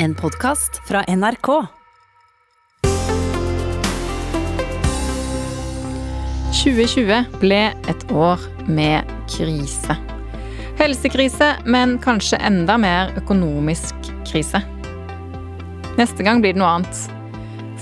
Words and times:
En 0.00 0.14
podkast 0.14 0.88
fra 0.88 1.02
NRK. 1.08 1.48
«2020 6.54 7.24
ble 7.40 7.58
et 7.90 8.04
år 8.14 8.44
med 8.70 9.08
krise. 9.26 9.96
Helsekrise, 10.78 11.48
men 11.66 11.96
kanskje 11.98 12.38
enda 12.46 12.76
mer 12.78 13.10
økonomisk 13.18 13.96
krise. 14.28 14.60
Neste 15.98 16.22
gang 16.22 16.44
blir 16.44 16.54
det 16.54 16.62
noe 16.62 16.76
annet. 16.76 17.00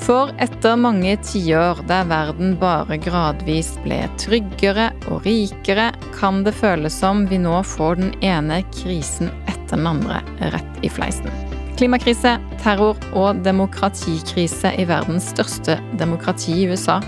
For 0.06 0.32
etter 0.40 0.78
mange 0.80 1.18
tiår 1.20 1.82
der 1.90 2.08
verden 2.08 2.54
bare 2.62 2.96
gradvis 2.96 3.74
ble 3.84 4.00
tryggere 4.22 4.88
og 5.10 5.28
rikere, 5.28 5.90
kan 6.16 6.40
det 6.48 6.56
føles 6.56 6.96
som 6.96 7.26
vi 7.28 7.42
nå 7.44 7.60
får 7.76 8.00
den 8.00 8.16
ene 8.24 8.62
krisen 8.72 9.28
etter 9.44 9.76
den 9.76 9.92
andre 9.92 10.22
rett 10.56 10.80
i 10.80 10.88
fleisen. 10.88 11.45
Klimakrise, 11.76 12.38
terror 12.62 12.96
og 13.12 13.42
demokratikrise 13.44 14.70
i 14.80 14.86
verdens 14.88 15.26
største 15.34 15.74
demokrati 16.00 16.54
i 16.62 16.68
USA. 16.70 17.02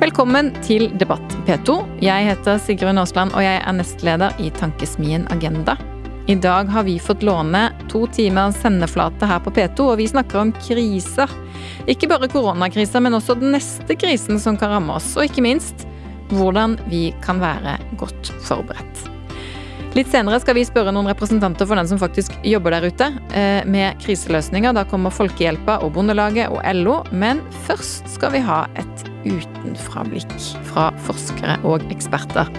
Velkommen 0.00 0.48
til 0.64 0.86
Debatt 0.96 1.36
P2. 1.44 1.76
Jeg 2.00 2.30
heter 2.30 2.56
Sigrun 2.64 3.02
Aasland, 3.02 3.34
og 3.36 3.44
jeg 3.44 3.60
er 3.60 3.76
nestleder 3.76 4.40
i 4.40 4.48
Tankesmien 4.56 5.28
Agenda. 5.34 5.76
I 6.32 6.38
dag 6.40 6.72
har 6.72 6.88
vi 6.88 6.96
fått 6.96 7.26
låne 7.28 7.66
to 7.92 8.06
timer 8.08 8.56
sendeflate 8.56 9.28
her 9.28 9.44
på 9.44 9.52
P2, 9.52 9.90
og 9.92 10.00
vi 10.00 10.08
snakker 10.08 10.40
om 10.40 10.56
kriser. 10.64 11.28
Ikke 11.84 12.08
bare 12.08 12.32
koronakrisa, 12.32 13.04
men 13.04 13.20
også 13.20 13.36
den 13.36 13.52
neste 13.52 14.00
krisen 14.00 14.40
som 14.40 14.56
kan 14.56 14.72
ramme 14.78 14.96
oss, 14.96 15.12
og 15.18 15.28
ikke 15.28 15.44
minst 15.44 15.84
hvordan 16.32 16.78
vi 16.88 17.10
kan 17.20 17.36
være 17.44 17.76
godt 18.00 18.32
forberedt. 18.48 18.93
Litt 19.94 20.08
senere 20.10 20.40
skal 20.42 20.56
vi 20.58 20.64
spørre 20.66 20.90
noen 20.90 21.06
representanter 21.06 21.68
for 21.70 21.78
den 21.78 21.86
som 21.86 22.00
faktisk 22.02 22.32
jobber 22.42 22.74
der 22.74 22.88
ute 22.90 23.06
eh, 23.30 23.60
med 23.62 24.00
kriseløsninger. 24.02 24.74
Da 24.74 24.82
kommer 24.90 25.14
Folkehjelpa 25.14 25.76
og 25.86 25.92
Bondelaget 25.94 26.50
og 26.50 26.58
LO. 26.80 26.96
Men 27.14 27.38
først 27.68 28.10
skal 28.10 28.34
vi 28.34 28.40
ha 28.42 28.64
et 28.74 29.04
utenfrablikk 29.22 30.34
fra 30.66 30.88
forskere 31.06 31.60
og 31.62 31.86
eksperter. 31.94 32.50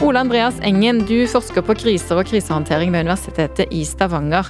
Ole 0.00 0.24
Andreas 0.24 0.56
Engen, 0.64 1.04
du 1.04 1.26
forsker 1.28 1.68
på 1.68 1.76
kriser 1.84 2.16
og 2.16 2.32
krisehåndtering 2.32 2.96
ved 2.96 3.04
Universitetet 3.10 3.68
i 3.68 3.84
Stavanger. 3.84 4.48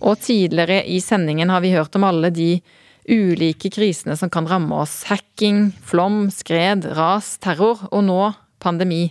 Og 0.00 0.16
tidligere 0.24 0.80
i 0.88 0.96
sendingen 1.04 1.52
har 1.52 1.60
vi 1.60 1.76
hørt 1.76 1.92
om 2.00 2.08
alle 2.08 2.32
de 2.32 2.54
ulike 3.04 3.68
krisene 3.68 4.16
som 4.16 4.32
kan 4.32 4.48
ramme 4.48 4.80
oss. 4.80 5.02
Hacking, 5.12 5.74
flom, 5.84 6.30
skred, 6.32 6.88
ras, 6.96 7.34
terror 7.44 7.84
og 7.92 8.06
nå 8.08 8.22
pandemi. 8.64 9.10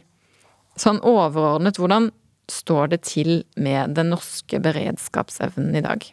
Sånn 0.81 0.97
overordnet, 1.05 1.77
hvordan 1.77 2.09
står 2.51 2.93
det 2.93 3.01
til 3.07 3.43
med 3.57 3.95
den 3.97 4.11
norske 4.13 4.59
beredskapsevnen 4.63 5.75
i 5.75 5.83
dag? 5.85 6.07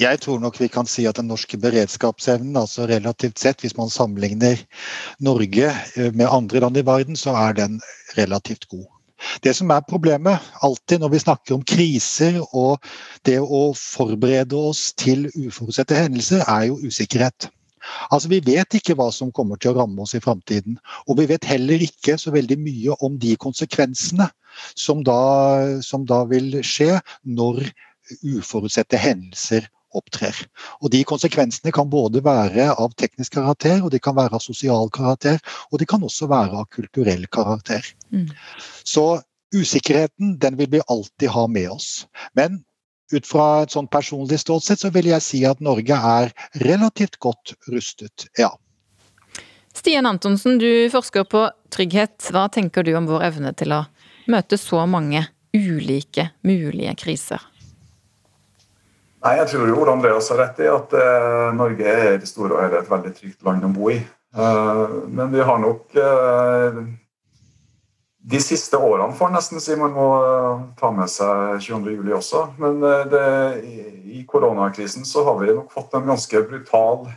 Jeg 0.00 0.20
tror 0.22 0.38
nok 0.40 0.56
vi 0.60 0.70
kan 0.72 0.86
si 0.88 1.04
at 1.08 1.18
den 1.18 1.28
norske 1.28 1.58
beredskapsevnen, 1.60 2.56
altså 2.56 2.86
relativt 2.88 3.42
sett, 3.42 3.60
hvis 3.60 3.76
man 3.76 3.90
sammenligner 3.92 4.62
Norge 5.20 5.68
eh, 5.68 6.14
med 6.14 6.30
andre 6.30 6.62
land 6.64 6.80
i 6.80 6.86
verden, 6.86 7.18
så 7.20 7.34
er 7.36 7.58
den 7.58 7.80
relativt 8.16 8.68
god. 8.70 8.86
Det 9.44 9.52
som 9.56 9.70
er 9.70 9.84
problemet 9.84 10.40
alltid 10.64 11.02
når 11.02 11.12
vi 11.12 11.20
snakker 11.20 11.54
om 11.58 11.64
kriser 11.66 12.38
og 12.56 12.80
det 13.28 13.36
å 13.40 13.70
forberede 13.76 14.56
oss 14.56 14.94
til 14.96 15.28
uforutsette 15.34 15.98
hendelser, 15.98 16.46
er 16.48 16.70
jo 16.70 16.80
usikkerhet. 16.80 17.50
Altså 18.10 18.30
Vi 18.32 18.40
vet 18.46 18.78
ikke 18.78 18.96
hva 18.98 19.10
som 19.14 19.32
kommer 19.32 19.60
til 19.60 19.72
å 19.72 19.80
ramme 19.80 20.04
oss 20.04 20.14
i 20.18 20.22
framtiden. 20.22 20.78
Og 21.08 21.20
vi 21.20 21.28
vet 21.30 21.48
heller 21.48 21.82
ikke 21.84 22.18
så 22.20 22.32
veldig 22.34 22.58
mye 22.60 22.96
om 23.04 23.18
de 23.20 23.36
konsekvensene 23.40 24.28
som 24.74 25.04
da, 25.06 25.20
som 25.84 26.06
da 26.08 26.24
vil 26.30 26.60
skje 26.66 26.98
når 27.24 27.62
uforutsette 28.26 28.98
hendelser 28.98 29.68
opptrer. 29.96 30.36
Og 30.82 30.90
De 30.94 31.02
konsekvensene 31.06 31.72
kan 31.74 31.90
både 31.90 32.22
være 32.24 32.70
av 32.70 32.94
teknisk 32.98 33.34
karakter, 33.38 33.80
og 33.82 33.90
de 33.90 33.98
kan 34.02 34.16
være 34.16 34.38
av 34.38 34.44
sosial 34.44 34.90
karakter, 34.94 35.40
og 35.70 35.80
de 35.82 35.88
kan 35.88 36.02
også 36.06 36.28
være 36.30 36.62
av 36.62 36.68
kulturell 36.70 37.26
karakter. 37.32 37.86
Mm. 38.14 38.28
Så 38.84 39.20
usikkerheten 39.54 40.36
den 40.38 40.58
vil 40.58 40.70
vi 40.70 40.82
alltid 40.86 41.32
ha 41.34 41.46
med 41.50 41.70
oss. 41.74 42.06
Men 42.38 42.62
ut 43.12 43.26
fra 43.26 43.46
et 43.64 43.74
sånn 43.74 43.88
personlig 43.90 44.40
ståsted 44.42 44.80
så 44.80 44.90
vil 44.94 45.10
jeg 45.10 45.24
si 45.24 45.44
at 45.48 45.62
Norge 45.64 45.96
er 45.96 46.32
relativt 46.62 47.18
godt 47.22 47.54
rustet, 47.70 48.28
ja. 48.38 48.52
Stian 49.74 50.06
Antonsen, 50.06 50.58
du 50.58 50.90
forsker 50.92 51.24
på 51.30 51.44
trygghet. 51.72 52.18
Hva 52.34 52.48
tenker 52.52 52.84
du 52.84 52.90
om 52.98 53.06
vår 53.08 53.28
evne 53.30 53.52
til 53.56 53.72
å 53.72 53.84
møte 54.30 54.58
så 54.58 54.82
mange 54.90 55.22
ulike 55.54 56.30
mulige 56.46 56.94
kriser? 56.98 57.40
Nei, 59.20 59.36
Jeg 59.36 59.50
tror 59.52 59.68
jo 59.68 59.84
Andreas 59.92 60.30
har 60.32 60.40
rett 60.40 60.62
i 60.64 60.68
at 60.70 60.94
eh, 60.96 61.50
Norge 61.56 61.84
er 61.84 62.14
i 62.14 62.20
det 62.22 62.28
store 62.28 62.56
og 62.56 62.64
hele 62.64 62.80
et 62.80 62.90
veldig 62.90 63.12
trygt 63.16 63.44
land 63.44 63.66
å 63.68 63.72
bo 63.74 63.90
i. 63.92 63.98
Eh, 64.00 64.84
men 65.12 65.32
vi 65.34 65.44
har 65.44 65.58
nok 65.60 65.96
uh, 65.98 66.80
de 68.20 68.40
siste 68.42 68.76
årene 68.76 69.16
får 69.16 69.30
nesten 69.32 69.62
si 69.62 69.76
man 69.80 69.94
må 69.96 70.08
uh, 70.20 70.64
ta 70.76 70.90
med 70.92 71.08
seg 71.08 71.62
22.07 71.64 72.10
også. 72.18 72.42
Men 72.60 72.82
det, 72.82 73.24
i, 73.64 74.24
koronakrisen 74.28 75.06
så 75.08 75.24
har 75.28 75.40
vi 75.40 75.54
nok 75.56 75.72
fått 75.72 75.96
en 75.96 76.10
ganske 76.10 76.42
brutal 76.50 77.08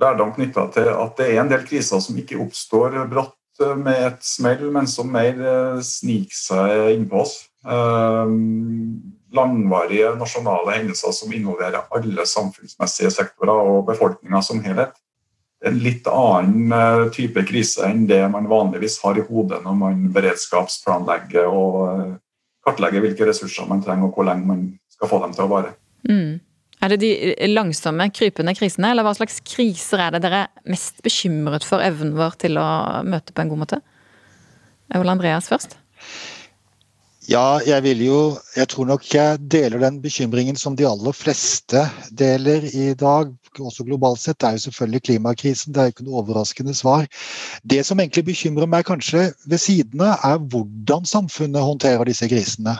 lærdom 0.00 0.32
knytta 0.34 0.66
til 0.74 0.90
at 0.90 1.14
det 1.20 1.28
er 1.30 1.40
en 1.42 1.52
del 1.52 1.62
kriser 1.68 2.02
som 2.02 2.18
ikke 2.18 2.40
oppstår 2.42 2.96
brått 3.10 3.38
med 3.76 4.06
et 4.08 4.24
smell, 4.24 4.64
men 4.72 4.88
som 4.88 5.10
mer 5.12 5.36
eh, 5.36 5.80
sniker 5.84 6.36
seg 6.36 6.94
innpå 6.96 7.22
oss. 7.22 7.34
Langvarige 9.32 10.14
nasjonale 10.18 10.74
hendelser 10.78 11.14
som 11.14 11.32
involverer 11.32 11.86
alle 11.94 12.26
samfunnsmessige 12.26 13.12
sektorer 13.14 13.70
og 13.74 13.86
befolkninga 13.88 14.42
som 14.44 14.60
helhet. 14.64 14.96
En 15.68 15.78
litt 15.78 16.08
annen 16.10 16.74
eh, 16.74 17.04
type 17.14 17.44
krise 17.46 17.86
enn 17.86 18.06
det 18.10 18.22
man 18.32 18.48
vanligvis 18.50 18.98
har 19.04 19.18
i 19.18 19.26
hodet 19.26 19.60
når 19.62 19.76
man 19.78 20.06
beredskapsplanlegger 20.14 21.46
og 21.46 21.76
eh, 21.90 22.14
kartlegger 22.66 23.04
hvilke 23.04 23.28
ressurser 23.28 23.68
man 23.70 23.82
trenger 23.84 24.08
og 24.08 24.16
hvor 24.16 24.26
lenge 24.26 24.48
man 24.48 24.64
skal 24.90 25.10
få 25.10 25.20
dem 25.22 25.36
til 25.36 25.46
å 25.46 25.52
vare. 25.52 25.76
Mm. 26.08 26.40
Er 26.82 26.90
det 26.90 26.98
de 27.04 27.12
langsomme, 27.52 28.08
krypende 28.10 28.56
krisene, 28.58 28.90
eller 28.90 29.06
hva 29.06 29.14
slags 29.14 29.38
kriser 29.46 30.02
er 30.02 30.14
det 30.16 30.24
dere 30.24 30.44
er 30.48 30.70
mest 30.72 30.98
bekymret 31.06 31.66
for 31.66 31.82
evnen 31.84 32.16
vår 32.18 32.34
til 32.42 32.58
å 32.58 32.66
møte 33.06 33.34
på 33.34 33.44
en 33.44 33.52
god 33.52 33.62
måte? 33.62 33.78
Ole 34.98 35.14
Andreas 35.14 35.46
først. 35.48 35.78
Ja, 37.30 37.60
jeg 37.62 37.82
vil 37.82 38.00
jo 38.02 38.38
Jeg 38.56 38.68
tror 38.68 38.86
nok 38.90 39.04
jeg 39.14 39.38
deler 39.50 39.78
den 39.78 40.00
bekymringen 40.02 40.56
som 40.58 40.74
de 40.76 40.88
aller 40.88 41.14
fleste 41.14 41.84
deler 42.18 42.66
i 42.74 42.94
dag 42.98 43.30
også 43.60 43.84
globalt 43.84 44.20
sett, 44.20 44.38
det 44.40 44.48
er 44.48 44.56
jo 44.56 44.62
selvfølgelig 44.64 45.02
klimakrisen. 45.02 45.74
Det 45.74 45.80
er 45.80 45.88
jo 45.88 45.92
ikke 45.92 46.04
noe 46.06 46.20
overraskende 46.22 46.72
svar. 46.74 47.04
Det 47.68 47.82
som 47.84 48.00
egentlig 48.00 48.24
bekymrer 48.30 48.70
meg 48.70 48.86
kanskje 48.88 49.26
ved 49.44 49.60
siden 49.60 50.00
av, 50.00 50.22
er 50.24 50.38
hvordan 50.40 51.04
samfunnet 51.04 51.60
håndterer 51.60 52.08
disse 52.08 52.28
krisene. 52.32 52.78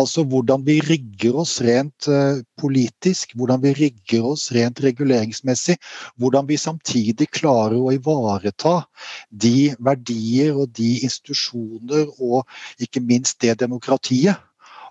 Altså 0.00 0.24
hvordan 0.24 0.64
vi 0.64 0.78
rigger 0.80 1.36
oss 1.42 1.58
rent 1.60 2.08
uh, 2.08 2.40
politisk, 2.60 3.34
hvordan 3.36 3.60
vi 3.62 3.74
rigger 3.76 4.30
oss 4.32 4.48
rent 4.56 4.80
reguleringsmessig. 4.80 5.76
Hvordan 6.16 6.48
vi 6.48 6.56
samtidig 6.56 7.28
klarer 7.28 7.76
å 7.76 7.92
ivareta 7.92 8.78
de 9.28 9.74
verdier 9.76 10.56
og 10.56 10.72
de 10.78 11.02
institusjoner 11.04 12.08
og 12.16 12.48
ikke 12.80 13.04
minst 13.04 13.42
det 13.44 13.58
demokratiet 13.60 13.83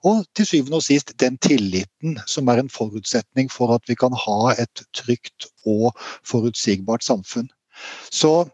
og 0.03 0.25
til 0.35 0.45
syvende 0.45 0.79
og 0.79 0.83
sist 0.83 1.13
den 1.19 1.37
tilliten 1.37 2.17
som 2.27 2.47
er 2.51 2.59
en 2.59 2.69
forutsetning 2.69 3.51
for 3.51 3.75
at 3.75 3.87
vi 3.87 3.95
kan 3.95 4.15
ha 4.25 4.55
et 4.59 4.83
trygt 4.95 5.47
og 5.65 5.93
forutsigbart 6.27 7.03
samfunn. 7.03 7.47
Så 8.11 8.49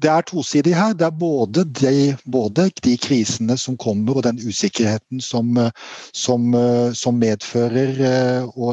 det 0.00 0.10
er 0.10 0.24
tosidig 0.24 0.74
her. 0.76 0.92
Det 0.96 1.06
er 1.06 1.16
både 1.16 1.64
de, 1.64 2.16
både 2.32 2.70
de, 2.84 2.96
krisene 2.96 3.56
som 3.60 3.76
kommer 3.76 4.16
og 4.16 4.24
den 4.24 4.40
usikkerheten 4.40 5.20
som, 5.20 5.58
som, 6.12 6.54
som 6.94 7.18
medfører 7.20 8.00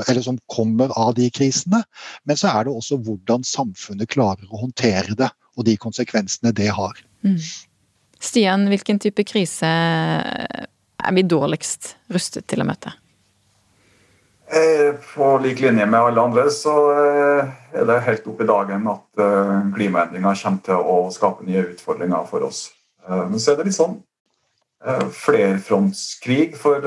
Eller 0.07 0.21
som 0.21 0.39
kommer 0.47 0.91
av 0.95 1.15
de 1.15 1.29
krisene. 1.29 1.83
Men 2.25 2.39
så 2.39 2.47
er 2.47 2.67
det 2.67 2.75
også 2.75 2.99
hvordan 3.03 3.43
samfunnet 3.43 4.09
klarer 4.09 4.47
å 4.51 4.63
håndtere 4.63 5.15
det, 5.19 5.29
og 5.57 5.65
de 5.67 5.75
konsekvensene 5.77 6.53
det 6.55 6.69
har. 6.71 6.95
Mm. 7.23 7.39
Stian, 8.23 8.67
hvilken 8.71 8.99
type 8.99 9.23
krise 9.27 9.67
er 11.07 11.15
vi 11.15 11.23
dårligst 11.23 11.95
rustet 12.13 12.47
til 12.51 12.63
å 12.63 12.67
møte? 12.67 12.93
Eh, 14.47 14.95
på 15.13 15.37
lik 15.43 15.59
linje 15.59 15.85
med 15.85 15.99
alle 15.99 16.23
andre 16.23 16.45
så 16.55 16.73
eh, 16.95 17.47
er 17.75 17.87
det 17.87 17.97
helt 18.05 18.27
opp 18.31 18.41
i 18.41 18.47
dagen 18.47 18.85
at 18.87 19.23
eh, 19.23 19.55
klimaendringer 19.75 20.39
kommer 20.39 20.61
til 20.63 20.91
å 20.93 20.99
skape 21.11 21.47
nye 21.47 21.65
utfordringer 21.73 22.27
for 22.29 22.47
oss. 22.47 22.69
Men 23.07 23.39
så 23.39 23.53
er 23.53 23.59
det 23.59 23.69
litt 23.69 23.77
sånn 23.77 24.01
flerfrontskrig. 25.15 26.57
For 26.59 26.83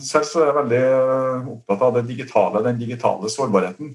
selv 0.00 0.24
så 0.24 0.40
er 0.40 0.46
jeg 0.46 0.56
veldig 0.56 1.50
opptatt 1.52 1.82
av 1.84 1.98
det 1.98 2.02
digitale, 2.08 2.62
den 2.64 2.78
digitale 2.80 3.28
sårbarheten. 3.28 3.90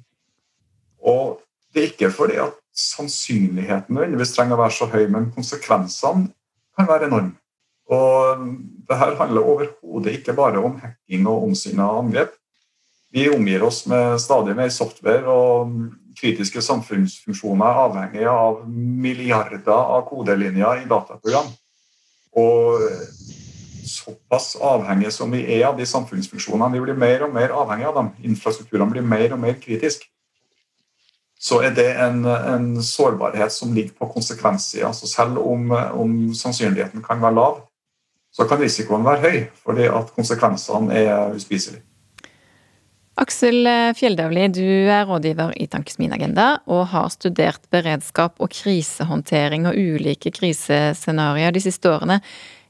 Og 1.10 1.40
det 1.74 1.82
er 1.82 1.90
ikke 1.90 2.12
fordi 2.14 2.38
at 2.44 2.54
sannsynligheten 2.78 3.98
nødvendigvis 3.98 4.36
trenger 4.36 4.60
å 4.60 4.62
være 4.62 4.78
så 4.78 4.90
høy, 4.94 5.08
men 5.10 5.32
konsekvensene 5.34 6.30
kan 6.78 6.90
være 6.90 7.10
enorme. 7.10 7.34
Og 7.90 8.44
det 8.90 8.98
her 8.98 9.16
handler 9.18 9.48
overhodet 9.54 10.20
ikke 10.20 10.36
bare 10.38 10.62
om 10.62 10.78
hacking 10.82 11.26
og 11.28 11.48
omsinna 11.50 11.88
angrep. 12.00 12.36
Vi 13.14 13.26
omgir 13.34 13.64
oss 13.66 13.88
med 13.90 14.20
stadig 14.22 14.54
mer 14.58 14.70
software, 14.70 15.26
og 15.26 15.72
kritiske 16.20 16.62
samfunnsfunksjoner 16.62 17.82
avhengig 17.86 18.28
av 18.30 18.62
milliarder 18.70 19.74
av 19.74 20.04
kodelinjer 20.10 20.84
i 20.84 20.90
dataprogram. 20.90 21.50
Og 22.38 22.86
såpass 23.90 24.54
avhengige 24.62 25.12
som 25.16 25.32
vi 25.34 25.42
er 25.58 25.66
av 25.72 25.80
de 25.80 25.88
samfunnsfunksjonene, 25.90 26.76
vi 26.76 26.84
blir 26.84 27.00
mer 27.00 27.26
og 27.26 27.34
mer 27.34 27.56
avhengige 27.56 27.90
av 27.90 28.00
dem. 28.00 28.12
Infrastrukturene 28.32 28.94
blir 28.94 29.06
mer 29.06 29.34
og 29.34 29.42
mer 29.42 29.58
kritiske. 29.62 30.06
Så 31.40 31.62
er 31.64 31.72
det 31.72 31.88
en, 32.04 32.26
en 32.28 32.68
sårbarhet 32.84 33.54
som 33.56 33.72
ligger 33.74 33.96
på 33.96 34.10
konsekvenssida. 34.12 34.90
Altså 34.90 35.08
selv 35.08 35.40
om, 35.40 35.72
om 35.72 36.18
sannsynligheten 36.36 37.04
kan 37.06 37.22
være 37.24 37.38
lav, 37.38 37.62
så 38.32 38.46
kan 38.50 38.62
risikoen 38.62 39.06
være 39.06 39.24
høy, 39.24 39.40
fordi 39.66 39.88
at 39.90 40.12
konsekvensene 40.16 40.96
er 40.96 41.36
uspiselige. 41.36 41.84
Aksel 43.20 43.68
Fjelldavli, 44.00 44.46
du 44.56 44.64
er 44.64 45.04
rådgiver 45.10 45.52
i 45.60 45.66
Tankesmien 45.68 46.14
Agenda 46.16 46.62
og 46.72 46.86
har 46.94 47.10
studert 47.12 47.66
beredskap 47.74 48.40
og 48.40 48.54
krisehåndtering 48.54 49.68
og 49.68 49.76
ulike 49.76 50.32
krisescenarioer 50.32 51.52
de 51.52 51.66
siste 51.66 51.92
årene. 51.92 52.22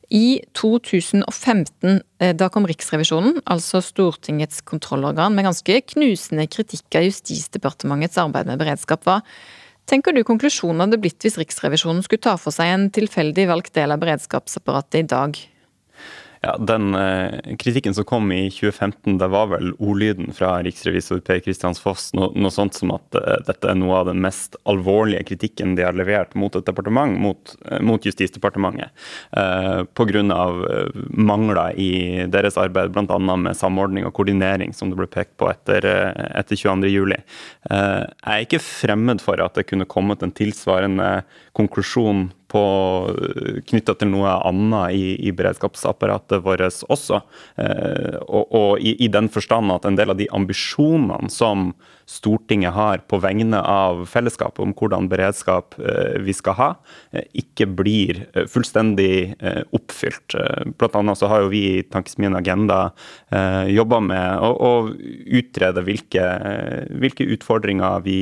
I 0.09 0.41
2015, 0.57 2.01
eh, 2.17 2.33
da 2.33 2.47
kom 2.49 2.65
Riksrevisjonen, 2.65 3.43
altså 3.45 3.77
Stortingets 3.85 4.63
kontrollorgan, 4.65 5.35
med 5.37 5.45
ganske 5.45 5.81
knusende 5.93 6.47
kritikk 6.49 6.97
av 6.97 7.05
Justisdepartementets 7.05 8.17
arbeid 8.17 8.49
med 8.49 8.57
beredskap. 8.57 9.05
Hva 9.05 9.19
tenker 9.89 10.15
du 10.15 10.21
konklusjonen 10.27 10.85
hadde 10.85 10.99
blitt 11.01 11.25
hvis 11.25 11.39
Riksrevisjonen 11.41 12.03
skulle 12.05 12.23
ta 12.23 12.35
for 12.39 12.55
seg 12.55 12.73
en 12.73 12.89
tilfeldig 12.93 13.47
valgt 13.49 13.73
del 13.77 13.95
av 13.95 14.01
beredskapsapparatet 14.03 15.01
i 15.01 15.07
dag? 15.09 15.39
Ja, 16.41 16.57
Den 16.57 16.95
eh, 16.95 17.55
kritikken 17.59 17.93
som 17.93 18.05
kom 18.07 18.31
i 18.31 18.49
2015, 18.51 19.17
det 19.17 19.27
var 19.27 19.49
vel 19.51 19.73
ordlyden 19.75 20.31
fra 20.35 20.53
riksrevisor 20.63 21.19
Per 21.25 21.41
Kristian 21.43 21.75
Foss 21.75 22.13
noe, 22.15 22.31
noe, 22.31 22.51
sånt 22.53 22.77
som 22.79 22.93
at 22.95 23.17
eh, 23.19 23.41
dette 23.47 23.67
er 23.67 23.75
noe 23.75 23.97
av 23.99 24.07
den 24.07 24.21
mest 24.23 24.55
alvorlige 24.69 25.25
kritikken 25.33 25.75
de 25.75 25.83
har 25.83 25.97
levert 25.99 26.37
mot 26.39 26.55
et 26.55 26.63
departement, 26.63 27.17
mot, 27.19 27.55
eh, 27.67 27.81
mot 27.83 28.07
Justisdepartementet. 28.07 28.95
eh, 29.35 29.83
Pga. 29.83 30.07
Uh, 30.09 30.89
mangler 31.13 31.75
i 31.77 32.25
deres 32.31 32.57
arbeid, 32.57 32.91
bl.a. 32.95 33.17
med 33.19 33.57
samordning 33.57 34.07
og 34.07 34.13
koordinering, 34.17 34.71
som 34.73 34.89
det 34.89 34.97
ble 34.97 35.07
pekt 35.11 35.35
på 35.39 35.49
etter, 35.51 35.85
etter 36.39 36.57
22.07. 36.57 37.13
Eh, 37.69 38.03
jeg 38.07 38.33
er 38.33 38.47
ikke 38.47 38.61
fremmed 38.63 39.21
for 39.23 39.41
at 39.43 39.59
det 39.59 39.67
kunne 39.69 39.87
kommet 39.89 40.23
en 40.25 40.33
tilsvarende 40.35 41.09
konklusjon 41.57 42.29
knytta 42.49 43.95
til 43.99 44.11
noe 44.13 44.33
annet 44.47 44.95
i, 44.97 45.05
i 45.29 45.33
beredskapsapparatet 45.35 46.43
vårt 46.45 46.83
også. 46.89 47.21
Eh, 47.61 48.17
og, 48.25 48.49
og 48.55 48.71
i, 48.81 48.95
i, 49.05 49.07
den 49.11 49.29
forstand 49.31 49.71
at 49.73 49.85
en 49.85 49.99
del 49.99 50.13
av 50.13 50.19
de 50.19 50.29
ambisjonene 50.35 51.29
som 51.33 51.71
Stortinget 52.09 52.73
har 52.73 53.03
på 53.05 53.19
vegne 53.21 53.59
av 53.61 53.99
fellesskapet 54.09 54.63
om 54.63 54.71
hvordan 54.73 55.05
beredskap 55.11 55.75
eh, 55.77 56.15
vi 56.25 56.33
skal 56.33 56.55
ha, 56.57 56.69
eh, 57.13 57.27
ikke 57.37 57.67
blir 57.77 58.23
eh, 58.33 58.47
fullstendig 58.49 59.35
eh, 59.37 59.61
oppfylt. 59.77 60.33
Eh, 60.33 60.71
blant 60.73 60.97
annet 60.97 61.19
så 61.19 61.29
har 61.29 61.43
jo 61.43 61.51
vi 61.53 61.61
i 61.67 61.83
Tankesmien 61.85 62.33
Agenda 62.39 62.79
eh, 63.29 63.69
jobba 63.75 64.01
med 64.01 64.41
å, 64.41 64.49
å 64.49 64.71
utrede 65.37 65.85
hvilke, 65.85 66.25
hvilke, 66.97 67.27
utfordringer 67.29 68.01
vi 68.01 68.19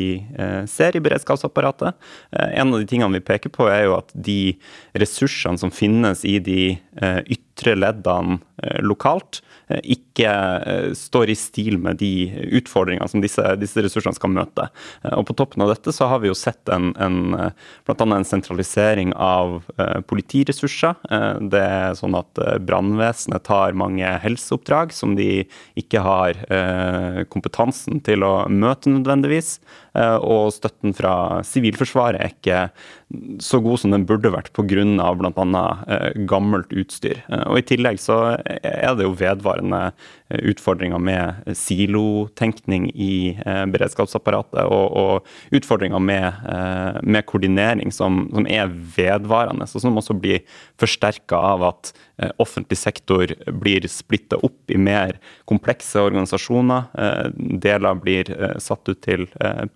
ser 0.68 0.98
i 0.98 1.02
beredskapsapparatet. 1.04 1.96
en 2.32 2.74
av 2.74 2.82
de 2.82 2.88
tingene 2.90 3.20
vi 3.20 3.24
peker 3.24 3.54
på, 3.54 3.70
er 3.72 3.86
jo 3.86 3.96
at 4.02 4.12
de 4.18 4.58
ressursene 4.98 5.62
som 5.62 5.74
finnes 5.74 6.26
i 6.28 6.38
de 6.44 6.62
eh, 6.76 7.22
ytre 7.58 7.76
leddene 7.76 8.40
eh, 8.64 8.82
lokalt, 8.82 9.42
eh, 9.68 9.82
ikke 9.84 10.30
står 10.98 11.32
i 11.32 11.36
stil 11.38 11.78
med 11.82 12.00
de 12.02 12.30
utfordringene 12.58 13.08
som 13.10 13.22
disse, 13.22 13.44
disse, 13.62 13.82
ressursene 13.82 14.16
skal 14.16 14.34
møte. 14.34 14.68
Og 15.14 15.26
På 15.28 15.36
toppen 15.38 15.64
av 15.66 15.72
dette 15.74 15.94
så 15.94 16.08
har 16.10 16.22
vi 16.22 16.30
jo 16.30 16.38
sett 16.38 16.70
en, 16.70 16.94
en, 16.98 17.36
annet 17.38 18.18
en 18.18 18.28
sentralisering 18.28 19.14
av 19.14 19.60
politiressurser. 20.10 20.98
Det 21.52 21.62
er 21.62 21.98
sånn 21.98 22.18
at 22.18 22.42
brannvesenet 22.66 23.46
tar 23.48 23.78
mange 23.78 24.10
helseoppdrag 24.24 24.94
som 24.96 25.16
de 25.18 25.46
ikke 25.80 26.02
har 26.04 26.42
kompetansen 27.32 28.02
til 28.06 28.26
å 28.26 28.34
møte 28.50 28.92
nødvendigvis. 28.94 29.58
Og 29.98 30.52
støtten 30.54 30.96
fra 30.98 31.44
Sivilforsvaret 31.48 32.22
er 32.22 32.34
ikke 32.34 32.62
så 33.40 33.60
god 33.64 33.80
som 33.80 33.94
den 33.94 34.06
burde 34.08 34.32
vært 34.34 34.52
pga. 34.56 35.14
bl.a. 35.16 35.66
Eh, 35.88 36.26
gammelt 36.28 36.74
utstyr. 36.76 37.24
Og 37.48 37.62
I 37.62 37.66
tillegg 37.68 38.00
så 38.04 38.20
er 38.62 38.96
det 38.98 39.08
jo 39.08 39.16
vedvarende 39.18 39.82
utfordringer 40.30 41.00
med 41.00 41.58
silotenkning 41.58 42.90
i 42.96 43.38
beredskapsapparatet, 43.72 44.64
og, 44.66 44.98
og 44.98 45.56
utfordringer 45.56 46.02
med, 46.04 46.42
med 47.04 47.26
koordinering 47.30 47.94
som, 47.96 48.26
som, 48.34 48.48
er 48.50 48.72
vedvarende, 48.98 49.68
og 49.68 49.84
som 49.84 50.00
også 50.00 50.18
blir 50.18 50.44
forsterka 50.80 51.40
av 51.54 51.66
at 51.70 51.94
offentlig 52.42 52.80
sektor 52.80 53.32
blir 53.62 53.86
splitta 53.92 54.40
opp 54.42 54.74
i 54.74 54.80
mer 54.82 55.20
komplekse 55.50 56.02
organisasjoner. 56.02 56.90
Deler 57.62 58.00
blir 58.02 58.32
satt 58.64 58.90
ut 58.90 59.02
til 59.06 59.28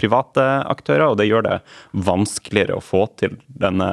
private 0.01 0.47
aktører, 0.71 1.12
og 1.12 1.19
det 1.19 1.30
gjør 1.30 1.45
det 1.47 1.59
vanskeligere 2.07 2.77
å 2.77 2.83
få 2.83 3.06
til 3.19 3.38
denne, 3.62 3.88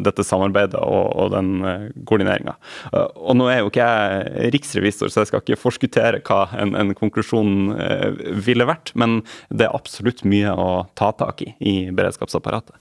dette 0.00 0.24
samarbeidet 0.26 0.80
og, 0.80 1.10
og 1.20 1.32
den 1.34 1.50
eh, 1.66 1.86
koordineringa. 2.08 2.56
Eh, 2.92 3.08
og 3.16 3.38
nå 3.38 3.48
er 3.50 3.62
jo 3.62 3.70
ikke 3.70 3.86
jeg 3.86 4.52
riksrevisor, 4.56 5.12
så 5.12 5.22
jeg 5.22 5.30
skal 5.30 5.44
ikke 5.44 5.60
forskuttere 5.60 5.99
hva 6.26 6.42
en, 6.58 6.74
en 6.78 6.94
konklusjon 6.96 7.74
eh, 7.76 8.08
ville 8.46 8.66
vært, 8.68 8.94
men 8.98 9.20
det 9.48 9.68
er 9.68 9.76
absolutt 9.76 10.24
mye 10.28 10.52
å 10.52 10.70
ta 10.98 11.12
tak 11.16 11.44
i 11.44 11.52
i 11.60 11.74
beredskapsapparatet. 11.94 12.76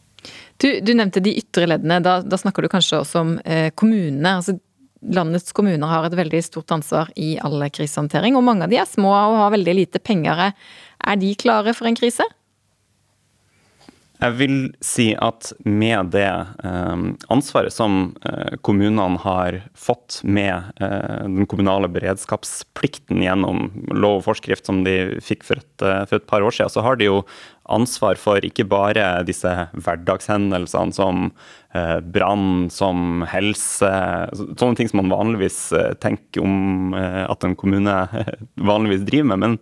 Du, 0.60 0.68
du 0.84 0.94
nevnte 0.96 1.22
de 1.24 1.36
ytre 1.40 1.68
leddene. 1.70 2.02
Da, 2.04 2.20
da, 2.26 2.40
snakker 2.40 2.66
du 2.66 2.72
kanskje 2.72 3.00
også 3.04 3.22
om 3.24 3.38
eh, 3.46 3.70
kommunene. 3.78 4.40
altså 4.40 4.58
Landets 5.00 5.54
kommuner 5.56 5.88
har 5.88 6.08
et 6.10 6.18
veldig 6.20 6.42
stort 6.44 6.74
ansvar 6.76 7.08
i 7.16 7.38
all 7.40 7.62
krisehåndtering, 7.72 8.36
og 8.36 8.44
mange 8.44 8.66
av 8.66 8.74
de 8.74 8.82
er 8.82 8.90
små 8.90 9.14
og 9.16 9.38
har 9.40 9.54
veldig 9.56 9.76
lite 9.78 10.02
penger. 10.04 10.50
Er 10.52 11.22
de 11.22 11.32
klare 11.40 11.72
for 11.78 11.88
en 11.88 11.96
krise? 11.96 12.26
Jeg 14.20 14.36
vil 14.36 14.56
si 14.84 15.14
at 15.16 15.54
med 15.64 16.10
det 16.12 16.28
eh, 16.28 17.04
ansvaret 17.32 17.72
som 17.72 18.18
eh, 18.28 18.58
kommunene 18.68 19.22
har 19.24 19.62
fått 19.80 20.20
med 20.28 20.74
eh, 20.84 21.24
den 21.24 21.48
kommunale 21.48 21.88
beredskapsplikten 21.88 23.24
gjennom 23.24 23.70
lov 23.96 24.20
og 24.20 24.26
forskrift 24.28 24.68
som 24.68 24.84
de 24.84 25.22
fikk 25.24 25.48
for 25.48 25.64
et, 25.64 25.86
eh, 25.88 26.04
for 26.04 26.20
et 26.20 26.28
par 26.28 26.44
år 26.44 26.52
siden, 26.52 26.74
så 26.76 26.84
har 26.84 27.00
de 27.00 27.08
jo 27.08 27.22
ansvar 27.72 28.20
for 28.20 28.44
ikke 28.44 28.68
bare 28.68 29.08
disse 29.24 29.54
hverdagshendelsene 29.78 31.00
som 31.00 31.30
brann, 32.02 32.70
som 32.74 33.24
helse, 33.30 33.90
sånne 34.34 34.78
ting 34.78 34.90
som 34.90 35.04
man 35.04 35.14
vanligvis 35.14 35.60
eh, 35.78 35.92
tenker 36.02 36.42
om 36.42 36.96
eh, 36.98 37.26
at 37.30 37.46
en 37.46 37.54
kommune 37.60 37.96
vanligvis 38.72 39.06
driver 39.06 39.30
med, 39.34 39.44
men 39.44 39.58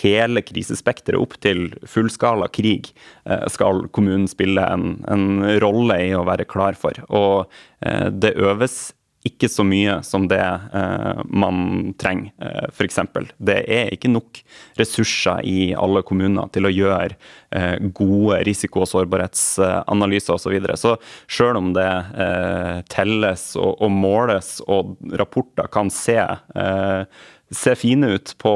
hele 0.00 0.40
krisespekteret 0.46 1.20
opp 1.20 1.36
til 1.44 1.68
fullskala 1.84 2.48
krig 2.54 2.92
eh, 3.26 3.44
skal 3.52 3.84
kommunen 3.92 4.28
spille 4.30 4.64
en, 4.64 5.02
en, 5.10 5.28
rolle 5.60 5.98
i 6.06 6.14
å 6.16 6.24
være 6.28 6.48
klar 6.48 6.78
for. 6.80 6.96
Og 7.12 7.52
eh, 7.84 8.08
det 8.08 8.38
øves 8.40 8.80
ikke 9.26 9.50
så 9.52 9.64
mye 9.68 9.98
som 10.06 10.24
det 10.30 10.40
eh, 10.40 11.20
man 11.28 11.92
trenger, 12.00 12.32
eh, 12.40 12.68
f.eks. 12.72 13.00
Det 13.36 13.58
er 13.68 13.90
ikke 13.92 14.08
nok 14.08 14.40
ressurser 14.80 15.42
i 15.44 15.74
alle 15.76 16.00
kommuner 16.06 16.48
til 16.54 16.64
å 16.64 16.72
gjøre 16.72 17.18
eh, 17.52 17.76
gode 17.92 18.40
risiko- 18.48 18.84
og 18.86 18.88
sårbarhetsanalyser 18.88 20.36
osv. 20.36 20.46
Så, 20.46 20.54
videre. 20.54 20.78
så 20.80 20.94
selv 21.28 21.60
om 21.60 21.74
det 21.76 21.90
eh, 22.24 22.80
telles 22.88 23.44
og, 23.60 23.74
og, 23.76 23.92
måles 23.92 24.56
og 24.64 24.96
rapporter 25.20 25.68
kan 25.72 25.92
se 25.92 26.16
eh, 26.16 27.04
ser 27.50 27.74
fine 27.74 28.12
ut 28.14 28.32
på 28.38 28.52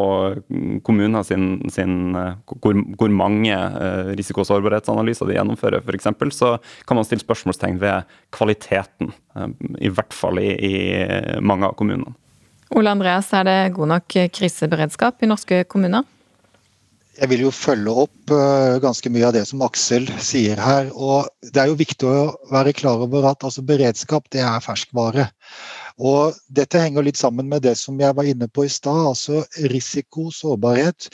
kommuner 0.87 1.23
sin, 1.27 1.59
sin 1.71 2.15
hvor, 2.15 2.79
hvor, 2.99 3.11
mange 3.11 3.55
eh, 3.55 4.13
risiko- 4.15 4.45
og 4.45 4.49
sårbarhetsanalyser 4.49 5.29
de 5.29 5.39
gjennomfører, 5.39 5.83
f.eks., 5.83 6.11
så 6.37 6.55
kan 6.87 6.99
man 6.99 7.07
stille 7.07 7.25
spørsmålstegn 7.25 7.81
ved 7.83 8.07
kvaliteten. 8.35 9.13
Eh, 9.35 9.49
I 9.89 9.93
hvert 9.95 10.15
fall 10.15 10.39
i, 10.43 10.53
i 10.55 10.75
mange 11.43 11.71
av 11.71 11.79
kommunene. 11.79 12.15
Ole 12.75 12.91
Andreas, 12.95 13.31
er 13.35 13.47
det 13.47 13.59
god 13.77 13.91
nok 13.97 14.19
kriseberedskap 14.35 15.23
i 15.23 15.31
norske 15.31 15.65
kommuner? 15.71 16.07
Jeg 17.15 17.31
vil 17.31 17.45
jo 17.45 17.51
følge 17.55 17.93
opp 18.03 18.33
ganske 18.83 19.11
mye 19.15 19.29
av 19.29 19.37
det 19.37 19.45
som 19.47 19.61
Aksel 19.63 20.09
sier 20.19 20.59
her. 20.59 20.89
og 20.91 21.29
Det 21.47 21.61
er 21.63 21.69
jo 21.71 21.77
viktig 21.79 22.09
å 22.11 22.33
være 22.51 22.73
klar 22.75 23.05
over 23.05 23.29
at 23.31 23.47
altså, 23.47 23.63
beredskap 23.63 24.27
det 24.35 24.43
er 24.43 24.65
ferskvare. 24.65 25.29
Og 25.99 26.35
dette 26.51 26.81
henger 26.83 27.07
litt 27.07 27.19
sammen 27.21 27.49
med 27.49 27.63
det 27.63 27.77
som 27.79 27.99
jeg 28.01 28.17
var 28.17 28.27
inne 28.27 28.49
på 28.51 28.67
i 28.67 28.73
stad. 28.73 29.07
Altså 29.13 29.45
risiko, 29.71 30.31
sårbarhet, 30.35 31.11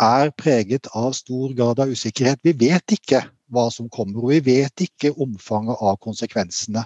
er 0.00 0.32
preget 0.36 0.88
av 0.96 1.12
stor 1.16 1.52
grad 1.56 1.80
av 1.80 1.92
usikkerhet. 1.92 2.40
Vi 2.44 2.52
vet 2.56 2.96
ikke 2.96 3.24
hva 3.50 3.66
som 3.72 3.88
kommer, 3.90 4.22
og 4.22 4.34
vi 4.36 4.60
vet 4.60 4.84
ikke 4.86 5.14
omfanget 5.20 5.80
av 5.80 5.98
konsekvensene. 6.04 6.84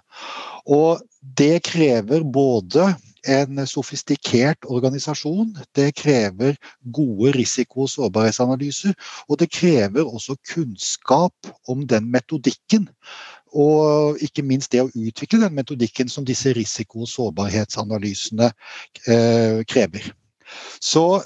Og 0.67 1.03
det 1.39 1.63
krever 1.67 2.25
både 2.25 2.95
en 3.25 3.63
sofistikert 3.69 4.67
organisasjon, 4.69 5.55
det 5.77 5.95
krever 5.97 6.57
gode 6.93 7.33
risiko- 7.37 7.87
og 7.87 7.93
sårbarhetsanalyser, 7.93 8.93
og 9.29 9.41
det 9.41 9.51
krever 9.53 10.05
også 10.05 10.37
kunnskap 10.53 11.53
om 11.69 11.87
den 11.89 12.11
metodikken 12.13 12.89
og 13.55 14.19
ikke 14.25 14.45
minst 14.47 14.73
det 14.75 14.83
å 14.83 14.91
utvikle 14.91 15.41
den 15.45 15.55
metodikken 15.55 16.11
som 16.11 16.27
disse 16.27 16.53
risiko- 16.57 17.05
og 17.05 17.11
sårbarhetsanalysene 17.11 18.51
eh, 19.07 19.63
krever. 19.71 20.11
Så 20.83 21.23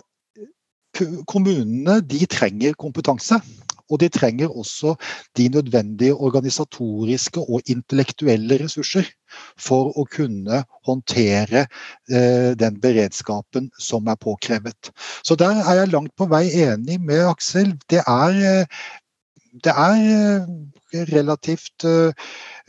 kommunene 1.28 2.00
de 2.04 2.26
trenger 2.30 2.76
kompetanse. 2.78 3.40
Og 3.88 4.02
de 4.02 4.10
trenger 4.12 4.52
også 4.52 4.94
de 5.38 5.46
nødvendige 5.48 6.12
organisatoriske 6.14 7.40
og 7.40 7.70
intellektuelle 7.72 8.58
ressurser 8.60 9.08
for 9.56 9.94
å 9.96 10.04
kunne 10.12 10.60
håndtere 10.84 11.64
eh, 11.64 12.52
den 12.60 12.76
beredskapen 12.82 13.70
som 13.80 14.10
er 14.12 14.20
påkrevet. 14.20 14.92
Så 15.24 15.38
der 15.40 15.62
er 15.64 15.82
jeg 15.82 15.92
langt 15.94 16.12
på 16.20 16.28
vei 16.28 16.44
enig 16.66 16.98
med 17.00 17.24
Aksel. 17.30 17.72
Det 17.88 18.02
er, 18.04 18.36
eh, 18.50 18.66
det 19.52 19.72
er 19.72 19.98
eh, 20.04 21.04
relativt 21.12 21.84
uh, 21.88 22.12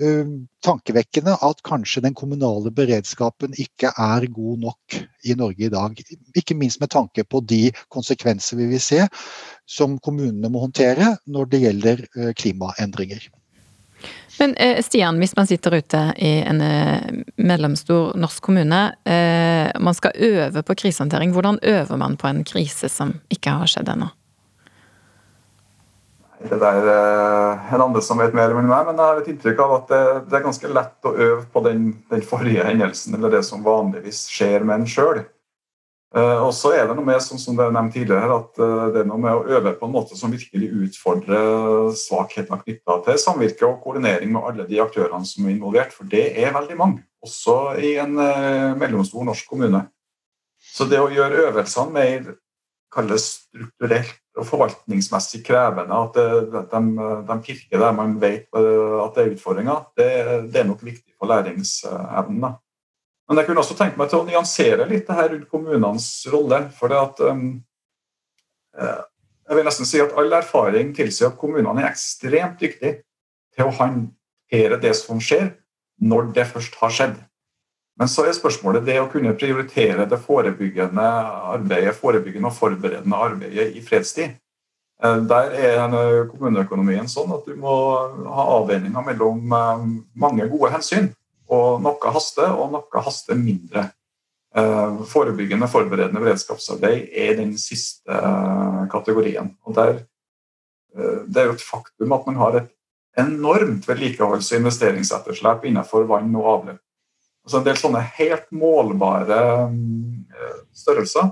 uh, 0.01 0.31
tankevekkende 0.65 1.36
at 1.45 1.63
kanskje 1.67 2.03
den 2.05 2.15
kommunale 2.17 2.71
beredskapen 2.75 3.55
ikke 3.59 3.91
er 3.91 4.27
god 4.33 4.62
nok 4.65 5.00
i 5.24 5.36
Norge 5.39 5.67
i 5.67 5.71
dag. 5.74 6.03
Ikke 6.36 6.57
minst 6.57 6.81
med 6.81 6.91
tanke 6.93 7.24
på 7.24 7.41
de 7.48 7.69
konsekvenser 7.91 8.59
vi 8.59 8.69
vil 8.74 8.83
se 8.83 9.05
som 9.69 10.00
kommunene 10.00 10.51
må 10.51 10.63
håndtere 10.65 11.15
når 11.27 11.51
det 11.51 11.63
gjelder 11.65 12.05
klimaendringer. 12.38 13.29
Men 14.39 14.55
Stian, 14.81 15.17
hvis 15.19 15.36
man 15.36 15.48
sitter 15.50 15.75
ute 15.75 16.01
i 16.15 16.29
en 16.48 16.62
mellomstor 17.36 18.15
norsk 18.17 18.43
kommune, 18.45 18.79
man 19.83 19.98
skal 19.98 20.15
øve 20.15 20.63
på 20.63 20.77
krisehåndtering. 20.79 21.36
Hvordan 21.36 21.59
øver 21.59 22.00
man 22.00 22.15
på 22.17 22.31
en 22.31 22.45
krise 22.48 22.89
som 22.89 23.17
ikke 23.29 23.51
har 23.59 23.67
skjedd 23.67 23.91
ennå? 23.91 24.07
Det 26.39 26.55
der 26.55 26.86
er 26.88 27.74
en 27.75 27.81
andre 27.84 28.01
som 28.03 28.22
vet 28.22 28.36
mer 28.36 28.53
enn 28.53 28.69
meg, 28.69 28.86
men 28.88 28.96
jeg 28.96 29.03
har 29.03 29.17
et 29.19 29.27
inntrykk 29.27 29.58
av 29.60 29.74
at 29.75 29.89
det, 29.91 30.03
det 30.29 30.38
er 30.38 30.46
ganske 30.46 30.69
lett 30.72 31.10
å 31.10 31.12
øve 31.12 31.41
på 31.51 31.63
den, 31.65 31.89
den, 32.12 32.24
forrige 32.24 32.63
hendelsen, 32.63 33.17
eller 33.17 33.34
det 33.34 33.41
som 33.48 33.65
vanligvis 33.65 34.22
skjer 34.31 34.63
med 34.63 34.79
en 34.79 34.88
sjøl. 34.88 35.19
Uh, 36.15 36.39
og 36.48 36.53
så 36.58 36.72
er 36.74 36.88
det 36.88 36.96
noe 36.98 37.05
med 37.05 37.19
som 37.22 37.38
det 37.38 37.65
er 37.65 37.75
nevnt 37.75 37.93
tidligere, 37.93 38.38
at 38.39 38.62
uh, 38.63 38.88
det 38.96 39.03
er 39.03 39.10
noe 39.12 39.22
med 39.22 39.36
å 39.36 39.58
øve 39.60 39.75
på 39.77 39.89
en 39.89 39.93
måte 39.93 40.15
som 40.17 40.31
virkelig 40.34 40.72
utfordrer 40.88 41.91
svakhetene 42.00 42.63
knytta 42.63 42.98
til 43.05 43.19
samvirke 43.22 43.67
og 43.67 43.84
koordinering 43.84 44.31
med 44.34 44.48
alle 44.48 44.65
de 44.72 44.79
aktørene 44.81 45.27
som 45.27 45.46
er 45.46 45.58
involvert, 45.58 45.91
for 45.93 46.10
det 46.10 46.24
er 46.39 46.55
veldig 46.55 46.79
mange, 46.79 47.03
også 47.22 47.60
i 47.84 47.98
en 48.01 48.15
mellomstor 48.79 49.27
norsk 49.27 49.51
kommune. 49.51 49.84
Så 50.72 50.88
det 50.88 51.03
å 51.03 51.12
gjøre 51.12 51.50
øvelsene 51.50 51.93
mer 51.93 52.31
kalles 52.96 53.27
strukturelt 53.43 54.15
forvaltningsmessig 54.48 55.41
krevende. 55.48 55.96
At 55.96 56.17
de, 56.72 56.81
de 57.27 57.38
pirker 57.46 57.84
der 57.84 57.96
man 57.96 58.17
vet 58.22 58.48
eh, 58.55 58.96
at 59.03 59.15
det 59.15 59.25
er 59.25 59.36
utfordringer. 59.36 59.86
Det, 59.98 60.10
det, 60.50 60.62
er 60.62 60.67
nok 60.69 60.84
viktig 60.86 61.13
for 61.17 61.31
læringsevnen. 61.31 62.58
Men 63.29 63.38
jeg 63.38 63.46
kunne 63.46 63.62
også 63.62 63.77
tenke 63.77 64.00
meg 64.00 64.10
til 64.10 64.24
å 64.24 64.27
nyansere 64.27 64.88
litt 64.89 65.05
det 65.05 65.17
her 65.17 65.29
rundt 65.34 65.50
kommunenes 65.51 66.10
rolle. 66.34 66.63
for 66.74 66.96
at 66.98 67.19
um, 67.22 67.60
Jeg 68.74 69.58
vil 69.58 69.67
nesten 69.67 69.86
si 69.86 70.01
at 70.01 70.15
all 70.17 70.34
erfaring 70.34 70.96
tilsier 70.98 71.29
at 71.29 71.38
kommunene 71.38 71.84
er 71.84 71.91
ekstremt 71.91 72.58
dyktige 72.62 73.03
til 73.53 73.69
å 73.69 73.75
håndtere 73.77 74.79
det 74.81 74.96
som 74.98 75.22
skjer, 75.22 75.51
når 76.01 76.31
det 76.34 76.48
først 76.50 76.79
har 76.81 76.96
skjedd. 76.96 77.19
Men 78.00 78.08
så 78.08 78.24
er 78.24 78.36
spørsmålet 78.36 78.86
det 78.88 78.96
å 79.01 79.10
kunne 79.12 79.36
prioritere 79.36 80.06
det 80.08 80.22
forebyggende 80.24 81.08
arbeidet, 81.51 81.98
forebyggende 82.00 82.48
og 82.48 82.56
forberedende 82.56 83.25
arbeidet 83.27 83.74
i 83.75 83.84
fredstid. 83.84 84.38
Eh, 85.03 85.20
der 85.27 85.53
er 85.56 86.27
kommuneøkonomien 86.32 87.08
sånn 87.12 87.32
at 87.36 87.48
du 87.48 87.56
må 87.60 87.75
ha 88.24 88.48
avveininger 88.58 89.06
mellom 89.12 89.56
eh, 89.56 89.86
mange 90.20 90.48
gode 90.51 90.72
hensyn. 90.77 91.12
Og 91.50 91.79
noe 91.82 92.12
haster, 92.13 92.51
og 92.53 92.75
noe 92.75 93.03
haster 93.03 93.36
mindre. 93.36 93.89
Eh, 94.56 95.00
forebyggende, 95.12 95.68
forberedende 95.72 96.24
beredskapsarbeid 96.24 97.12
er 97.12 97.36
den 97.39 97.56
siste 97.60 98.24
kategorien. 98.91 99.56
Og 99.68 99.75
der, 99.75 100.03
det 101.27 101.41
er 101.41 101.50
jo 101.50 101.56
et 101.58 101.63
faktum 101.68 102.15
at 102.15 102.27
man 102.29 102.39
har 102.39 102.62
et 102.62 102.75
enormt 103.20 103.88
vedlikeholds- 103.89 104.53
og 104.53 104.62
investeringsetterslep 104.62 105.68
innenfor 105.68 106.08
vann 106.08 106.32
og 106.39 106.53
avløp. 106.53 106.86
Altså 107.46 107.60
en 107.60 107.65
del 107.65 107.79
sånne 107.79 108.01
helt 108.19 108.50
målbare 108.55 109.41
eh, 109.65 110.60
størrelser 110.75 111.31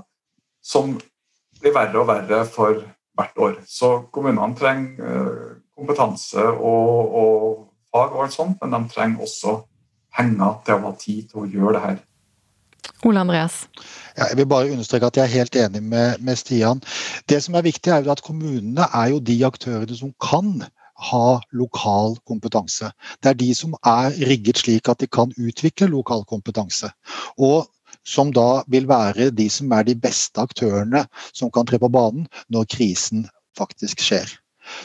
som 0.64 0.96
blir 1.60 1.74
verre 1.74 2.00
og 2.00 2.08
verre 2.08 2.42
for 2.48 2.82
hvert 3.18 3.40
år. 3.42 3.56
Så 3.66 3.92
kommunene 4.14 4.56
trenger 4.58 5.08
eh, 5.08 5.56
kompetanse 5.78 6.42
og, 6.42 7.16
og 7.22 7.38
fag 7.92 8.14
og 8.14 8.24
alt 8.24 8.36
sånt, 8.36 8.58
men 8.62 8.74
de 8.74 8.94
trenger 8.94 9.26
også 9.26 9.60
penger 10.18 10.60
til 10.66 10.78
å 10.78 10.84
ha 10.86 10.94
tid 10.98 11.28
til 11.30 11.44
å 11.44 11.48
gjøre 11.48 11.74
det 11.76 11.84
her. 11.84 11.98
Ole 13.06 13.20
Andreas? 13.22 13.60
Ja, 14.16 14.26
jeg 14.30 14.40
vil 14.40 14.48
bare 14.50 14.72
understreke 14.72 15.06
at 15.06 15.18
jeg 15.18 15.28
er 15.28 15.36
helt 15.36 15.56
enig 15.60 15.82
med, 15.86 16.22
med 16.24 16.38
Stian. 16.40 16.80
Det 17.30 17.38
som 17.44 17.54
er 17.54 17.66
viktig, 17.66 17.92
er 17.92 18.02
jo 18.02 18.14
at 18.14 18.24
kommunene 18.26 18.88
er 18.90 19.12
jo 19.12 19.20
de 19.22 19.36
aktørene 19.46 19.98
som 19.98 20.10
kan 20.22 20.64
ha 20.98 21.40
lokal 21.54 22.16
kompetanse. 22.26 22.90
Det 23.22 23.32
er 23.32 23.38
de 23.38 23.50
som 23.54 23.74
er 23.86 24.14
rigget 24.30 24.62
slik 24.64 24.88
at 24.90 25.00
de 25.02 25.06
kan 25.06 25.32
utvikle 25.38 25.90
lokal 25.92 26.24
kompetanse. 26.28 26.90
Og 27.38 27.68
som 28.08 28.32
da 28.32 28.64
vil 28.72 28.88
være 28.88 29.30
de 29.36 29.48
som 29.52 29.72
er 29.76 29.86
de 29.86 29.94
beste 29.98 30.40
aktørene 30.40 31.04
som 31.32 31.52
kan 31.52 31.66
tre 31.68 31.78
på 31.78 31.90
banen 31.92 32.26
når 32.48 32.68
krisen 32.74 33.26
faktisk 33.58 34.02
skjer. 34.04 34.30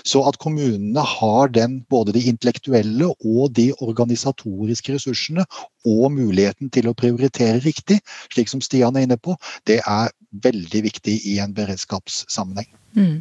Så 0.07 0.21
at 0.27 0.37
kommunene 0.39 1.03
har 1.03 1.49
den, 1.51 1.81
både 1.91 2.13
de 2.15 2.23
intellektuelle 2.31 3.09
og 3.11 3.53
de 3.57 3.71
organisatoriske 3.83 4.95
ressursene 4.95 5.43
og 5.85 6.05
muligheten 6.15 6.71
til 6.71 6.87
å 6.87 6.95
prioritere 6.95 7.59
riktig, 7.65 7.99
slik 8.31 8.51
som 8.51 8.63
Stian 8.63 8.95
er 8.95 9.07
inne 9.07 9.19
på, 9.19 9.35
det 9.67 9.81
er 9.83 10.13
veldig 10.43 10.85
viktig 10.87 11.17
i 11.33 11.37
en 11.43 11.55
beredskapssammenheng. 11.57 12.69
Mm. 12.95 13.17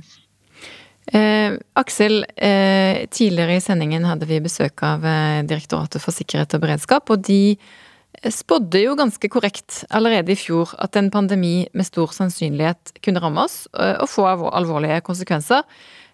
Eh, 1.07 1.53
Aksel, 1.75 2.25
eh, 2.37 3.07
tidligere 3.11 3.57
i 3.57 3.63
sendingen 3.63 4.05
hadde 4.07 4.29
vi 4.31 4.39
besøk 4.43 4.85
av 4.87 5.03
eh, 5.03 5.41
Direktoratet 5.51 6.03
for 6.03 6.15
sikkerhet 6.15 6.55
og 6.55 6.63
beredskap, 6.63 7.11
og 7.11 7.25
de 7.27 7.57
eh, 7.57 8.31
spådde 8.31 8.85
jo 8.85 8.95
ganske 8.99 9.31
korrekt 9.33 9.83
allerede 9.91 10.31
i 10.35 10.39
fjor 10.39 10.77
at 10.79 10.95
en 10.97 11.11
pandemi 11.11 11.67
med 11.75 11.89
stor 11.89 12.15
sannsynlighet 12.15 12.95
kunne 13.03 13.23
ramme 13.25 13.49
oss 13.49 13.65
eh, 13.75 13.97
og 13.99 14.13
få 14.13 14.29
alvorlige 14.31 15.01
konsekvenser. 15.03 15.67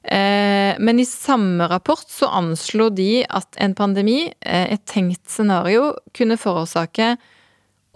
Eh, 0.08 0.72
men 0.80 1.02
i 1.02 1.04
samme 1.04 1.68
rapport 1.68 2.08
så 2.08 2.30
anslo 2.40 2.88
de 2.88 3.26
at 3.28 3.60
en 3.60 3.76
pandemi, 3.76 4.22
et 4.40 4.88
tenkt 4.88 5.28
scenario, 5.28 5.92
kunne 6.16 6.40
forårsake 6.40 7.12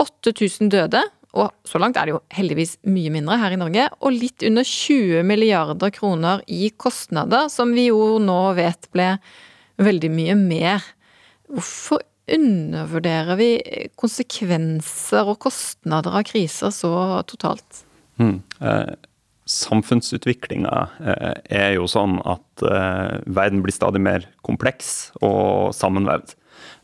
8000 0.03 0.69
døde 0.69 1.01
og 1.33 1.53
så 1.65 1.81
langt 1.81 1.97
er 1.97 2.09
det 2.09 2.15
jo 2.15 2.23
heldigvis 2.37 2.77
mye 2.93 3.13
mindre 3.15 3.39
her 3.41 3.55
i 3.55 3.61
Norge, 3.61 3.87
og 4.05 4.13
litt 4.13 4.45
under 4.45 4.67
20 4.69 5.25
milliarder 5.25 5.93
kroner 5.95 6.43
i 6.47 6.69
kostnader, 6.77 7.49
som 7.53 7.73
vi 7.73 7.89
jo 7.89 8.19
nå 8.21 8.41
vet 8.59 8.91
ble 8.93 9.15
veldig 9.83 10.11
mye 10.13 10.37
mer. 10.37 10.85
Hvorfor 11.49 12.05
undervurderer 12.33 13.39
vi 13.41 13.49
konsekvenser 13.99 15.31
og 15.33 15.41
kostnader 15.43 16.21
av 16.21 16.27
kriser 16.29 16.75
så 16.75 16.93
totalt? 17.29 17.83
Mm. 18.21 18.39
Eh, 18.61 18.93
Samfunnsutviklinga 19.53 20.77
eh, 21.03 21.33
er 21.51 21.73
jo 21.75 21.89
sånn 21.91 22.21
at 22.29 22.63
eh, 22.63 23.17
verden 23.27 23.65
blir 23.65 23.75
stadig 23.75 24.01
mer 24.05 24.29
kompleks 24.47 25.11
og 25.19 25.73
sammenvevd. 25.77 26.37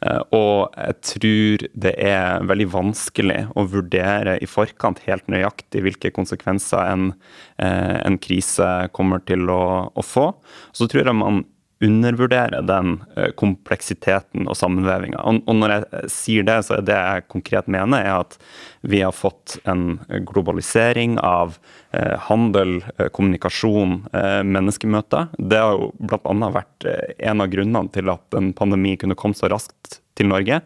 Eh, 0.05 0.23
og 0.37 0.75
jeg 0.77 0.97
tror 1.11 1.67
det 1.87 1.95
er 2.03 2.47
veldig 2.49 2.69
vanskelig 2.73 3.41
å 3.59 3.67
vurdere 3.71 4.39
i 4.43 4.49
forkant 4.51 5.03
helt 5.07 5.27
nøyaktig 5.31 5.83
hvilke 5.85 6.13
konsekvenser 6.15 6.85
en, 6.85 7.13
eh, 7.59 7.99
en 8.05 8.19
krise 8.23 8.89
kommer 8.97 9.25
til 9.27 9.49
å, 9.53 9.63
å 9.91 10.05
få. 10.05 10.31
Så 10.73 10.89
tror 10.91 11.07
jeg 11.09 11.19
man 11.19 11.45
undervurderer 11.81 12.63
den 12.67 12.97
eh, 13.17 13.31
kompleksiteten 13.39 14.49
og 14.51 14.57
sammenvevinga. 14.59 15.21
Og, 15.23 15.51
når 15.55 15.75
jeg 15.75 16.11
sier 16.13 16.47
det, 16.49 16.57
så 16.67 16.79
er 16.79 16.87
det 16.89 16.97
jeg 16.97 17.27
konkret 17.31 17.71
mener, 17.71 18.03
er 18.03 18.25
at 18.25 18.39
vi 18.83 19.03
har 19.05 19.15
fått 19.15 19.59
en 19.69 20.01
globalisering 20.27 21.19
av 21.23 21.59
eh, 21.93 22.17
handel, 22.29 22.81
eh, 22.97 23.11
kommunikasjon, 23.15 24.01
eh, 24.13 24.41
menneskemøter. 24.47 25.31
Det 25.39 25.63
har 25.63 25.77
jo 25.79 25.93
bl.a. 25.99 26.51
vært 26.59 26.89
eh, 26.89 27.15
en 27.31 27.45
av 27.45 27.53
grunnene 27.53 27.95
til 27.95 28.11
at 28.15 28.39
en 28.39 28.51
pandemi 28.59 28.97
kunne 28.99 29.19
komme 29.19 29.39
så 29.39 29.51
raskt 29.53 30.01
til 30.19 30.33
Norge. 30.33 30.61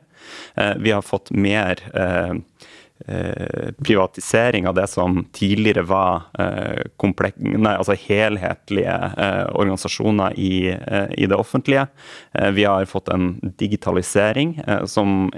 Eh, 0.57 0.75
vi 0.81 0.97
har 0.97 1.04
fått 1.04 1.35
mer 1.35 1.81
Eh, 1.92 2.35
privatisering 3.85 4.69
av 4.69 4.75
det 4.75 4.87
som 4.87 5.25
tidligere 5.33 5.83
var 5.83 6.23
eh, 6.39 6.83
nei, 7.37 7.75
altså 7.75 7.97
helhetlige 7.99 8.95
eh, 8.95 9.47
organisasjoner 9.59 10.39
i, 10.39 10.71
i, 10.71 11.27
det 11.27 11.37
offentlige. 11.37 11.87
vi 12.53 12.65
har 12.65 12.85
fått 12.85 13.09
en 13.09 13.35
digitalisering 13.59 14.55
som 14.87 15.31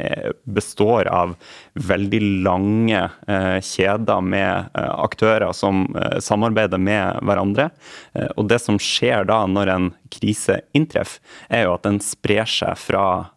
består 0.45 1.09
av 1.09 1.35
veldig 1.75 2.21
lange 2.45 3.03
kjeder 3.65 4.25
med 4.25 4.71
aktører 4.75 5.53
som 5.57 5.87
samarbeider 6.21 6.79
med 6.79 7.21
hverandre. 7.25 7.71
og 8.37 8.49
det 8.49 8.61
som 8.63 8.79
skjer 8.81 9.27
da 9.29 9.45
når 9.47 9.73
en 9.75 9.91
krise 10.13 10.61
inntreffer, 10.77 11.21
er 11.49 11.67
jo 11.67 11.77
at 11.77 11.87
den 11.87 12.01
sprer 12.03 12.49
seg 12.49 12.79
fra 12.81 13.34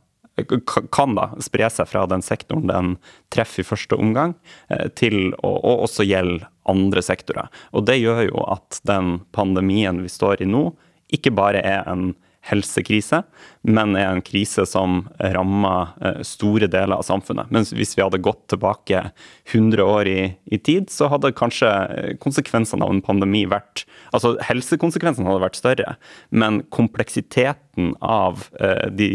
kan 0.91 1.15
da 1.17 1.31
spre 1.43 1.69
seg 1.73 1.89
fra 1.89 2.05
den 2.09 2.23
sektoren 2.25 2.69
den 2.69 2.93
treffer 3.33 3.63
i 3.63 3.67
første 3.67 3.97
omgang, 3.97 4.35
eh, 4.69 4.87
til 4.93 5.33
å, 5.41 5.53
å 5.57 5.73
også 5.87 6.05
gjelde 6.07 6.47
andre 6.69 7.01
sektorer. 7.01 7.49
Og 7.73 7.87
Det 7.87 7.97
gjør 7.99 8.27
jo 8.27 8.45
at 8.51 8.81
den 8.87 9.19
pandemien 9.35 10.03
vi 10.03 10.11
står 10.11 10.43
i 10.43 10.49
nå, 10.49 10.69
ikke 11.13 11.31
bare 11.31 11.63
er 11.63 11.87
en 11.87 12.11
helsekrise, 12.47 13.21
men 13.67 13.95
er 13.99 14.09
en 14.09 14.23
krise 14.25 14.65
som 14.69 15.01
rammer 15.35 15.93
eh, 16.01 16.21
store 16.27 16.69
deler 16.71 16.97
av 16.97 17.05
samfunnet. 17.07 17.51
Men 17.53 17.67
hvis 17.67 17.95
vi 17.97 18.03
hadde 18.03 18.21
gått 18.23 18.45
tilbake 18.51 19.03
100 19.51 19.83
år 19.83 20.09
i, 20.11 20.21
i 20.45 20.59
tid, 20.59 20.89
så 20.93 21.09
hadde 21.11 21.33
kanskje 21.37 21.69
eh, 21.69 22.09
konsekvensene 22.23 22.85
av 22.85 22.95
en 22.95 23.03
pandemi 23.05 23.45
vært 23.49 23.85
Altså 24.15 24.37
helsekonsekvensene 24.47 25.27
hadde 25.27 25.43
vært 25.43 25.57
større, 25.59 25.93
men 26.31 26.61
kompleksiteten 26.73 27.91
av 27.99 28.45
eh, 28.63 28.87
de 28.87 29.09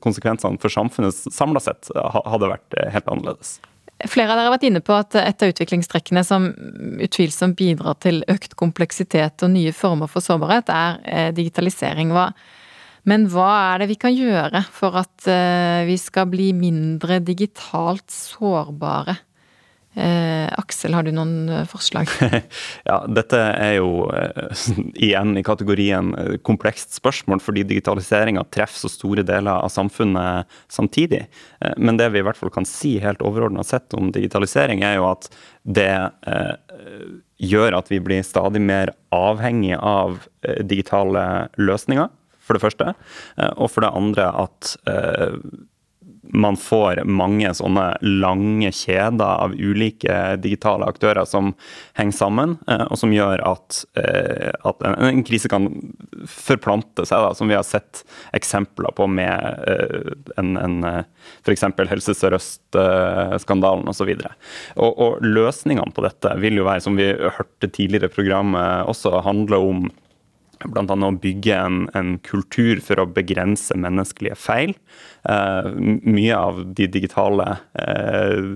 konsekvensene 0.00 0.56
for 0.62 0.72
samfunnet 0.72 1.12
samla 1.28 1.60
sett 1.62 1.92
hadde 1.92 2.48
vært 2.54 2.78
helt 2.94 3.12
annerledes. 3.12 3.58
Flere 4.06 4.30
av 4.30 4.38
dere 4.38 4.46
har 4.46 4.54
vært 4.54 4.66
inne 4.68 4.82
på 4.84 4.94
at 4.94 5.16
et 5.18 5.42
av 5.42 5.50
utviklingstrekkene 5.50 6.22
som 6.26 6.52
utvilsomt 7.02 7.56
bidrar 7.58 7.98
til 7.98 8.20
økt 8.30 8.54
kompleksitet 8.58 9.42
og 9.42 9.50
nye 9.56 9.72
former 9.74 10.10
for 10.10 10.22
sårbarhet, 10.22 10.70
er 10.70 11.00
eh, 11.02 11.30
digitalisering. 11.34 12.12
Men 13.10 13.26
hva 13.32 13.48
er 13.72 13.82
det 13.82 13.88
vi 13.90 13.98
kan 13.98 14.14
gjøre 14.14 14.62
for 14.70 15.00
at 15.02 15.26
eh, 15.26 15.82
vi 15.88 15.98
skal 15.98 16.30
bli 16.30 16.52
mindre 16.54 17.18
digitalt 17.26 18.06
sårbare? 18.14 19.18
Eh, 19.98 20.46
Aksel, 20.60 20.94
har 20.94 21.02
du 21.02 21.10
noen 21.10 21.48
eh, 21.50 21.64
forslag? 21.66 22.10
ja, 22.88 22.98
Dette 23.10 23.38
er 23.58 23.72
jo 23.80 24.04
eh, 24.14 24.60
igjen 24.94 25.32
i 25.40 25.42
kategorien 25.46 26.12
eh, 26.14 26.36
komplekst 26.46 26.94
spørsmål, 26.94 27.40
fordi 27.42 27.64
digitaliseringa 27.66 28.44
treffer 28.54 28.84
så 28.84 28.92
store 28.92 29.24
deler 29.26 29.64
av 29.64 29.72
samfunnet 29.74 30.60
samtidig. 30.70 31.24
Eh, 31.58 31.74
men 31.82 31.98
det 31.98 32.12
vi 32.14 32.22
i 32.22 32.26
hvert 32.26 32.38
fall 32.38 32.52
kan 32.54 32.68
si 32.68 32.94
helt 33.02 33.24
overordna 33.26 33.64
sett 33.66 33.96
om 33.98 34.12
digitalisering, 34.14 34.84
er 34.86 35.00
jo 35.00 35.08
at 35.10 35.26
det 35.66 35.90
eh, 36.30 36.54
gjør 37.42 37.80
at 37.80 37.90
vi 37.90 37.98
blir 38.04 38.22
stadig 38.26 38.62
mer 38.62 38.94
avhengig 39.14 39.74
av 39.82 40.20
digitale 40.62 41.48
løsninger, 41.58 42.06
for 42.38 42.56
det 42.56 42.62
første. 42.62 42.94
Og 43.60 43.68
for 43.68 43.84
det 43.84 43.90
andre 43.98 44.30
at 44.40 44.70
man 46.32 46.56
får 46.60 47.02
mange 47.08 47.50
sånne 47.56 47.86
lange 48.02 48.70
kjeder 48.74 49.44
av 49.44 49.54
ulike 49.54 50.36
digitale 50.42 50.88
aktører 50.88 51.26
som 51.28 51.52
henger 51.98 52.16
sammen, 52.16 52.56
eh, 52.68 52.84
og 52.88 52.98
som 53.00 53.12
gjør 53.14 53.42
at, 53.46 53.82
eh, 54.00 54.50
at 54.68 54.84
en, 54.88 55.22
krise 55.28 55.50
kan 55.50 55.68
forplante 56.28 57.06
seg, 57.08 57.24
da, 57.24 57.34
som 57.36 57.50
vi 57.50 57.56
har 57.56 57.66
sett 57.66 58.04
eksempler 58.36 58.94
på 58.96 59.08
med 59.10 59.64
eh, 59.68 60.12
en, 60.40 60.56
en 60.56 60.78
f.eks. 61.44 61.64
Helse 61.88 62.16
Sør-Øst-skandalen 62.16 63.88
osv. 63.88 64.12
Og, 64.76 64.90
og, 64.92 65.22
løsningene 65.24 65.94
på 65.94 66.04
dette 66.04 66.34
vil 66.42 66.60
jo 66.60 66.68
være, 66.68 66.84
som 66.84 66.98
vi 66.98 67.10
hørte 67.12 67.70
tidligere 67.70 68.10
i 68.10 68.14
programmet, 68.14 68.88
også 68.90 69.22
handle 69.24 69.62
om 69.70 69.88
Bl.a. 70.66 70.82
å 71.06 71.10
bygge 71.22 71.54
en, 71.54 71.80
en, 71.98 72.16
kultur 72.26 72.82
for 72.84 73.02
å 73.02 73.08
begrense 73.10 73.76
menneskelige 73.78 74.38
feil. 74.38 74.74
Eh, 75.28 75.70
mye 75.78 76.38
av 76.38 76.64
de 76.78 76.88
digitale 76.90 77.58
eh, 77.78 78.54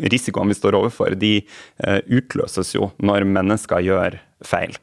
risikoene 0.00 0.50
vi 0.52 0.58
står 0.58 0.76
overfor, 0.78 1.14
de 1.18 1.34
eh, 1.40 2.00
utløses 2.10 2.74
jo 2.74 2.90
når 3.04 3.26
mennesker 3.28 3.82
gjør 3.84 4.18
feil. 4.44 4.74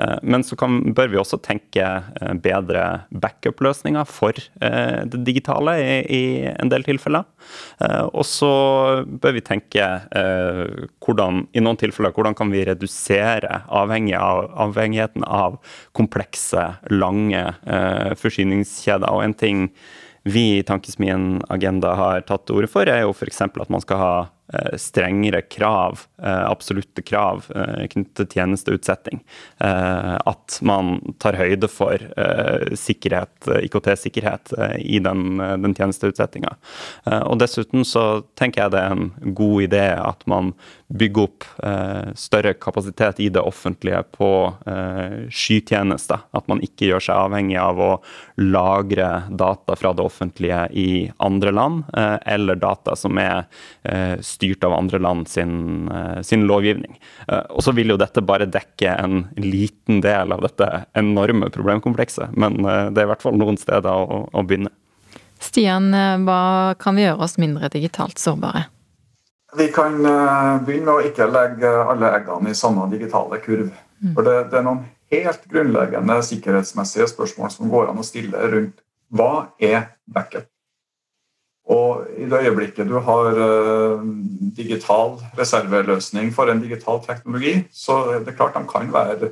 Eh, 0.00 0.16
men 0.22 0.44
så 0.46 0.56
kan, 0.58 0.78
bør 0.96 1.10
vi 1.12 1.20
også 1.20 1.40
tenke 1.42 1.82
eh, 1.82 2.34
bedre 2.40 2.84
backup-løsninger 3.10 4.06
for 4.08 4.36
det 4.60 5.20
digitale 5.26 5.74
i, 5.80 5.96
i, 6.06 6.22
en 6.50 6.70
del 6.70 6.84
tilfeller. 6.86 7.26
Og 8.12 8.22
så 8.28 8.50
bør 9.04 9.34
vi 9.36 9.42
tenke 9.44 9.86
hvordan, 10.12 11.42
i 11.56 11.62
noen 11.62 11.78
tilfeller, 11.80 12.12
hvordan 12.14 12.36
kan 12.38 12.52
vi 12.52 12.62
redusere 12.68 13.62
avhengig 13.66 14.14
av, 14.18 14.50
avhengigheten 14.68 15.24
av 15.26 15.58
komplekse, 15.96 16.66
lange 16.92 17.42
forsyningskjeder. 18.20 19.08
Og 19.10 19.24
en 19.24 19.36
ting 19.40 19.64
vi 20.22 20.58
i 20.58 20.64
Tankesmien 20.66 21.40
Agenda 21.48 21.94
har 21.96 22.26
tatt 22.28 22.46
til 22.46 22.60
orde 22.60 22.70
for, 22.70 22.88
er 22.88 23.04
jo 23.04 23.14
f.eks. 23.14 23.40
at 23.46 23.72
man 23.72 23.84
skal 23.84 24.00
ha 24.00 24.14
strengere 24.76 25.42
krav, 25.42 26.00
eh, 26.22 26.44
absolutte 26.50 27.02
krav 27.02 27.44
eh, 27.54 27.86
knyttet 27.86 28.16
til 28.16 28.40
tjenesteutsetting. 28.40 29.22
At 29.60 30.58
man 30.66 30.98
tar 31.22 31.36
høyde 31.38 31.68
for 31.70 32.00
sikkerhet, 32.78 33.46
IKT-sikkerhet 33.66 34.52
i 34.80 34.98
den, 35.02 35.40
den 35.62 35.74
tjenesteutsettinga. 35.76 36.52
Og 37.28 37.38
dessuten 37.40 37.84
så 37.86 38.22
tenker 38.38 38.64
jeg 38.64 38.74
det 38.74 38.82
er 38.82 38.94
en 38.96 39.34
god 39.36 39.66
idé 39.66 39.84
at 39.94 40.24
man 40.30 40.52
bygger 40.88 41.28
opp 41.28 41.46
større 42.18 42.54
kapasitet 42.58 43.20
i 43.22 43.28
det 43.32 43.42
offentlige 43.44 44.02
på 44.16 44.30
skytjenester. 45.30 46.24
At 46.36 46.48
man 46.50 46.62
ikke 46.66 46.90
gjør 46.90 47.06
seg 47.10 47.24
avhengig 47.28 47.58
av 47.62 47.80
å 47.84 47.90
lagre 48.40 49.10
data 49.30 49.76
fra 49.78 49.94
det 49.96 50.06
offentlige 50.06 50.64
i 50.72 50.90
andre 51.22 51.54
land, 51.54 51.84
eller 52.24 52.60
data 52.60 52.96
som 52.98 53.20
er 53.20 53.44
større 54.24 54.39
styrt 54.40 54.64
av 54.64 54.72
andre 54.72 54.98
land 54.98 55.28
sin, 55.28 55.88
eh, 55.88 56.22
sin 56.22 56.46
lovgivning. 56.48 56.98
Eh, 57.28 57.44
og 57.50 57.62
så 57.62 57.74
vil 57.76 57.92
jo 57.92 57.98
dette 58.00 58.22
bare 58.24 58.48
dekke 58.48 58.96
en 58.96 59.28
liten 59.36 60.00
del 60.00 60.32
av 60.32 60.40
dette 60.40 60.86
enorme 60.96 61.50
problemkomplekset, 61.52 62.32
men 62.36 62.64
eh, 62.64 62.88
det 62.90 63.02
er 63.02 63.08
i 63.08 63.12
hvert 63.12 63.24
fall 63.24 63.36
noen 63.36 63.60
steder 63.60 63.90
å, 63.90 64.24
å 64.32 64.44
begynne. 64.46 64.72
Stian, 65.40 65.88
hva 66.26 66.74
kan 66.76 66.98
vi 66.98 67.06
gjøre 67.06 67.24
oss 67.24 67.38
mindre 67.40 67.70
digitalt 67.72 68.20
sårbare? 68.20 68.66
Vi 69.56 69.70
kan 69.72 69.96
begynne 70.66 70.84
med 70.84 70.92
å 70.92 71.00
ikke 71.08 71.26
legge 71.26 71.70
alle 71.80 72.10
eggene 72.18 72.52
i 72.52 72.58
samme 72.58 72.84
digitale 72.92 73.40
kurv. 73.42 73.70
Mm. 74.04 74.12
For 74.14 74.26
det, 74.26 74.36
det, 74.52 74.60
er 74.60 74.66
noen 74.68 74.84
helt 75.10 75.48
grunnleggende 75.50 76.20
sikkerhetsmessige 76.28 77.08
spørsmål 77.10 77.50
som 77.56 77.72
går 77.72 77.88
an 77.90 78.00
å 78.00 78.06
stille 78.06 78.52
rundt 78.52 78.84
hva 79.16 79.50
er 79.58 79.96
backup? 80.06 80.46
Og 81.70 82.06
i 82.18 82.26
det 82.26 82.40
øyeblikket 82.46 82.88
du 82.88 82.98
har 82.98 83.36
uh, 83.38 84.00
digital 84.56 85.20
reserveløsning 85.38 86.32
for 86.34 86.50
en 86.50 86.62
digital 86.62 86.98
teknologi, 87.04 87.60
så 87.72 88.00
er 88.16 88.24
det 88.26 88.36
klart 88.38 88.58
de 88.58 88.66
kan 88.70 88.90
være 88.92 89.30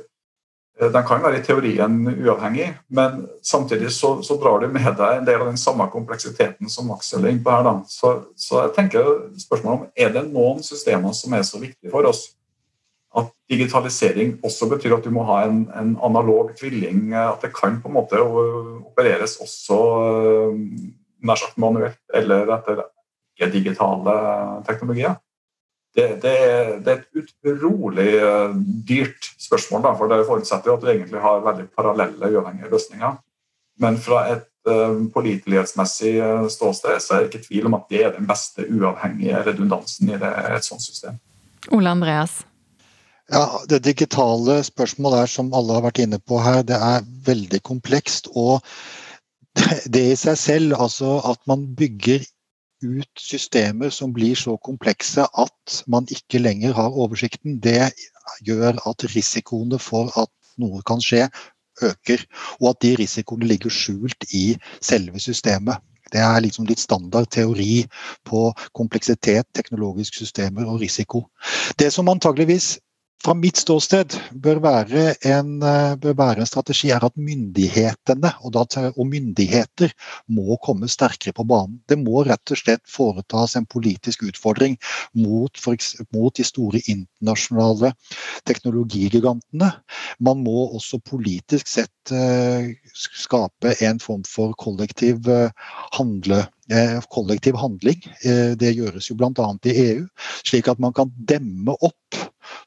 den 0.79 1.03
kan 1.03 1.23
være 1.23 1.39
i 1.39 1.43
teorien 1.43 1.95
uavhengig, 2.07 2.69
men 2.95 3.25
samtidig 3.43 3.91
så, 3.91 4.21
så, 4.23 4.37
drar 4.39 4.61
du 4.63 4.67
med 4.71 4.85
deg 4.95 5.17
en 5.17 5.25
del 5.27 5.41
av 5.41 5.49
den 5.49 5.59
samme 5.59 5.89
kompleksiteten 5.91 6.71
som 6.71 6.91
Aksel 6.95 7.27
er 7.27 7.39
på 7.43 7.51
her. 7.51 7.65
Da. 7.67 7.73
Så, 7.91 8.13
så, 8.39 8.61
jeg 8.61 8.75
tenker 8.77 9.09
spørsmålet 9.43 9.73
om 9.73 9.89
er 9.91 10.13
det 10.15 10.23
noen 10.31 10.63
systemer 10.63 11.11
som 11.17 11.35
er 11.35 11.43
så 11.43 11.59
viktige 11.59 11.91
for 11.91 12.07
oss 12.07 12.29
at 13.17 13.31
digitalisering 13.49 14.37
også 14.45 14.69
betyr 14.69 14.95
at 14.95 15.03
du 15.03 15.11
må 15.11 15.25
ha 15.27 15.41
en, 15.47 15.63
en 15.75 15.95
analog 16.05 16.53
tvilling. 16.59 17.09
At 17.17 17.41
det 17.43 17.51
kan 17.57 17.79
på 17.81 17.89
en 17.89 17.97
måte 17.97 18.21
opereres 18.21 19.39
også 19.41 19.79
nær 21.25 21.39
sagt 21.39 21.57
manuelt 21.61 21.99
eller 22.15 22.49
etter 22.57 22.83
ikke-digitale 23.39 24.15
teknologier. 24.67 25.17
Det, 25.95 26.05
det, 26.21 26.31
er, 26.31 26.67
det, 26.85 26.93
er, 26.93 26.99
et 27.01 27.55
utrolig 27.55 28.11
eh, 28.19 28.51
dyrt 28.87 29.31
spørsmål, 29.41 29.81
da, 29.87 29.95
for 29.97 30.11
det 30.11 30.19
forutsetter 30.27 30.69
jo 30.69 30.75
at 30.77 30.83
du 30.83 30.91
egentlig 30.91 31.23
har 31.23 31.41
veldig 31.47 31.65
parallelle 31.75 32.29
uavhengige 32.29 32.69
løsninger. 32.69 33.17
Men 33.81 33.97
fra 34.03 34.25
et 34.35 34.45
uh, 34.69 34.99
pålitelighetsmessig 35.15 36.13
eh, 36.19 36.45
ståsted 36.51 37.01
så 37.01 37.15
er 37.15 37.25
det 37.25 37.31
ikke 37.31 37.47
tvil 37.47 37.69
om 37.71 37.79
at 37.79 37.89
det 37.89 38.03
er 38.03 38.13
den 38.17 38.27
beste 38.29 38.67
uavhengige 38.67 39.41
redundansen 39.47 40.13
i 40.13 40.19
det, 40.19 40.31
et 40.51 40.67
sånt 40.67 40.83
system. 40.83 41.17
Ole 41.75 41.95
Andreas? 41.95 42.41
Ja, 43.31 43.61
Det 43.69 43.81
digitale 43.85 44.59
spørsmålet 44.65 45.23
er, 45.23 45.31
som 45.31 45.53
alle 45.53 45.77
har 45.77 45.85
vært 45.85 46.01
inne 46.03 46.19
på 46.19 46.41
her, 46.43 46.61
det 46.65 46.77
er 46.77 47.05
veldig 47.25 47.61
komplekst. 47.65 48.29
og 48.35 48.65
det 49.93 50.03
i 50.11 50.17
seg 50.19 50.37
selv, 50.37 50.75
altså 50.79 51.19
at 51.29 51.41
man 51.49 51.67
bygger 51.77 52.25
ut 52.83 53.19
systemer 53.19 53.91
som 53.91 54.13
blir 54.15 54.37
så 54.39 54.55
komplekse 54.63 55.25
at 55.37 55.79
man 55.87 56.07
ikke 56.11 56.39
lenger 56.39 56.73
har 56.77 56.95
oversikten, 56.95 57.59
det 57.59 57.91
gjør 58.47 58.79
at 58.87 59.07
risikoene 59.15 59.79
for 59.79 60.11
at 60.19 60.31
noe 60.59 60.81
kan 60.87 61.01
skje, 61.03 61.27
øker. 61.83 62.23
Og 62.59 62.73
at 62.73 62.81
de 62.83 62.95
risikoene 62.99 63.47
ligger 63.47 63.71
skjult 63.71 64.27
i 64.35 64.57
selve 64.81 65.19
systemet. 65.19 65.79
Det 66.09 66.21
er 66.21 66.41
liksom 66.41 66.65
litt 66.65 66.81
standard 66.81 67.29
teori 67.31 67.83
på 68.25 68.49
kompleksitet, 68.73 69.45
teknologiske 69.55 70.23
systemer 70.23 70.65
og 70.65 70.81
risiko. 70.81 71.27
Det 71.79 71.91
som 71.93 72.09
antageligvis 72.09 72.77
fra 73.19 73.33
mitt 73.35 73.59
ståsted 73.59 74.15
bør 74.31 74.61
være, 74.63 75.03
en, 75.27 75.57
eh, 75.63 75.95
bør 75.99 76.15
være 76.15 76.43
en 76.43 76.47
strategi, 76.47 76.91
er 76.95 77.03
at 77.03 77.17
myndighetene 77.19 78.31
og, 78.39 78.53
da, 78.55 78.63
og, 78.95 79.01
myndigheter 79.09 79.91
må 80.31 80.55
komme 80.63 80.87
sterkere 80.87 81.35
på 81.35 81.43
banen. 81.47 81.81
Det 81.89 81.97
må 81.99 82.23
rett 82.27 82.53
og 82.53 82.61
slett 82.61 82.85
foretas 82.87 83.57
en 83.59 83.67
politisk 83.67 84.23
utfordring 84.29 84.77
mot, 85.19 85.51
for, 85.59 85.75
mot 86.15 86.35
de 86.35 86.45
store 86.47 86.79
internasjonale 86.85 87.91
teknologigigantene. 88.47 89.73
Man 90.19 90.45
må 90.45 90.69
også 90.77 91.01
politisk 91.03 91.67
sett 91.67 92.13
uh, 92.13 92.71
skape 92.95 93.75
en 93.83 93.99
form 93.99 94.23
for 94.27 94.55
kollektiv 94.59 95.27
uh, 95.27 95.51
handle 95.97 96.45
kollektiv 97.09 97.55
handling. 97.57 97.97
Det 98.21 98.75
gjøres 98.77 99.07
jo 99.09 99.15
bl.a. 99.17 99.45
i 99.65 99.71
EU, 99.87 100.03
slik 100.45 100.67
at 100.69 100.77
man 100.77 100.93
kan 100.93 101.09
demme 101.17 101.73
opp 101.81 102.19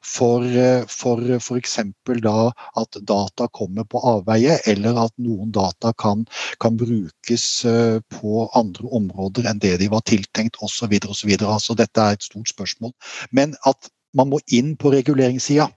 for, 0.03 0.45
eh, 0.45 0.85
f.eks. 0.87 1.77
da 2.23 2.37
at 2.81 2.99
data 3.01 3.47
kommer 3.51 3.87
på 3.89 4.01
avveie, 4.13 4.57
eller 4.69 4.99
at 5.05 5.13
noen 5.17 5.51
data 5.51 5.93
kan, 5.99 6.25
kan 6.59 6.77
brukes 6.77 7.65
eh, 7.65 7.99
på 8.13 8.47
andre 8.53 8.87
områder 8.87 9.49
enn 9.49 9.61
det 9.63 9.77
de 9.81 9.91
var 9.91 10.05
tiltenkt 10.07 10.59
osv. 10.61 10.97
Altså, 11.03 11.77
dette 11.77 12.01
er 12.01 12.17
et 12.17 12.29
stort 12.29 12.49
spørsmål. 12.49 12.93
Men 13.31 13.55
at 13.69 13.91
man 14.13 14.29
må 14.29 14.41
inn 14.53 14.75
på 14.77 14.93
reguleringssida, 14.93 15.69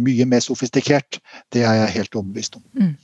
mye 0.00 0.26
mer 0.28 0.42
sofistikert, 0.44 1.18
det 1.52 1.64
er 1.66 1.82
jeg 1.82 1.96
helt 1.98 2.16
overbevist 2.16 2.58
om. 2.60 2.66
Mm. 2.76 2.96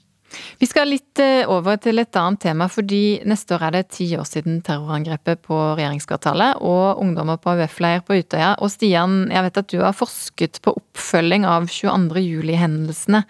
Vi 0.61 0.67
skal 0.69 0.89
litt 0.89 1.21
eh, 1.21 1.45
over 1.53 1.77
til 1.83 2.01
et 2.01 2.17
annet 2.17 2.41
tema, 2.47 2.69
fordi 2.73 3.21
neste 3.29 3.57
år 3.57 3.67
er 3.67 3.75
det 3.77 3.83
ti 3.97 4.09
år 4.17 4.25
siden 4.29 4.63
terrorangrepet 4.65 5.43
på 5.45 5.57
regjeringskvartalet 5.77 6.63
og 6.65 7.03
ungdommer 7.03 7.41
på 7.41 7.53
AUF-leir 7.53 8.05
på 8.07 8.17
Utøya. 8.21 8.55
Og 8.65 8.73
Stian, 8.73 9.27
jeg 9.33 9.47
vet 9.47 9.61
at 9.61 9.71
du 9.73 9.79
har 9.83 9.97
forsket 9.97 10.61
på 10.65 10.75
oppfølging 10.81 11.45
av 11.49 11.69
22. 11.69 12.23
juli-hendelsene 12.25 13.23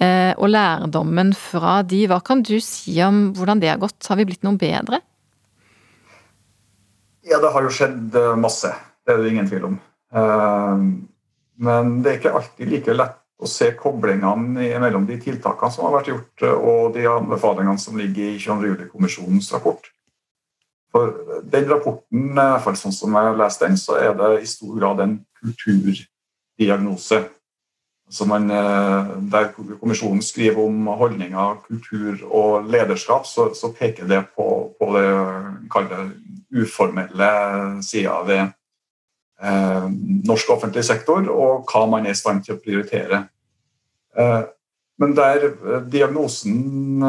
eh, 0.00 0.32
og 0.34 0.50
lærdommen 0.50 1.34
fra 1.38 1.80
de. 1.86 2.04
Hva 2.10 2.18
kan 2.26 2.42
du 2.46 2.56
si 2.64 2.96
om 3.06 3.28
hvordan 3.36 3.62
det 3.62 3.70
har 3.74 3.82
gått? 3.82 4.00
Har 4.10 4.18
vi 4.18 4.26
blitt 4.32 4.46
noe 4.46 4.58
bedre? 4.58 5.02
Ja, 7.26 7.38
det 7.42 7.52
har 7.54 7.62
jo 7.62 7.74
skjedd 7.74 8.18
eh, 8.18 8.32
masse. 8.38 8.72
Det 9.06 9.14
er 9.14 9.22
det 9.22 9.30
ingen 9.30 9.46
tvil 9.46 9.68
om. 9.68 9.76
Men 11.62 11.90
det 12.02 12.10
er 12.10 12.16
ikke 12.18 12.32
alltid 12.38 12.70
like 12.70 12.94
lett 12.96 13.22
å 13.36 13.48
se 13.50 13.68
koblingene 13.76 14.68
mellom 14.80 15.04
de 15.08 15.18
tiltakene 15.20 15.72
som 15.72 15.86
har 15.86 15.98
vært 15.98 16.10
gjort, 16.12 16.46
og 16.56 16.96
de 16.96 17.04
anbefalingene 17.10 17.80
som 17.80 17.98
ligger 18.00 18.32
i 18.32 18.40
22. 18.40 18.70
juli-kommisjonens 18.72 19.50
rapport. 19.52 19.90
For 20.94 21.12
den 21.44 21.68
rapporten, 21.68 22.30
i 22.32 22.36
hvert 22.36 22.64
fall 22.64 22.78
sånn 22.80 22.94
som 22.96 23.16
jeg 23.16 23.28
har 23.28 23.40
lest 23.40 23.64
den, 23.64 23.76
så 23.80 23.98
er 24.00 24.14
det 24.16 24.30
i 24.40 24.48
stor 24.48 24.78
grad 24.78 25.02
en 25.04 25.18
kulturdiagnose. 25.42 27.26
Altså 28.06 28.26
man, 28.30 28.46
eh, 28.54 29.12
der 29.32 29.50
kommisjonen 29.52 30.22
skriver 30.22 30.62
om 30.62 30.86
holdninger, 30.86 31.60
kultur 31.66 32.22
og 32.30 32.68
lederskap, 32.70 33.26
så, 33.26 33.50
så 33.54 33.72
peker 33.74 34.06
det 34.08 34.22
på, 34.36 34.46
på 34.78 34.92
det 34.94 36.04
uformelle 36.54 37.30
sida 37.82 38.20
ved 38.24 38.55
eh, 39.42 39.86
norsk 40.28 40.50
offentlig 40.56 40.84
sektor, 40.86 41.28
og 41.32 41.68
hva 41.70 41.84
man 41.90 42.06
er 42.06 42.16
i 42.16 42.18
stand 42.18 42.44
til 42.46 42.56
å 42.56 42.60
prioritere. 42.62 43.22
Eh, 44.16 44.42
men 45.02 45.14
der 45.16 45.48
eh, 45.50 45.78
diagnosen 45.92 47.04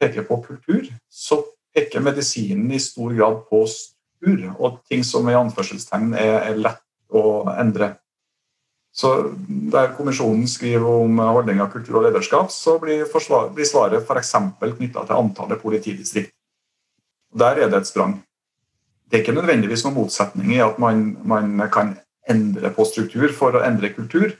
peker 0.00 0.28
på 0.28 0.40
kultur, 0.46 0.88
så 1.08 1.42
peker 1.74 2.04
medisinen 2.04 2.70
i 2.74 2.82
stor 2.82 3.14
grad 3.16 3.42
på 3.50 3.64
struktur 3.70 4.54
og 4.54 4.80
ting 4.88 5.02
som 5.04 5.26
i 5.28 5.36
anførselstegn 5.36 6.14
er 6.16 6.56
lett 6.56 6.82
å 7.14 7.50
endre. 7.58 7.94
Så 8.94 9.34
Der 9.72 9.90
kommisjonen 9.96 10.46
skriver 10.46 10.86
om 10.86 11.18
holdninger, 11.18 11.66
kultur 11.72 11.98
og 11.98 12.04
lederskap, 12.06 12.52
så 12.54 12.76
blir, 12.78 13.02
forsvar, 13.10 13.48
blir 13.50 13.66
svaret 13.66 14.06
f.eks. 14.06 14.36
knytta 14.60 15.02
til 15.02 15.18
antallet 15.18 15.62
politidistrikt. 15.62 16.30
Der 17.34 17.58
er 17.58 17.72
det 17.72 17.80
et 17.80 17.90
sprang. 17.90 18.20
Det 19.10 19.18
er 19.18 19.22
ikke 19.24 19.36
nødvendigvis 19.36 19.84
noen 19.84 19.98
motsetning 19.98 20.54
i 20.56 20.62
at 20.64 20.78
man, 20.80 21.10
man 21.28 21.58
kan 21.72 21.94
endre 22.30 22.70
på 22.74 22.86
struktur 22.88 23.32
for 23.36 23.56
å 23.56 23.64
endre 23.66 23.92
kultur. 23.94 24.32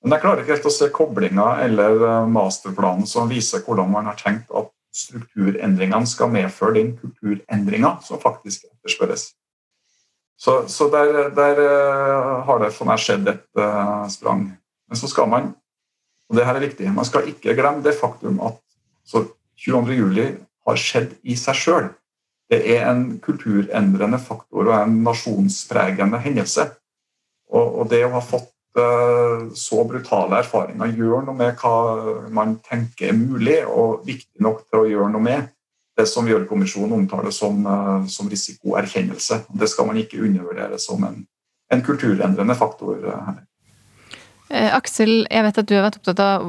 Men 0.00 0.14
jeg 0.14 0.22
klarer 0.22 0.42
ikke 0.42 0.54
helt 0.56 0.68
å 0.68 0.72
se 0.72 0.88
koblinga 0.92 1.48
eller 1.64 2.04
eh, 2.06 2.28
masterplanen 2.32 3.08
som 3.08 3.28
viser 3.28 3.64
hvordan 3.64 3.90
man 3.92 4.08
har 4.08 4.16
tenkt 4.20 4.52
at 4.56 4.70
strukturendringene 4.96 6.08
skal 6.08 6.32
medføre 6.32 6.78
den 6.78 6.94
kulturendringa 6.98 7.98
som 8.04 8.20
faktisk 8.22 8.64
etterspørres. 8.70 9.30
Så, 10.40 10.62
så 10.72 10.88
der, 10.92 11.28
der, 11.36 11.60
eh, 11.60 12.30
har 12.46 12.62
det 12.62 12.72
for 12.72 12.88
meg 12.88 13.00
skjedd 13.02 13.28
et 13.28 13.44
uh, 13.60 14.06
sprang. 14.08 14.46
Men 14.88 14.98
så 14.98 15.10
skal 15.10 15.28
man, 15.28 15.50
og 16.30 16.38
det 16.38 16.46
her 16.48 16.56
er 16.56 16.64
viktig, 16.64 16.88
man 16.96 17.04
skal 17.04 17.28
ikke 17.28 17.54
glemme 17.58 17.84
det 17.84 17.92
faktum 17.98 18.40
at 18.46 18.56
22.07 19.12 20.40
har 20.40 20.80
skjedd 20.80 21.12
i 21.28 21.36
seg 21.36 21.58
sjøl 21.60 21.90
det 22.50 22.60
er 22.74 22.88
en 22.90 23.04
kulturendrende 23.22 24.18
faktor 24.18 24.66
og 24.66 24.74
en 24.74 24.96
nasjonspregende 25.06 26.18
hendelse. 26.22 26.66
Og, 27.50 27.78
og 27.82 27.90
det 27.90 28.02
å 28.06 28.14
ha 28.16 28.22
fått 28.24 28.50
uh, 28.78 29.50
så 29.54 29.84
brutale 29.86 30.40
erfaringer 30.42 30.94
gjør 30.98 31.28
noe 31.28 31.38
med 31.38 31.60
hva 31.62 31.74
man 32.34 32.56
tenker 32.66 33.10
er 33.10 33.18
mulig 33.18 33.60
og 33.66 34.06
viktig 34.06 34.42
nok 34.42 34.64
til 34.66 34.82
å 34.82 34.90
gjøre 34.90 35.10
noe 35.14 35.26
med 35.26 35.50
det 35.98 36.06
som 36.08 36.26
Gjørv-kommisjonen 36.26 36.94
omtaler 36.96 37.34
som, 37.34 37.62
uh, 37.66 38.08
som, 38.10 38.30
risikoerkjennelse. 38.30 39.44
Det 39.60 39.70
skal 39.70 39.90
man 39.90 40.00
ikke 40.00 40.22
undervurdere 40.24 40.78
som 40.82 41.06
en, 41.06 41.22
en 41.70 41.86
kulturendrende 41.86 42.58
faktor 42.58 42.98
uh, 43.04 43.22
her. 43.30 43.40
Aksel, 44.50 45.28
jeg 45.30 45.46
vet 45.46 45.58
at 45.62 45.66
du 45.70 45.76
har 45.76 45.84
vært 45.84 46.00
opptatt 46.00 46.20
av 46.24 46.46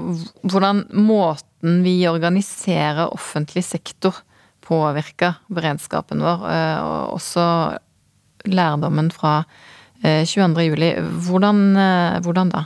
hvordan 0.50 0.88
måten 0.98 1.84
vi 1.86 2.00
organiserer 2.10 3.12
offentlig 3.14 3.62
sektor 3.68 4.24
påvirka 4.66 5.36
beredskapen 5.52 6.24
vår, 6.24 6.48
eh, 6.50 6.80
og 6.82 7.20
også 7.20 7.46
lærdommen 8.50 9.12
fra 9.14 9.44
22.07. 10.02 10.62
juli. 10.66 10.94
hvordan, 11.28 11.78
eh, 11.78 12.20
hvordan 12.22 12.50
da? 12.50 12.66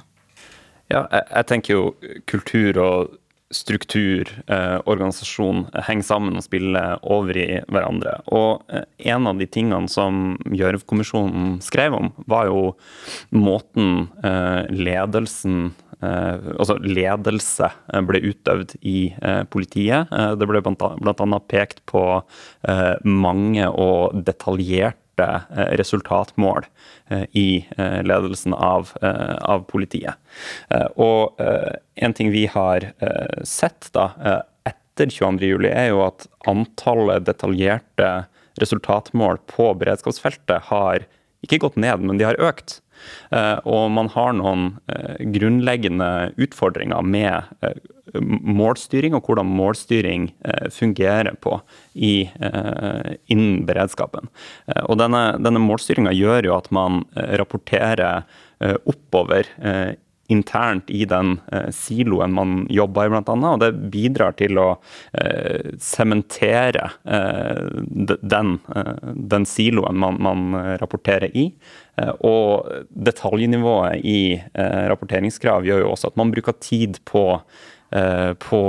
Ja, 0.89 1.05
jeg, 1.11 1.23
jeg, 1.35 1.45
tenker 1.45 1.73
jo 1.73 1.95
kultur 2.29 2.77
og 2.79 3.15
struktur, 3.51 4.29
eh, 4.47 4.77
organisasjon, 4.85 5.67
henger 5.87 6.03
sammen 6.03 6.35
og 6.35 6.43
spiller 6.43 6.97
over 7.03 7.37
i 7.37 7.61
hverandre. 7.69 8.21
Og 8.27 8.63
en 8.97 9.27
av 9.27 9.37
de 9.37 9.45
tingene 9.45 9.89
som 9.89 10.37
Gjørv-kommisjonen 10.49 11.61
skrev 11.61 11.93
om, 11.93 12.11
var 12.27 12.49
jo 12.49 12.75
måten 13.31 14.07
eh, 14.23 14.65
ledelsen 14.71 15.73
Eh, 15.75 15.84
altså 16.03 16.77
ledelse 16.83 17.69
eh, 17.69 18.01
ble 18.07 18.21
utøvd 18.31 18.75
i 18.81 18.99
eh, 19.21 19.43
politiet. 19.51 20.11
Det 20.11 20.47
ble 20.49 20.61
bl.a. 20.65 21.39
pekt 21.47 21.83
på 21.89 22.03
mange 23.05 23.67
og 23.69 24.15
detaljerte 24.27 25.27
resultatmål 25.79 26.65
i 27.37 27.63
ledelsen 28.03 28.55
av, 28.57 28.89
av 28.99 29.63
politiet. 29.69 30.17
Og 30.99 31.39
en 31.39 32.15
ting 32.17 32.33
vi 32.33 32.43
har 32.51 32.89
sett 33.47 33.87
da 33.95 34.09
etter 34.67 35.11
22.07, 35.13 35.69
er 35.69 35.89
jo 35.93 36.01
at 36.07 36.27
antallet 36.51 37.27
detaljerte 37.29 38.09
resultatmål 38.61 39.39
på 39.51 39.71
beredskapsfeltet 39.79 40.67
har 40.71 41.05
ikke 41.45 41.61
gått 41.65 41.79
ned, 41.79 42.03
men 42.03 42.19
de 42.19 42.27
har 42.27 42.39
økt. 42.41 42.79
Eh, 43.31 43.57
og 43.65 43.89
man 43.95 44.09
har 44.13 44.35
noen 44.37 44.67
eh, 44.91 45.25
grunnleggende 45.35 46.09
utfordringer 46.41 47.05
med 47.05 47.51
eh, 47.65 47.77
målstyring 48.15 49.15
og 49.17 49.27
hvordan 49.27 49.49
målstyring 49.57 50.29
fungerer 50.71 51.35
på 51.41 51.57
i, 51.95 52.29
innen 53.33 53.65
beredskapen. 53.67 54.29
Og 54.85 54.95
denne, 55.01 55.23
denne 55.43 55.59
målstyringa 55.59 56.13
gjør 56.15 56.47
jo 56.47 56.53
at 56.55 56.69
man 56.75 57.01
rapporterer 57.41 58.23
oppover 58.87 59.49
internt 60.31 60.93
i 60.93 61.03
den 61.09 61.33
siloen 61.75 62.37
man 62.37 62.53
jobber 62.71 63.09
i, 63.09 63.11
bl.a. 63.11 63.35
Og 63.35 63.59
det 63.65 63.73
bidrar 63.91 64.37
til 64.39 64.61
å 64.61 64.69
sementere 65.81 66.87
den, 67.03 68.55
den, 69.35 69.49
siloen 69.49 69.99
man, 70.05 70.21
man 70.23 70.55
rapporterer 70.79 71.35
i. 71.35 71.49
Eh, 71.95 72.11
og 72.27 72.67
detaljnivået 73.07 74.03
i 74.03 74.35
eh, 74.35 74.83
rapporteringskrav 74.91 75.67
gjør 75.67 75.85
jo 75.85 75.93
også 75.93 76.11
at 76.11 76.19
man 76.19 76.33
bruker 76.33 76.57
tid 76.59 76.99
på, 77.07 77.25
eh, 77.95 78.31
på, 78.41 78.61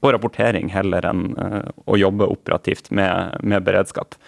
på 0.00 0.12
rapportering 0.14 0.70
heller 0.74 1.08
enn 1.10 1.24
å 1.86 1.98
jobbe 1.98 2.30
operativt 2.30 2.92
med, 2.94 3.40
med 3.42 3.66
beredskap. 3.66 4.18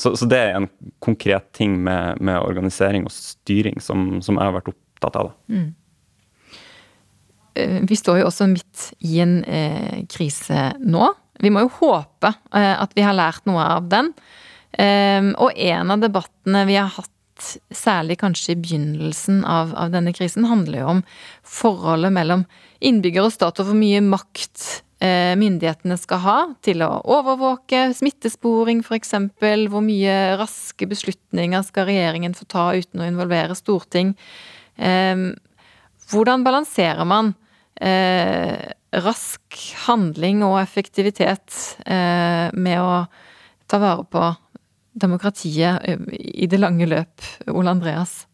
Så, 0.00 0.14
så, 0.16 0.24
det 0.30 0.38
er 0.38 0.54
en 0.54 0.68
konkret 1.04 1.50
ting 1.52 1.74
med, 1.84 2.22
med 2.24 2.38
organisering 2.40 3.04
og 3.04 3.12
styring 3.12 3.82
som, 3.84 4.22
som, 4.24 4.38
jeg 4.38 4.48
har 4.48 4.54
vært 4.54 4.70
opptatt 4.70 5.18
av. 5.18 5.32
Mm. 5.52 5.74
Vi 7.90 7.98
står 7.98 8.20
jo 8.20 8.28
også 8.30 8.46
midt 8.48 8.84
i 9.04 9.18
en 9.20 9.40
eh, 9.44 10.04
krise 10.08 10.70
nå. 10.78 11.10
Vi 11.42 11.50
må 11.52 11.66
jo 11.66 11.74
håpe 11.80 12.30
eh, 12.30 12.74
at 12.78 12.94
vi 12.96 13.04
har 13.04 13.18
lært 13.18 13.44
noe 13.50 13.66
av 13.76 13.90
den. 13.90 14.12
Ehm, 14.76 15.32
og 15.40 15.54
en 15.56 15.94
av 15.94 16.02
debattene 16.02 16.64
vi 16.68 16.76
har 16.76 16.90
hatt, 16.92 17.14
særlig 17.70 18.16
kanskje 18.18 18.56
i 18.56 18.58
begynnelsen 18.58 19.44
av, 19.46 19.70
av 19.78 19.92
denne 19.94 20.12
krisen, 20.16 20.48
handler 20.50 20.82
jo 20.82 20.90
om 20.96 21.02
forholdet 21.46 22.10
mellom 22.16 22.44
innbygger 22.84 23.28
og 23.28 23.34
stat, 23.34 23.60
og 23.62 23.68
hvor 23.68 23.78
mye 23.78 24.00
makt 24.02 24.64
uh, 25.02 25.34
myndighetene 25.38 25.94
skal 26.00 26.22
ha 26.24 26.38
til 26.66 26.82
å 26.82 26.90
overvåke, 27.06 27.92
smittesporing 27.94 28.82
f.eks. 28.82 29.14
Hvor 29.38 29.84
mye 29.86 30.16
raske 30.40 30.88
beslutninger 30.90 31.62
skal 31.66 31.86
regjeringen 31.90 32.34
få 32.38 32.48
ta 32.50 32.68
uten 32.74 33.04
å 33.04 33.08
involvere 33.08 33.54
storting? 33.58 34.16
Um, 34.74 35.30
hvordan 36.10 36.42
balanserer 36.46 37.06
man 37.06 37.32
uh, 37.82 38.58
rask 39.04 39.62
handling 39.86 40.42
og 40.46 40.58
effektivitet 40.62 41.54
uh, 41.86 42.50
med 42.54 42.82
å 42.82 42.92
ta 43.68 43.80
vare 43.82 44.06
på 44.08 44.22
demokratiet 45.00 45.84
eh, 45.84 46.08
i 46.18 46.50
det 46.50 46.60
lange 46.60 46.88
løp, 46.90 47.28
Ole 47.52 47.76
Andreas? 47.76 48.24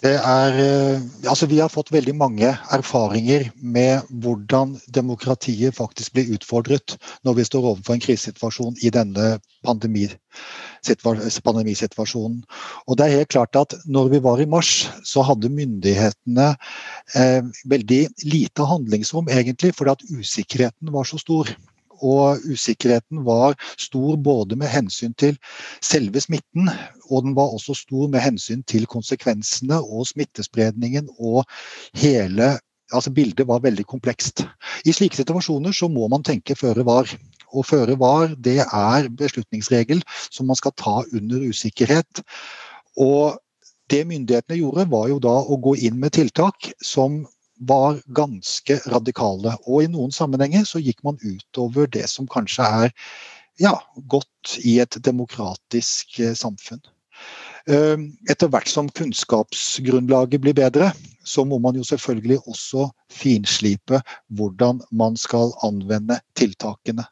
Det 0.00 0.14
er, 0.16 0.54
eh, 0.56 0.96
altså 1.28 1.44
vi 1.46 1.58
har 1.60 1.68
fått 1.68 1.92
veldig 1.92 2.14
mange 2.16 2.58
erfaringer 2.72 3.50
med 3.60 4.00
hvordan 4.24 4.80
demokratiet 4.88 5.76
faktisk 5.76 6.12
blir 6.16 6.32
utfordret 6.38 6.96
når 7.26 7.34
vi 7.36 7.44
står 7.44 7.66
overfor 7.66 7.94
en 7.98 8.04
krisesituasjon 8.06 8.76
i 8.80 8.90
denne 8.94 9.38
pandemisituasjonen. 9.68 12.40
Og 12.88 12.92
det 12.96 13.04
er 13.04 13.18
helt 13.18 13.34
klart 13.36 13.52
at 13.60 13.76
når 13.84 14.08
vi 14.14 14.18
var 14.24 14.40
i 14.40 14.48
mars, 14.48 14.88
så 15.04 15.20
hadde 15.28 15.52
myndighetene 15.52 16.56
eh, 17.20 17.44
veldig 17.68 18.02
lite 18.24 18.64
handlingsrom, 18.72 19.28
egentlig, 19.28 19.76
fordi 19.76 19.92
at 19.92 20.00
usikkerheten 20.08 20.88
var 20.96 21.04
så 21.04 21.20
stor 21.20 21.44
og 22.00 22.40
usikkerheten 22.50 23.24
var 23.26 23.56
stor 23.78 24.16
både 24.16 24.56
med 24.56 24.72
hensyn 24.72 25.14
til 25.18 25.38
selve 25.84 26.20
smitten, 26.20 26.70
og 27.10 27.26
den 27.26 27.36
var 27.36 27.52
også 27.54 27.76
stor 27.76 28.08
med 28.08 28.20
hensyn 28.24 28.62
til 28.62 28.86
konsekvensene 28.86 29.80
og 29.80 30.08
smittespredningen 30.12 31.08
og 31.18 31.44
hele 31.94 32.56
Altså 32.90 33.12
bildet 33.14 33.46
var 33.46 33.60
veldig 33.62 33.84
komplekst. 33.86 34.40
I 34.82 34.90
slike 34.90 35.14
situasjoner 35.14 35.70
så 35.70 35.86
må 35.86 36.08
man 36.10 36.24
tenke 36.26 36.56
føre 36.58 36.82
var. 36.82 37.06
Og 37.54 37.62
føre 37.66 37.94
var, 37.98 38.32
det 38.34 38.64
er 38.64 39.06
beslutningsregel 39.14 40.02
som 40.26 40.50
man 40.50 40.58
skal 40.58 40.74
ta 40.74 40.96
under 41.14 41.44
usikkerhet. 41.46 42.22
Og 42.98 43.38
det 43.90 44.04
myndighetene 44.06 44.58
gjorde, 44.58 44.88
var 44.90 45.08
jo 45.10 45.20
da 45.22 45.36
å 45.38 45.58
gå 45.62 45.76
inn 45.86 45.98
med 46.02 46.14
tiltak 46.18 46.72
som 46.82 47.24
var 47.68 48.00
ganske 48.16 48.78
radikale. 48.90 49.54
Og 49.66 49.84
i 49.84 49.90
noen 49.92 50.14
sammenhenger 50.14 50.64
så 50.68 50.80
gikk 50.82 51.02
man 51.06 51.20
utover 51.22 51.90
det 51.92 52.06
som 52.12 52.28
kanskje 52.30 52.66
er 52.84 52.94
ja, 53.60 53.74
godt 54.08 54.56
i 54.64 54.78
et 54.80 54.96
demokratisk 55.04 56.20
eh, 56.24 56.34
samfunn. 56.38 56.80
Ehm, 57.68 58.06
etter 58.32 58.48
hvert 58.48 58.70
som 58.72 58.88
kunnskapsgrunnlaget 58.96 60.40
blir 60.40 60.56
bedre, 60.56 60.90
så 61.24 61.44
må 61.44 61.58
man 61.60 61.76
jo 61.76 61.84
selvfølgelig 61.84 62.40
også 62.48 62.88
finslipe 63.12 64.00
hvordan 64.32 64.80
man 64.90 65.18
skal 65.20 65.52
anvende 65.66 66.20
tiltakene. 66.38 67.04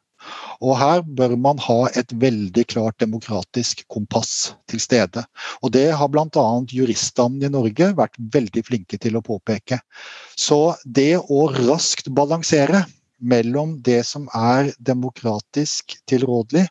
Og 0.64 0.74
her 0.80 1.02
bør 1.02 1.36
man 1.38 1.60
ha 1.62 1.78
et 1.98 2.12
veldig 2.20 2.64
klart 2.72 2.98
demokratisk 3.02 3.84
kompass 3.92 4.52
til 4.70 4.82
stede. 4.82 5.24
Og 5.62 5.72
det 5.76 5.86
har 6.00 6.10
bl.a. 6.12 6.46
juriststanden 6.72 7.46
i 7.48 7.52
Norge 7.54 7.92
vært 7.98 8.18
veldig 8.34 8.64
flinke 8.66 8.98
til 9.00 9.18
å 9.18 9.24
påpeke. 9.24 9.80
Så 10.38 10.74
det 10.84 11.14
å 11.18 11.46
raskt 11.54 12.10
balansere 12.14 12.84
mellom 13.18 13.78
det 13.82 14.04
som 14.06 14.28
er 14.34 14.70
demokratisk 14.78 15.96
tilrådelig, 16.10 16.68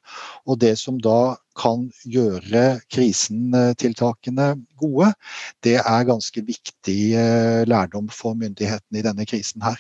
og 0.47 0.59
det 0.63 0.75
som 0.79 0.99
da 1.03 1.35
kan 1.57 1.87
gjøre 2.07 2.79
krisentiltakene 2.93 4.53
gode, 4.79 5.11
det 5.65 5.77
er 5.81 6.07
ganske 6.07 6.43
viktig 6.47 7.01
eh, 7.19 7.61
lærdom 7.67 8.07
for 8.13 8.37
myndighetene 8.39 9.01
i 9.01 9.05
denne 9.09 9.27
krisen 9.27 9.65
her. 9.65 9.79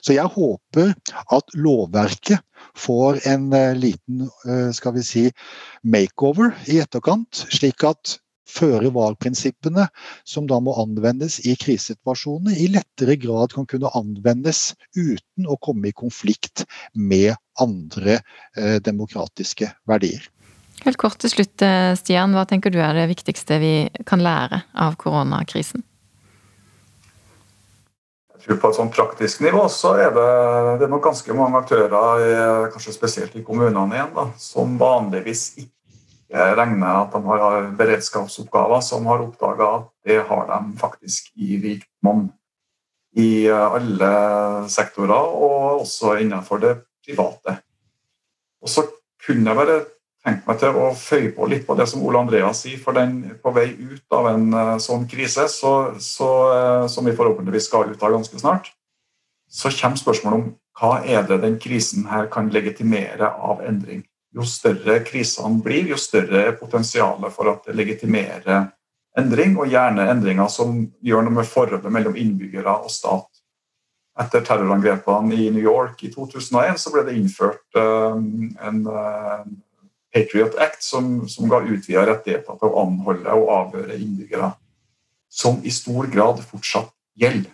Så 0.00 0.16
jeg 0.16 0.32
håper 0.36 0.92
at 1.34 1.56
lovverket 1.56 2.42
får 2.76 3.22
en 3.30 3.48
eh, 3.56 3.72
liten 3.78 4.28
eh, 4.48 4.70
skal 4.76 4.96
vi 4.96 5.04
si, 5.06 5.24
makeover 5.86 6.54
i 6.72 6.80
etterkant, 6.82 7.46
slik 7.52 7.84
at 7.86 8.18
føre 8.46 8.92
var-prinsippene 8.94 9.88
som 10.28 10.46
da 10.50 10.58
må 10.62 10.74
anvendes 10.80 11.40
i 11.46 11.56
krisesituasjoner, 11.58 12.54
i 12.54 12.68
lettere 12.72 13.16
grad 13.20 13.54
kan 13.56 13.66
kunne 13.68 13.90
anvendes 13.98 14.70
uten 14.96 15.48
å 15.50 15.58
komme 15.62 15.90
i 15.90 15.96
konflikt 15.96 16.64
med 16.94 17.34
andre 17.60 18.20
eh, 18.56 18.78
demokratiske 18.84 19.72
verdier. 19.88 20.30
Helt 20.84 21.00
kort 21.00 21.18
til 21.22 21.32
slutt, 21.32 21.62
eh, 21.64 21.94
Stian. 21.98 22.36
Hva 22.36 22.46
tenker 22.48 22.70
du 22.70 22.78
er 22.84 22.94
det 22.96 23.08
viktigste 23.10 23.60
vi 23.62 23.74
kan 24.06 24.22
lære 24.22 24.62
av 24.74 24.98
koronakrisen? 25.00 25.84
På 28.46 28.68
et 28.70 28.76
sånn 28.78 28.92
praktisk 28.94 29.40
nivå 29.42 29.64
så 29.72 29.96
er 29.98 30.12
det, 30.14 30.26
det 30.78 30.86
er 30.86 30.90
nok 30.92 31.02
ganske 31.08 31.34
mange 31.34 31.58
aktører, 31.58 32.68
kanskje 32.70 32.94
spesielt 32.94 33.34
i 33.34 33.42
kommunene 33.42 33.96
igjen, 33.96 34.12
da, 34.14 34.28
som 34.38 34.76
vanligvis 34.78 35.48
ikke 35.64 36.52
regner 36.54 37.00
at 37.00 37.14
de 37.14 37.22
har 37.26 37.66
beredskapsoppgaver, 37.78 38.84
som 38.86 39.06
har 39.10 39.24
oppdaga 39.24 39.70
at 39.80 39.88
det 40.06 40.20
har 40.28 40.46
de 40.52 40.78
faktisk 40.78 41.32
i 41.42 41.58
rikt 41.64 41.90
monn. 42.06 42.28
I 43.16 43.48
alle 43.50 44.12
sektorer, 44.70 45.30
og 45.34 45.82
også 45.82 46.18
innenfor 46.20 46.62
det 46.62 46.74
private. 47.06 47.58
Og 48.62 48.70
så 48.70 48.86
kunne 49.26 49.50
jeg 49.50 49.58
bare 49.58 49.78
tenkt 50.26 50.48
meg 50.48 50.58
til 50.58 50.74
å 50.74 50.90
føye 50.98 51.30
på 51.36 51.46
litt 51.50 51.66
på 51.68 51.76
det 51.78 51.86
som 51.90 52.02
Ole 52.06 52.24
Andreas 52.24 52.64
sier. 52.64 52.80
For 52.82 52.96
den 52.96 53.38
på 53.42 53.52
vei 53.54 53.68
ut 53.78 54.16
av 54.16 54.30
en 54.32 54.48
uh, 54.54 54.74
sånn 54.82 55.06
krise, 55.10 55.46
så, 55.52 55.74
så, 56.02 56.30
uh, 56.50 56.86
som 56.90 57.06
vi 57.06 57.14
forhåpentligvis 57.16 57.68
skal 57.70 57.92
ut 57.92 58.02
av 58.02 58.16
ganske 58.16 58.42
snart, 58.42 58.72
så 59.46 59.70
kommer 59.70 60.00
spørsmålet 60.00 60.40
om 60.40 60.54
hva 60.76 60.98
er 61.06 61.24
det 61.28 61.40
den 61.44 61.56
krisen 61.62 62.08
her 62.10 62.26
kan 62.32 62.50
legitimere 62.52 63.30
av 63.30 63.62
endring. 63.64 64.02
Jo 64.36 64.44
større 64.44 64.98
krisene 65.06 65.62
blir, 65.64 65.86
jo 65.92 65.96
større 66.00 66.42
er 66.50 66.58
potensialet 66.58 67.32
for 67.32 67.48
at 67.54 67.68
det 67.68 67.76
legitimerer 67.78 68.66
endring, 69.16 69.54
og 69.56 69.70
gjerne 69.72 70.10
endringer 70.12 70.50
som 70.52 70.82
gjør 71.06 71.24
noe 71.24 71.38
med 71.38 71.48
forholdet 71.48 71.94
mellom 71.94 72.18
innbyggere 72.20 72.74
og 72.82 72.92
stat. 72.92 73.30
Etter 74.20 74.44
terrorangrepene 74.44 75.36
i 75.36 75.48
New 75.52 75.64
York 75.64 76.02
i 76.04 76.10
2001 76.12 76.82
så 76.82 76.92
ble 76.92 77.06
det 77.06 77.16
innført 77.16 77.78
uh, 77.78 78.16
en 78.16 78.82
Patriot 80.16 80.56
Act, 80.64 80.80
som, 80.84 81.26
som 81.28 81.50
ga 81.52 81.60
utvida 81.60 82.06
rettigheter 82.08 82.56
til 82.56 82.72
å 82.72 82.86
anholde 82.86 83.36
og 83.36 83.52
avhøre 83.60 83.98
innbyggere, 83.98 84.54
som 85.28 85.60
i 85.60 85.72
stor 85.74 86.08
grad 86.12 86.40
fortsatt 86.40 86.94
gjelder. 87.20 87.52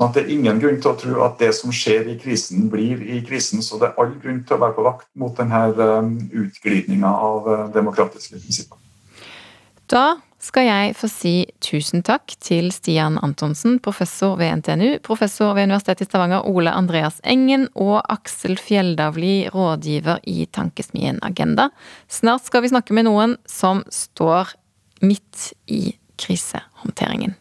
Sånn 0.00 0.14
Det 0.14 0.22
er 0.22 0.30
ingen 0.32 0.60
grunn 0.62 0.78
til 0.80 0.94
å 0.94 0.96
tro 0.96 1.18
at 1.26 1.40
det 1.42 1.50
som 1.58 1.72
skjer 1.74 2.06
i 2.08 2.16
krisen, 2.16 2.70
blir 2.72 3.02
i 3.04 3.18
krisen. 3.26 3.60
Så 3.60 3.76
det 3.76 3.90
er 3.90 3.98
all 4.00 4.14
grunn 4.22 4.38
til 4.48 4.56
å 4.56 4.62
være 4.62 4.76
på 4.78 4.84
vakt 4.86 5.08
mot 5.20 5.34
denne 5.36 5.60
um, 5.76 6.14
utglidninga 6.40 7.10
av 7.10 7.50
uh, 7.50 7.66
demokratiske 7.74 8.38
prinsipper. 8.38 8.80
Da 9.90 10.20
skal 10.40 10.68
jeg 10.68 10.92
få 10.96 11.08
si 11.10 11.32
tusen 11.60 12.04
takk 12.06 12.36
til 12.40 12.70
Stian 12.72 13.18
Antonsen, 13.20 13.80
professor 13.82 14.36
ved 14.38 14.60
NTNU, 14.60 15.00
professor 15.02 15.50
ved 15.56 15.66
Universitetet 15.66 16.06
i 16.06 16.08
Stavanger 16.08 16.46
Ole 16.46 16.70
Andreas 16.70 17.18
Engen 17.26 17.66
og 17.74 17.98
Aksel 18.06 18.54
Fjelldavli, 18.60 19.50
rådgiver 19.50 20.22
i 20.30 20.46
Tankesmien 20.46 21.18
Agenda. 21.26 21.68
Snart 22.08 22.46
skal 22.46 22.62
vi 22.62 22.72
snakke 22.72 22.94
med 22.94 23.08
noen 23.10 23.36
som 23.50 23.82
står 23.90 24.54
midt 25.02 25.50
i 25.66 25.82
krisehåndteringen. 26.20 27.34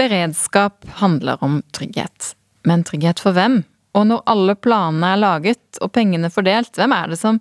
Beredskap 0.00 0.86
handler 0.88 1.36
om 1.44 1.58
trygghet. 1.76 2.34
Men 2.64 2.84
trygghet 2.88 3.20
for 3.20 3.36
hvem? 3.36 3.58
Og 3.92 4.06
når 4.08 4.22
alle 4.32 4.54
planene 4.56 5.10
er 5.12 5.20
laget 5.20 5.80
og 5.84 5.90
pengene 5.92 6.30
fordelt, 6.32 6.72
hvem 6.78 6.94
er 6.96 7.10
det 7.12 7.18
som 7.20 7.40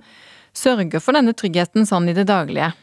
sørger 0.52 1.00
for 1.00 1.15
denne 1.15 1.32
tryggheten 1.39 1.88
sånn 1.88 2.10
i 2.12 2.15
det 2.17 2.26
daglige? 2.28 2.74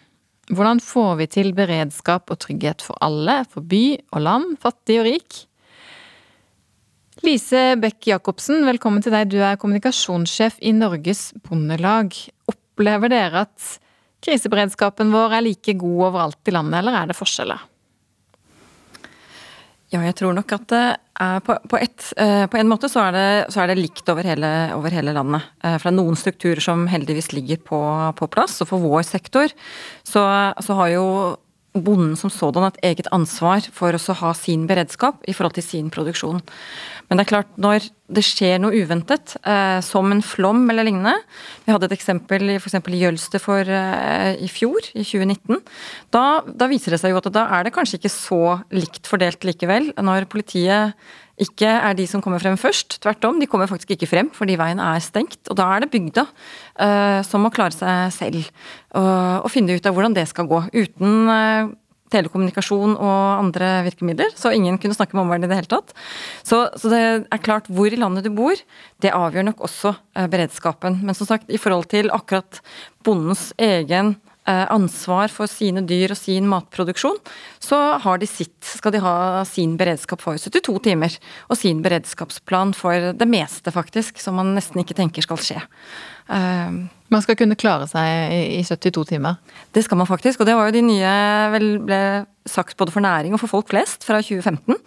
Hvordan 0.48 0.80
får 0.80 1.12
vi 1.20 1.28
til 1.36 1.52
beredskap 1.58 2.32
og 2.32 2.40
trygghet 2.46 2.86
for 2.86 2.96
alle, 3.04 3.42
for 3.52 3.68
by 3.68 3.82
og 4.16 4.24
land, 4.24 4.56
fattig 4.64 4.96
og 5.02 5.10
rik? 5.10 5.42
Lise 7.26 7.68
Bech 7.82 8.08
Jacobsen, 8.08 8.64
velkommen 8.64 9.04
til 9.04 9.12
deg. 9.12 9.28
Du 9.28 9.42
er 9.44 9.60
kommunikasjonssjef 9.60 10.56
i 10.64 10.72
Norges 10.72 11.34
Bondelag. 11.44 12.16
Opplever 12.48 13.12
dere 13.12 13.44
at 13.44 13.72
kriseberedskapen 14.24 15.12
vår 15.12 15.36
er 15.36 15.48
like 15.50 15.76
god 15.84 16.12
overalt 16.14 16.48
i 16.48 16.60
landet, 16.62 16.80
eller 16.80 17.02
er 17.02 17.12
det 17.12 17.20
forskjeller? 17.20 17.72
Ja, 19.94 20.00
jeg 20.02 20.16
tror 20.18 20.34
nok 20.34 20.50
at 20.50 20.72
på, 21.46 21.54
på, 21.70 21.78
et, 21.78 22.08
på, 22.50 22.58
en 22.58 22.68
måte 22.68 22.88
så 22.90 23.04
er, 23.06 23.14
det, 23.14 23.28
så 23.54 23.62
er 23.62 23.70
det 23.70 23.76
likt 23.78 24.08
over 24.10 24.26
hele, 24.26 24.48
over 24.74 24.90
hele, 24.90 25.14
landet. 25.14 25.46
For 25.62 25.86
det 25.86 25.92
er 25.92 25.94
noen 25.94 26.18
strukturer 26.18 26.60
som 26.64 26.88
heldigvis 26.90 27.30
ligger 27.30 27.60
på, 27.62 27.78
på 28.18 28.28
plass. 28.34 28.58
Og 28.64 28.70
for 28.72 28.82
vår 28.82 29.06
sektor 29.06 29.54
så, 30.02 30.24
så 30.58 30.78
har 30.80 30.90
jo 30.90 31.06
bonden 31.84 32.14
som 32.18 32.32
sådan 32.32 32.68
et 32.68 32.78
eget 32.92 33.10
ansvar 33.14 33.64
for 33.74 33.96
å 33.96 34.18
ha 34.20 34.32
sin 34.36 34.66
beredskap 34.68 35.22
i 35.28 35.34
forhold 35.36 35.56
til 35.58 35.66
sin 35.66 35.90
produksjon. 35.92 36.42
Men 37.06 37.18
det 37.18 37.26
er 37.26 37.30
klart, 37.30 37.50
når 37.60 37.86
det 38.10 38.22
skjer 38.26 38.58
noe 38.62 38.74
uventet, 38.74 39.36
eh, 39.46 39.78
som 39.84 40.10
en 40.10 40.22
flom 40.22 40.64
eller 40.70 40.86
lignende 40.86 41.14
Vi 41.66 41.72
hadde 41.74 41.88
et 41.88 41.94
eksempel 41.96 42.56
f.eks. 42.56 42.78
i 42.78 43.02
Jølster 43.02 43.42
for 43.42 43.62
eh, 43.62 44.34
i 44.42 44.48
fjor, 44.50 44.90
i 44.94 45.04
2019. 45.06 45.60
Da, 46.14 46.42
da, 46.46 46.70
viser 46.70 46.94
det 46.94 47.02
seg 47.02 47.14
jo 47.14 47.20
at 47.20 47.30
da 47.34 47.46
er 47.58 47.66
det 47.66 47.74
kanskje 47.76 48.00
ikke 48.00 48.14
så 48.14 48.42
likt 48.74 49.06
fordelt 49.10 49.46
likevel. 49.46 49.92
Når 50.02 50.28
politiet 50.30 50.98
ikke 51.36 51.68
er 51.68 51.96
de 51.96 52.06
som 52.08 52.22
kommer 52.24 52.40
frem 52.40 52.56
først. 52.60 52.98
Tvert 53.04 53.24
om, 53.28 53.40
de 53.40 53.48
kommer 53.50 53.68
faktisk 53.68 53.92
ikke 53.94 54.08
frem 54.08 54.30
fordi 54.34 54.56
veien 54.58 54.80
er 54.80 55.02
stengt. 55.04 55.42
Og 55.52 55.58
da 55.58 55.68
er 55.74 55.84
det 55.84 55.92
bygda 55.92 56.24
uh, 56.24 57.20
som 57.26 57.44
må 57.44 57.52
klare 57.54 57.76
seg 57.76 58.14
selv 58.16 58.46
uh, 58.96 59.42
og 59.42 59.50
finne 59.52 59.76
ut 59.76 59.88
av 59.88 59.96
hvordan 59.96 60.16
det 60.16 60.24
skal 60.30 60.48
gå. 60.48 60.62
Uten 60.72 61.28
uh, 61.28 61.74
telekommunikasjon 62.14 62.94
og 62.94 63.20
andre 63.42 63.82
virkemidler, 63.88 64.30
så 64.38 64.52
ingen 64.54 64.78
kunne 64.80 64.94
snakke 64.96 65.16
med 65.18 65.24
omverdenen 65.24 65.50
i 65.50 65.52
det 65.52 65.58
hele 65.58 65.72
tatt. 65.72 65.90
Så, 66.46 66.62
så, 66.78 66.92
det 66.92 67.00
er 67.02 67.42
klart, 67.42 67.66
hvor 67.66 67.90
i 67.90 67.98
landet 67.98 68.24
du 68.24 68.30
bor, 68.32 68.54
det 69.02 69.10
avgjør 69.10 69.48
nok 69.48 69.64
også 69.66 69.90
beredskapen. 70.30 71.00
Men 71.02 71.18
som 71.18 71.26
sagt, 71.26 71.50
i 71.50 71.58
forhold 71.58 71.90
til 71.90 72.12
akkurat 72.14 72.62
bondens 73.04 73.48
egen 73.58 74.14
ansvar 74.46 75.32
for 75.32 75.50
sine 75.50 75.82
dyr 75.86 76.14
og 76.14 76.20
sin 76.20 76.46
matproduksjon, 76.50 77.18
så 77.62 77.80
har 78.02 78.20
de 78.22 78.28
sitt, 78.30 78.54
skal 78.62 78.94
de 78.94 79.02
ha 79.02 79.42
sin 79.48 79.74
beredskap 79.80 80.22
for 80.22 80.38
72 80.38 80.78
timer. 80.86 81.16
Og 81.50 81.58
sin 81.58 81.82
beredskapsplan 81.84 82.74
for 82.76 83.10
det 83.18 83.28
meste, 83.30 83.74
faktisk, 83.74 84.22
som 84.22 84.38
man 84.38 84.54
nesten 84.56 84.82
ikke 84.82 84.96
tenker 84.98 85.26
skal 85.26 85.42
skje. 85.42 85.64
Uh, 86.30 86.86
man 87.12 87.22
skal 87.22 87.36
kunne 87.38 87.56
klare 87.58 87.86
seg 87.90 88.32
i 88.56 88.62
72 88.66 89.04
timer? 89.12 89.36
Det 89.74 89.84
skal 89.86 90.00
man 90.00 90.08
faktisk. 90.08 90.40
Og 90.40 90.48
det 90.48 90.56
var 90.58 90.68
jo 90.68 90.74
de 90.76 90.82
nye 90.86 91.12
vel, 91.52 91.68
ble 91.86 92.00
sagt 92.46 92.76
både 92.78 92.94
for 92.94 93.04
næring 93.04 93.34
og 93.34 93.42
for 93.42 93.50
folk 93.50 93.70
flest 93.70 94.06
fra 94.06 94.18
2015. 94.22 94.78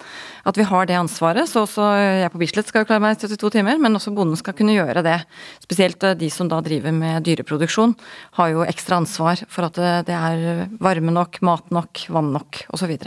At 0.50 0.60
vi 0.60 0.68
har 0.68 0.90
det 0.90 0.98
ansvaret. 1.00 1.48
Så 1.50 1.64
også 1.64 1.88
jeg 2.22 2.34
på 2.34 2.42
Bislett 2.42 2.72
skal 2.72 2.88
klare 2.88 3.04
meg 3.04 3.16
i 3.16 3.22
72 3.24 3.54
timer, 3.56 3.80
men 3.82 3.96
også 3.96 4.14
bonden 4.16 4.40
skal 4.40 4.58
kunne 4.58 4.76
gjøre 4.76 5.06
det. 5.06 5.20
Spesielt 5.64 6.04
eh, 6.04 6.18
de 6.20 6.32
som 6.34 6.52
da 6.52 6.60
driver 6.66 6.96
med 6.96 7.24
dyreproduksjon, 7.28 7.96
har 8.40 8.54
jo 8.54 8.68
ekstra 8.68 9.00
ansvar 9.00 9.46
for 9.48 9.70
at 9.70 9.80
det 10.08 10.16
er 10.16 10.68
varme 10.84 11.16
nok, 11.16 11.42
mat 11.46 11.74
nok, 11.76 12.06
vann 12.12 12.34
nok 12.36 12.64
osv. 12.76 12.98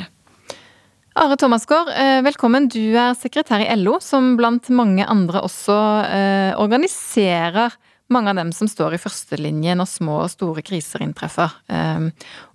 Are 1.12 1.36
Thomasgaard, 1.36 1.90
eh, 1.92 2.22
velkommen. 2.24 2.70
Du 2.72 2.96
er 2.96 3.12
sekretær 3.12 3.60
i 3.60 3.68
LO, 3.76 3.98
som 4.00 4.32
blant 4.38 4.70
mange 4.72 5.04
andre 5.04 5.42
også 5.44 5.76
eh, 6.08 6.52
organiserer 6.56 7.74
mange 8.12 8.32
av 8.32 8.38
dem 8.38 8.52
som 8.54 8.68
står 8.70 8.96
i 8.96 9.00
førstelinje 9.00 9.76
når 9.78 9.88
små 9.90 10.18
og 10.24 10.32
store 10.32 10.64
kriser 10.66 11.04
inntreffer. 11.04 11.54
Ehm, 11.72 12.10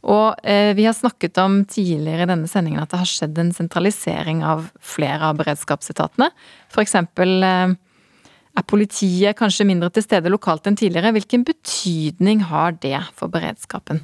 og 0.08 0.40
eh, 0.48 0.74
vi 0.78 0.86
har 0.88 0.96
snakket 0.98 1.40
om 1.44 1.60
tidligere 1.70 2.28
i 2.28 2.32
denne 2.32 2.50
sendingen 2.52 2.84
at 2.84 2.94
det 2.94 3.02
har 3.02 3.12
skjedd 3.12 3.42
en 3.42 3.54
sentralisering 3.56 4.46
av 4.46 4.70
flere 4.80 5.32
av 5.32 5.42
beredskapsetatene. 5.42 6.30
Eksempel 6.78 7.44
eh, 7.44 7.78
er 8.58 8.66
politiet 8.70 9.38
kanskje 9.38 9.68
mindre 9.70 9.90
til 9.94 10.06
stede 10.06 10.32
lokalt 10.34 10.70
enn 10.70 10.78
tidligere. 10.80 11.14
Hvilken 11.18 11.46
betydning 11.48 12.46
har 12.50 12.78
det 12.82 13.00
for 13.18 13.34
beredskapen? 13.34 14.04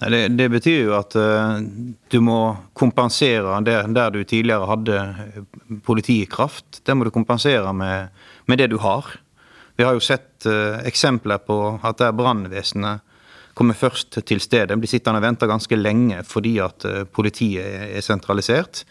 Det, 0.00 0.20
det, 0.32 0.46
betyr 0.48 0.86
jo 0.86 0.94
at 0.96 1.14
uh, 1.18 1.60
du 2.08 2.18
må 2.24 2.38
kompensere 2.78 3.58
der, 3.66 3.88
der, 3.92 4.14
du 4.14 4.22
tidligere 4.24 4.68
hadde 4.68 4.96
politikraft. 5.84 6.80
Det 6.86 6.96
må 6.96 7.04
du 7.04 7.12
kompensere 7.12 7.74
med, 7.76 8.08
med 8.48 8.62
det 8.62 8.70
du 8.72 8.78
har. 8.80 9.12
Vi 9.80 9.84
har 9.84 9.94
jo 9.96 10.02
sett 10.04 10.44
uh, 10.44 10.76
eksempler 10.84 11.40
på 11.40 11.54
at 11.80 12.02
der 12.02 12.12
brannvesenet 12.12 13.00
kommer 13.56 13.72
først 13.72 14.18
til 14.28 14.42
stedet, 14.44 14.76
blir 14.76 14.90
sittende 14.90 15.22
og 15.22 15.24
vente 15.24 15.48
ganske 15.48 15.78
lenge 15.78 16.18
fordi 16.28 16.58
at 16.60 16.84
uh, 16.84 17.06
politiet 17.08 17.86
er 17.86 18.04
sentralisert. 18.04 18.82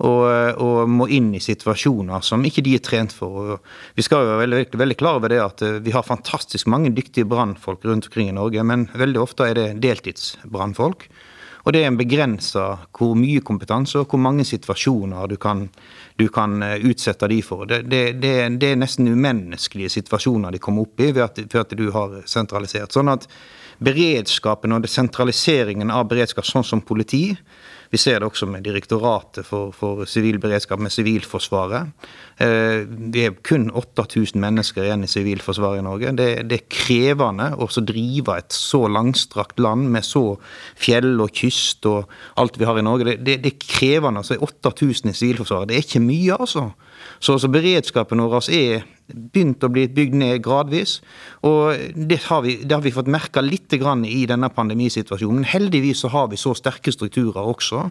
Og, 0.00 0.22
eh, 0.30 0.54
og, 0.56 0.86
må 0.88 1.10
inn 1.12 1.26
i 1.36 1.42
situasjoner 1.44 2.22
som 2.24 2.40
ikke 2.46 2.62
de 2.64 2.76
er 2.78 2.80
trent 2.80 3.12
for. 3.12 3.34
Og 3.58 3.98
vi 3.98 4.04
skal 4.06 4.22
jo 4.22 4.30
være 4.30 4.44
veldig, 4.46 4.78
veldig 4.80 4.96
klar 4.96 5.18
over 5.18 5.28
det 5.28 5.42
at 5.44 5.64
vi 5.84 5.92
har 5.92 6.06
fantastisk 6.06 6.70
mange 6.72 6.94
dyktige 6.96 7.28
brannfolk 7.28 7.84
rundt 7.84 8.08
omkring 8.08 8.30
i 8.30 8.36
Norge, 8.38 8.64
men 8.64 8.86
veldig 8.96 9.20
ofte 9.20 9.50
er 9.50 9.58
det 9.58 9.66
deltidsbrannfolk. 9.82 11.04
Og 11.64 11.74
det 11.74 11.82
er 11.82 11.90
en 11.90 11.98
begrensa 11.98 12.64
hvor 12.96 13.16
mye 13.18 13.42
kompetanse 13.44 14.00
og 14.00 14.10
hvor 14.10 14.22
mange 14.22 14.46
situasjoner 14.48 15.28
du 15.30 15.36
kan, 15.40 15.66
du 16.16 16.28
kan 16.32 16.62
eh, 16.64 16.84
utsette 16.88 17.28
de 17.30 17.40
for. 17.44 17.66
Det, 17.68 17.82
det, 17.90 18.02
det, 18.22 18.34
det, 18.60 18.72
er 18.72 18.80
nesten 18.80 19.10
umenneskelige 19.10 19.92
situasjoner 19.98 20.54
de 20.54 20.62
kommer 20.62 20.88
opp 20.88 21.00
i 21.00 21.10
ved 21.12 21.24
at, 21.26 21.42
ved 21.44 21.60
at 21.64 21.76
du 21.76 21.90
har 21.94 22.20
sentralisert. 22.30 22.94
Sånn 22.96 23.12
at 23.12 23.28
beredskapen 23.80 24.76
og 24.76 24.88
sentraliseringen 24.88 25.92
av 25.92 26.08
beredskap, 26.10 26.48
sånn 26.48 26.66
som 26.66 26.84
politi, 26.84 27.30
vi 27.90 27.98
ser 27.98 28.20
det 28.20 28.28
også 28.28 28.46
med 28.46 28.62
Direktoratet 28.62 29.46
for, 29.46 29.72
for 29.74 30.04
sivil 30.06 30.38
beredskap, 30.42 30.78
med 30.78 30.92
Sivilforsvaret. 30.94 31.90
Det 32.38 33.20
vi 33.20 33.24
er 33.26 33.34
kun 33.46 33.66
8000 33.74 34.38
mennesker 34.40 34.86
igjen 34.86 35.02
i 35.04 35.10
Sivilforsvaret 35.10 35.82
i 35.82 35.86
Norge. 35.86 36.12
Det, 36.14 36.28
det 36.50 36.60
er 36.60 36.70
krevende 36.70 37.48
å 37.58 37.66
drive 37.82 38.36
et 38.38 38.54
så 38.54 38.84
langstrakt 38.86 39.58
land 39.58 39.90
med 39.90 40.06
så 40.06 40.24
fjell 40.78 41.18
og 41.20 41.34
kyst 41.34 41.88
og 41.90 42.10
alt 42.38 42.60
vi 42.60 42.68
har 42.68 42.78
i 42.78 42.86
Norge. 42.86 43.08
Det, 43.10 43.18
det, 43.26 43.36
det 43.42 43.54
er 43.56 43.66
krevende. 43.66 44.22
altså 44.22 44.38
8000 44.38 45.10
i 45.10 45.16
Sivilforsvaret, 45.16 45.72
det 45.72 45.80
er 45.80 45.86
ikke 45.86 46.04
mye, 46.04 46.38
altså. 46.38 46.70
Så, 47.18 47.40
så 47.42 47.50
beredskapen 47.50 48.22
vår 48.22 48.46
er 48.54 48.86
begynt 49.14 49.64
å 49.64 49.70
bli 49.72 49.86
bygd 49.90 50.16
ned 50.20 50.42
gradvis. 50.44 50.98
Og 51.46 51.76
det 51.94 52.20
har 52.26 52.42
vi, 52.46 52.56
det 52.64 52.76
har 52.76 52.84
vi 52.84 52.94
fått 52.94 53.10
merka 53.10 53.42
litt 53.44 53.72
i 53.72 54.26
denne 54.28 54.50
pandemisituasjonen. 54.54 55.44
Heldigvis 55.44 56.04
så 56.04 56.10
har 56.14 56.28
vi 56.32 56.40
så 56.40 56.54
sterke 56.54 56.92
strukturer 56.92 57.42
også. 57.42 57.88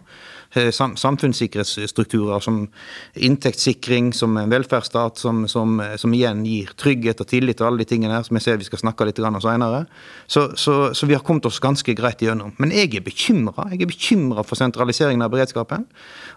Eh, 0.52 0.70
samfunnssikkerhetsstrukturer 0.72 2.40
som 2.40 2.68
inntektssikring, 3.14 4.12
som 4.12 4.36
en 4.36 4.50
velferdsstat, 4.50 5.18
som, 5.18 5.48
som, 5.48 5.82
som, 5.96 6.14
igjen 6.14 6.40
gir 6.42 6.72
trygghet 6.74 7.20
og 7.22 7.28
tillit 7.30 7.60
og 7.62 7.68
alle 7.68 7.84
de 7.84 7.86
tingene 7.92 8.16
her, 8.16 8.24
som 8.26 8.34
jeg 8.34 8.42
ser 8.42 8.58
vi 8.58 8.66
skal 8.66 8.82
snakke 8.82 9.06
litt 9.06 9.20
om 9.22 9.38
seinere. 9.38 9.84
Så, 10.26 10.48
så, 10.58 10.74
så, 10.90 11.06
vi 11.06 11.14
har 11.14 11.22
kommet 11.22 11.46
oss 11.46 11.60
ganske 11.62 11.94
greit 11.94 12.24
igjennom. 12.24 12.56
Men 12.58 12.74
jeg 12.74 12.90
er 12.98 13.06
bekymra. 13.06 13.68
Jeg 13.70 13.84
er 13.84 13.92
bekymra 13.92 14.42
for 14.42 14.58
sentraliseringen 14.58 15.22
av 15.22 15.30
beredskapen. 15.30 15.86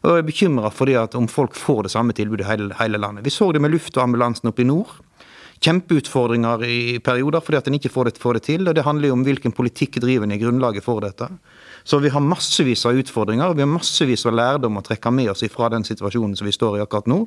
Og 0.04 0.12
jeg 0.12 0.21
er 0.21 0.30
bekymra 0.30 0.69
for 0.69 0.93
om 1.17 1.28
folk 1.28 1.58
får 1.58 1.88
det 1.88 1.95
samme 1.95 2.13
tilbudet 2.13 2.45
i 2.45 2.52
hele, 2.52 2.69
hele 2.78 3.02
landet. 3.02 3.26
Vi 3.26 3.34
så 3.34 3.49
det 3.52 3.63
med 3.65 3.73
luftambulansen 3.73 4.54
oppe 4.54 4.62
i 4.62 4.69
nord 4.69 4.93
kjempeutfordringer 5.63 6.63
i 6.67 6.99
perioder 7.04 7.43
fordi 7.43 7.60
at 7.60 7.67
en 7.69 7.78
ikke 7.78 7.91
får 7.93 8.10
det, 8.10 8.19
får 8.21 8.38
det, 8.38 8.43
til. 8.49 8.67
og 8.67 8.76
Det 8.76 8.86
handler 8.86 9.10
jo 9.10 9.17
om 9.17 9.26
hvilken 9.26 9.56
politikk 9.56 10.02
driver 10.04 10.28
en 10.28 10.36
i 10.36 10.39
grunnlaget 10.41 10.86
for 10.86 11.04
dette. 11.04 11.30
Så 11.84 12.00
vi 12.00 12.10
har 12.10 12.24
massevis 12.24 12.86
av 12.88 12.96
utfordringer 12.96 13.52
og 13.52 13.58
vi 13.58 13.65
har 13.65 13.72
massevis 13.72 14.24
av 14.30 14.38
lærdom 14.38 14.80
å 14.80 14.84
trekke 14.86 15.12
med 15.12 15.34
oss 15.34 15.43
fra 15.52 15.67
den 15.74 15.84
situasjonen 15.84 16.38
som 16.39 16.48
vi 16.48 16.56
står 16.56 16.78
i 16.78 16.84
akkurat 16.84 17.10
nå. 17.12 17.19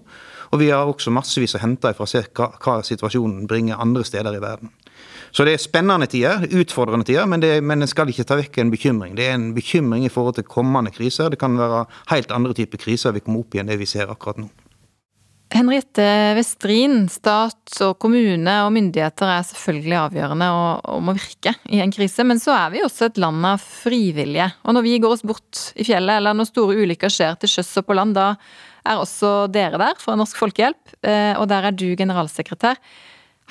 Og 0.50 0.60
vi 0.62 0.70
har 0.72 0.88
også 0.88 1.12
massevis 1.12 1.56
å 1.58 1.60
hente 1.60 1.92
fra 1.96 2.08
hva, 2.08 2.48
hva, 2.56 2.76
situasjonen 2.86 3.46
bringer 3.50 3.82
andre 3.82 4.04
steder 4.08 4.38
i 4.38 4.42
verden. 4.42 4.72
Så 5.36 5.44
det 5.44 5.52
er 5.56 5.60
spennende 5.60 6.08
tider, 6.08 6.46
utfordrende 6.56 7.04
tider, 7.04 7.26
men, 7.28 7.42
det, 7.44 7.58
men 7.60 7.84
en 7.84 7.90
skal 7.90 8.08
ikke 8.08 8.24
ta 8.24 8.38
vekk 8.40 8.62
en 8.62 8.72
bekymring. 8.72 9.16
Det 9.18 9.26
er 9.28 9.36
en 9.36 9.50
bekymring 9.56 10.06
i 10.06 10.12
forhold 10.12 10.38
til 10.38 10.48
kommende 10.48 10.94
kriser. 10.94 11.28
Det 11.28 11.40
kan 11.42 11.58
være 11.60 11.84
helt 12.14 12.32
andre 12.32 12.56
typer 12.56 12.80
kriser 12.80 13.12
vi 13.12 13.24
kommer 13.26 13.44
opp 13.44 13.56
i 13.56 13.60
enn 13.60 13.68
det 13.68 13.76
vi 13.82 13.90
ser 13.90 14.08
akkurat 14.08 14.40
nå. 14.40 14.48
Henriette 15.54 16.04
Westrin, 16.34 17.04
stat 17.06 17.76
og 17.86 17.92
kommune 18.02 18.54
og 18.64 18.72
myndigheter 18.74 19.30
er 19.30 19.44
selvfølgelig 19.46 19.98
avgjørende 20.00 20.48
og, 20.50 20.80
og, 20.90 21.04
må 21.06 21.14
virke 21.14 21.52
i 21.70 21.78
en 21.84 21.92
krise, 21.94 22.24
men 22.26 22.40
så 22.42 22.50
er 22.56 22.72
vi 22.74 22.82
også 22.82 23.06
et 23.06 23.20
land 23.22 23.46
av 23.46 23.62
frivillige. 23.62 24.48
Og 24.66 24.74
når 24.74 24.86
vi 24.86 24.96
går 25.02 25.14
oss 25.14 25.22
bort 25.26 25.60
i 25.78 25.86
fjellet, 25.86 26.18
eller 26.18 26.34
når 26.34 26.50
store 26.50 26.80
ulykker 26.82 27.12
skjer 27.12 27.38
til 27.38 27.52
sjøs 27.52 27.70
og 27.78 27.86
på 27.86 27.98
land, 27.98 28.16
da 28.18 28.32
er 28.86 29.02
også 29.02 29.46
dere 29.54 29.78
der 29.82 30.02
fra 30.02 30.16
Norsk 30.18 30.42
Folkehjelp, 30.42 30.96
eh, 31.06 31.38
og 31.38 31.46
der 31.52 31.70
er 31.70 31.78
du 31.78 31.86
generalsekretær. 31.98 32.82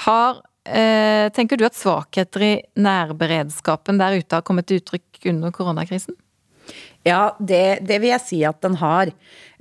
Har, 0.04 0.44
eh, 0.68 1.32
tenker 1.32 1.56
du 1.56 1.64
at 1.68 1.80
svakheter 1.80 2.44
i 2.44 2.54
nærberedskapen 2.76 4.04
der 4.04 4.20
ute 4.20 4.36
har 4.36 4.44
kommet 4.44 4.68
til 4.68 4.84
uttrykk 4.84 5.32
under 5.32 5.56
koronakrisen? 5.56 6.20
Ja, 7.06 7.36
det, 7.38 7.86
det, 7.86 8.00
vil 8.02 8.10
jeg 8.10 8.24
si 8.24 8.40
at 8.48 8.64
den 8.66 8.80
har. 8.82 9.12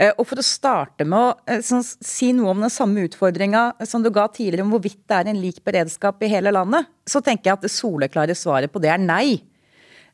Eh, 0.00 0.14
og 0.16 0.24
For 0.30 0.40
å 0.40 0.44
starte 0.44 1.04
med 1.04 1.18
å 1.18 1.32
eh, 1.44 1.60
sånn, 1.64 1.84
si 1.84 2.30
noe 2.32 2.54
om 2.54 2.62
den 2.64 2.72
samme 2.72 3.04
utfordringa 3.04 3.66
som 3.84 4.00
du 4.04 4.08
ga 4.14 4.24
tidligere 4.32 4.64
om 4.64 4.72
hvorvidt 4.72 5.02
det 5.10 5.18
er 5.18 5.28
en 5.28 5.42
lik 5.42 5.60
beredskap 5.66 6.24
i 6.24 6.30
hele 6.32 6.54
landet, 6.56 6.88
så 7.04 7.20
tenker 7.20 7.50
jeg 7.50 7.58
at 7.58 7.66
det 7.66 7.72
soleklare 7.74 8.36
svaret 8.38 8.72
på 8.72 8.80
det 8.80 8.94
er 8.94 9.02
nei. 9.02 9.42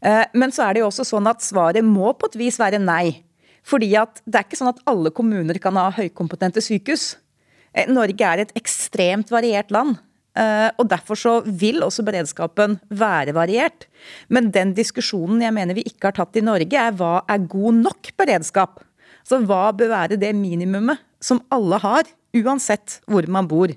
Eh, 0.02 0.24
men 0.34 0.50
så 0.50 0.66
er 0.66 0.74
det 0.74 0.82
jo 0.82 0.90
også 0.90 1.06
sånn 1.06 1.30
at 1.30 1.46
svaret 1.46 1.86
må 1.86 2.10
på 2.18 2.32
et 2.32 2.38
vis 2.40 2.58
være 2.58 2.82
nei. 2.82 3.20
Fordi 3.62 3.92
at 4.00 4.24
det 4.26 4.40
er 4.40 4.48
ikke 4.48 4.58
sånn 4.58 4.74
at 4.74 4.82
alle 4.90 5.14
kommuner 5.14 5.62
kan 5.62 5.78
ha 5.78 5.86
høykompetente 5.94 6.64
sykehus. 6.64 7.12
Norge 7.86 8.26
er 8.26 8.42
et 8.42 8.56
ekstremt 8.58 9.30
variert 9.30 9.70
land. 9.70 10.00
Eh, 10.40 10.68
og 10.80 10.88
Derfor 10.88 11.18
så 11.18 11.34
vil 11.44 11.82
også 11.84 12.04
beredskapen 12.06 12.78
være 12.88 13.34
variert. 13.36 13.86
Men 14.32 14.50
den 14.54 14.72
diskusjonen 14.76 15.42
jeg 15.44 15.56
mener 15.56 15.76
vi 15.76 15.84
ikke 15.88 16.10
har 16.10 16.16
tatt 16.16 16.38
i 16.40 16.44
Norge, 16.44 16.76
er 16.76 16.96
hva 16.96 17.20
er 17.28 17.44
god 17.50 17.82
nok 17.84 18.12
beredskap? 18.20 18.80
Så 19.26 19.42
hva 19.44 19.68
bør 19.76 19.92
være 19.92 20.20
det 20.20 20.32
minimumet 20.36 21.02
som 21.20 21.42
alle 21.52 21.78
har, 21.82 22.08
uansett 22.36 23.00
hvor 23.10 23.26
man 23.28 23.48
bor. 23.50 23.72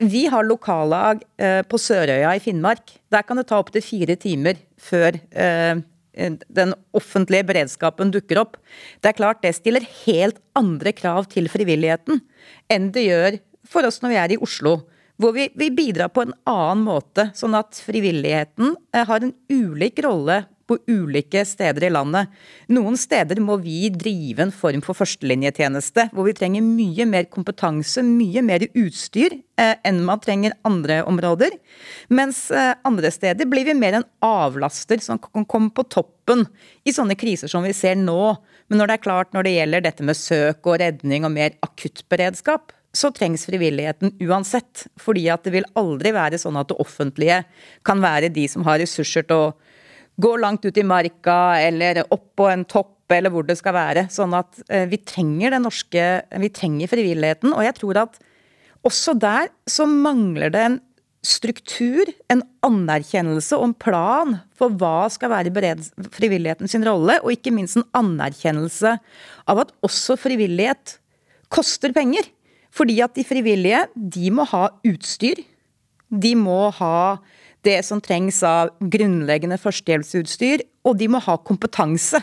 Vi 0.00 0.24
har 0.32 0.46
lokallag 0.48 1.20
på 1.68 1.78
Sørøya 1.78 2.32
i 2.34 2.40
Finnmark. 2.42 2.96
Der 3.12 3.22
kan 3.22 3.38
det 3.38 3.46
ta 3.50 3.60
opptil 3.60 3.84
fire 3.84 4.16
timer 4.18 4.56
før 4.80 5.18
den 5.36 6.72
offentlige 6.96 7.46
beredskapen 7.46 8.10
dukker 8.10 8.40
opp. 8.40 8.56
Det 9.04 9.12
er 9.12 9.18
klart 9.20 9.44
det 9.44 9.52
stiller 9.58 9.84
helt 10.06 10.40
andre 10.56 10.94
krav 10.96 11.28
til 11.30 11.50
frivilligheten 11.52 12.24
enn 12.72 12.90
det 12.96 13.04
gjør 13.04 13.38
for 13.68 13.86
oss 13.86 14.00
når 14.02 14.14
vi 14.14 14.20
er 14.24 14.34
i 14.34 14.40
Oslo. 14.48 14.78
Hvor 15.16 15.32
vi, 15.32 15.48
vi 15.56 15.70
bidrar 15.72 16.12
på 16.12 16.26
en 16.26 16.34
annen 16.48 16.84
måte, 16.84 17.30
sånn 17.36 17.56
at 17.56 17.78
frivilligheten 17.80 18.74
har 18.92 19.24
en 19.24 19.32
ulik 19.48 20.02
rolle 20.04 20.42
på 20.66 20.78
ulike 20.90 21.44
steder 21.46 21.86
i 21.86 21.90
landet. 21.92 22.30
Noen 22.74 22.98
steder 22.98 23.38
må 23.42 23.58
vi 23.62 23.86
drive 23.94 24.46
en 24.46 24.54
form 24.54 24.82
for 24.84 24.98
førstelinjetjeneste, 24.98 26.08
hvor 26.12 26.26
vi 26.26 26.34
trenger 26.36 26.64
mye 26.66 27.06
mer 27.08 27.28
kompetanse, 27.30 28.02
mye 28.06 28.42
mer 28.46 28.66
utstyr 28.72 29.38
eh, 29.60 29.76
enn 29.86 30.02
man 30.06 30.22
trenger 30.22 30.56
andre 30.66 31.02
områder. 31.06 31.54
Mens 32.10 32.46
eh, 32.50 32.74
andre 32.86 33.12
steder 33.14 33.48
blir 33.50 33.68
vi 33.68 33.76
mer 33.78 34.00
en 34.00 34.08
avlaster 34.26 35.02
som 35.04 35.20
kan 35.22 35.46
komme 35.46 35.72
på 35.74 35.86
toppen 35.86 36.46
i 36.86 36.94
sånne 36.94 37.18
kriser 37.18 37.50
som 37.52 37.66
vi 37.66 37.74
ser 37.76 37.98
nå. 38.00 38.34
Men 38.66 38.82
når 38.82 38.90
det 38.90 38.98
er 38.98 39.06
klart 39.06 39.36
når 39.36 39.46
det 39.46 39.56
gjelder 39.58 39.86
dette 39.86 40.06
med 40.06 40.18
søk 40.18 40.66
og 40.66 40.80
redning 40.82 41.28
og 41.28 41.34
mer 41.36 41.54
akuttberedskap, 41.62 42.74
så 42.96 43.12
trengs 43.14 43.46
frivilligheten 43.48 44.14
uansett. 44.24 44.86
Fordi 45.00 45.26
at 45.32 45.46
det 45.46 45.54
vil 45.54 45.68
aldri 45.78 46.14
være 46.16 46.40
sånn 46.40 46.58
at 46.60 46.70
det 46.72 46.80
offentlige 46.82 47.42
kan 47.86 48.02
være 48.04 48.32
de 48.32 48.46
som 48.50 48.66
har 48.66 48.80
ressurser 48.82 49.26
til 49.28 49.46
å 49.48 49.54
gå 50.16 50.32
langt 50.40 50.64
ut 50.64 50.78
i 50.80 50.86
marka 50.86 51.58
eller 51.60 52.06
opp 52.08 52.30
på 52.40 52.48
en 52.48 52.64
topp 52.64 53.12
eller 53.12 53.30
hvor 53.32 53.46
det 53.46 53.58
skal 53.60 53.76
være. 53.76 54.06
Sånn 54.12 54.34
at 54.36 54.58
eh, 54.72 54.88
vi 54.90 54.98
trenger 55.04 55.54
den 55.54 55.66
norske 55.68 56.06
Vi 56.42 56.50
trenger 56.50 56.90
frivilligheten. 56.90 57.52
Og 57.54 57.62
jeg 57.66 57.76
tror 57.78 58.02
at 58.06 58.18
også 58.86 59.16
der 59.18 59.50
så 59.70 59.86
mangler 59.86 60.52
det 60.54 60.64
en 60.64 60.80
struktur, 61.26 62.06
en 62.30 62.42
anerkjennelse 62.66 63.56
og 63.58 63.64
en 63.70 63.78
plan 63.82 64.36
for 64.54 64.74
hva 64.78 65.08
skal 65.10 65.32
være 65.32 65.74
frivilligheten 66.14 66.70
sin 66.70 66.86
rolle, 66.86 67.18
og 67.22 67.34
ikke 67.34 67.50
minst 67.54 67.80
en 67.80 67.88
anerkjennelse 67.98 68.92
av 69.50 69.62
at 69.64 69.72
også 69.86 70.14
frivillighet 70.22 71.00
koster 71.52 71.94
penger. 71.96 72.28
Fordi 72.76 72.98
at 73.04 73.16
de 73.16 73.24
frivillige, 73.24 73.86
de 73.96 74.30
må 74.34 74.44
ha 74.52 74.66
utstyr. 74.86 75.40
De 76.12 76.34
må 76.38 76.68
ha 76.76 77.16
det 77.66 77.80
som 77.86 78.00
trengs 78.02 78.42
av 78.46 78.74
grunnleggende 78.80 79.58
førstehjelpsutstyr, 79.58 80.62
og 80.86 80.98
de 81.00 81.08
må 81.10 81.20
ha 81.24 81.38
kompetanse. 81.40 82.20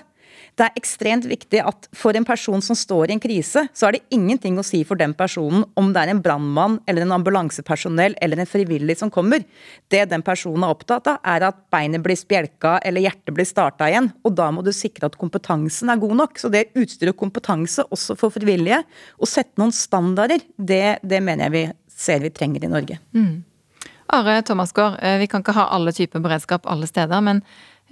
Det 0.54 0.68
er 0.68 0.76
ekstremt 0.78 1.26
viktig 1.26 1.64
at 1.66 1.88
for 1.98 2.14
en 2.14 2.26
person 2.28 2.62
som 2.62 2.78
står 2.78 3.10
i 3.10 3.16
en 3.16 3.22
krise, 3.22 3.64
så 3.74 3.88
er 3.88 3.96
det 3.96 4.04
ingenting 4.14 4.60
å 4.62 4.66
si 4.66 4.84
for 4.86 5.00
den 5.00 5.16
personen 5.18 5.64
om 5.80 5.90
det 5.94 6.04
er 6.04 6.12
en 6.14 6.22
brannmann 6.22 6.76
eller 6.86 7.06
en 7.06 7.16
ambulansepersonell 7.16 8.14
eller 8.22 8.42
en 8.44 8.50
frivillig 8.50 9.00
som 9.00 9.10
kommer. 9.14 9.42
Det 9.90 10.04
den 10.12 10.22
personen 10.26 10.66
er 10.66 10.76
opptatt 10.76 11.10
av, 11.10 11.22
er 11.26 11.48
at 11.50 11.64
beinet 11.74 12.04
blir 12.06 12.20
spjelka 12.20 12.76
eller 12.86 13.06
hjertet 13.06 13.34
blir 13.34 13.50
starta 13.50 13.90
igjen. 13.90 14.12
Og 14.22 14.36
da 14.38 14.52
må 14.54 14.62
du 14.66 14.70
sikre 14.76 15.10
at 15.10 15.18
kompetansen 15.18 15.90
er 15.90 16.02
god 16.04 16.20
nok. 16.22 16.38
Så 16.38 16.54
det 16.54 16.68
utstyr 16.78 17.14
og 17.16 17.18
kompetanse 17.24 17.88
også 17.90 18.18
for 18.20 18.34
frivillige, 18.34 18.84
å 19.18 19.30
sette 19.30 19.58
noen 19.62 19.74
standarder, 19.74 20.46
det, 20.58 21.00
det 21.02 21.24
mener 21.24 21.50
jeg 21.50 21.56
vi 21.56 21.66
ser 22.04 22.22
vi 22.22 22.34
trenger 22.34 22.66
i 22.66 22.72
Norge. 22.72 23.00
Mm. 23.18 23.42
Are 24.14 24.42
Thomasgaard, 24.46 25.00
eh, 25.02 25.18
vi 25.18 25.28
kan 25.28 25.42
ikke 25.42 25.56
ha 25.58 25.70
alle 25.74 25.94
typer 25.96 26.22
beredskap 26.22 26.68
alle 26.70 26.86
steder, 26.90 27.22
men 27.26 27.42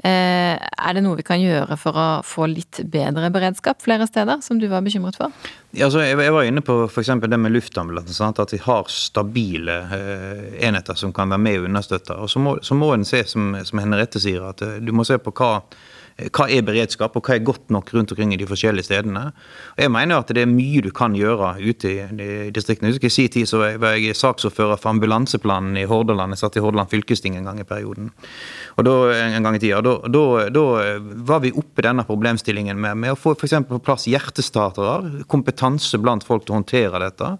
er 0.01 0.95
det 0.95 1.03
noe 1.05 1.19
vi 1.19 1.25
kan 1.25 1.37
gjøre 1.37 1.75
for 1.77 1.97
å 1.97 2.05
få 2.25 2.47
litt 2.49 2.79
bedre 2.89 3.29
beredskap 3.29 3.83
flere 3.83 4.07
steder, 4.09 4.39
som 4.41 4.57
du 4.57 4.65
var 4.71 4.81
bekymret 4.81 5.19
for? 5.19 5.29
Ja, 5.71 5.85
altså, 5.85 6.01
jeg, 6.01 6.17
var 6.17 6.47
inne 6.47 6.63
på 6.65 6.79
f.eks. 6.87 7.11
det 7.21 7.37
med 7.37 7.53
luftambulanse. 7.53 8.31
At 8.41 8.55
vi 8.55 8.61
har 8.63 8.89
stabile 8.89 9.77
eh, 9.93 10.47
enheter 10.65 10.97
som 10.97 11.13
kan 11.13 11.29
være 11.29 11.45
med 11.45 11.59
og 11.61 11.69
understøtte. 11.69 12.17
Og 12.17 12.33
så 12.33 12.41
må, 12.41 12.55
så 12.65 12.77
må 12.77 12.89
en 12.95 13.05
se, 13.05 13.21
som, 13.29 13.53
som 13.67 13.83
Henriette 13.83 14.19
sier, 14.23 14.41
at 14.49 14.65
du 14.81 14.91
må 14.95 15.05
se 15.05 15.19
på 15.21 15.35
hva 15.37 15.53
hva 16.29 16.47
er 16.51 16.65
beredskap, 16.65 17.15
og 17.17 17.25
hva 17.25 17.35
er 17.35 17.45
godt 17.45 17.71
nok 17.73 17.89
rundt 17.95 18.13
omkring 18.13 18.33
i 18.35 18.39
de 18.39 18.47
forskjellige 18.49 18.89
stedene. 18.89 19.23
Og 19.75 19.81
jeg 19.81 19.93
mener 19.93 20.21
at 20.21 20.33
det 20.35 20.43
er 20.43 20.51
mye 20.51 20.83
du 20.85 20.91
kan 20.95 21.15
gjøre 21.17 21.53
ute 21.61 21.91
i 21.91 22.51
distriktene. 22.53 22.93
Jeg 22.93 23.13
si 23.13 23.27
tid 23.31 23.49
så 23.49 23.63
var 23.81 23.97
jeg 23.97 24.17
saksordfører 24.17 24.79
for 24.81 24.93
ambulanseplanen 24.93 25.79
i 25.81 25.87
Hordaland. 25.89 26.35
Jeg 26.35 26.43
satt 26.43 26.59
i 26.59 26.63
Hordaland 26.63 26.91
fylkesting 26.91 27.37
en 27.39 27.49
gang 27.49 27.63
i 27.63 27.67
perioden. 27.67 28.11
Og 28.77 28.87
da, 28.87 28.95
en 29.31 29.47
gang 29.47 29.57
i 29.57 29.63
tida, 29.63 29.81
da, 29.85 29.97
da, 30.11 30.23
da 30.53 30.65
var 31.31 31.43
vi 31.45 31.53
oppe 31.55 31.83
i 31.83 31.87
denne 31.87 32.05
problemstillingen 32.07 32.79
med, 32.81 33.01
med 33.01 33.15
å 33.15 33.19
få 33.19 33.35
f.eks. 33.37 33.57
på 33.69 33.81
plass 33.83 34.07
hjertestartere, 34.11 35.25
kompetanse 35.31 35.99
blant 36.01 36.25
folk 36.27 36.45
til 36.45 36.55
å 36.55 36.61
håndtere 36.61 37.05
dette. 37.07 37.35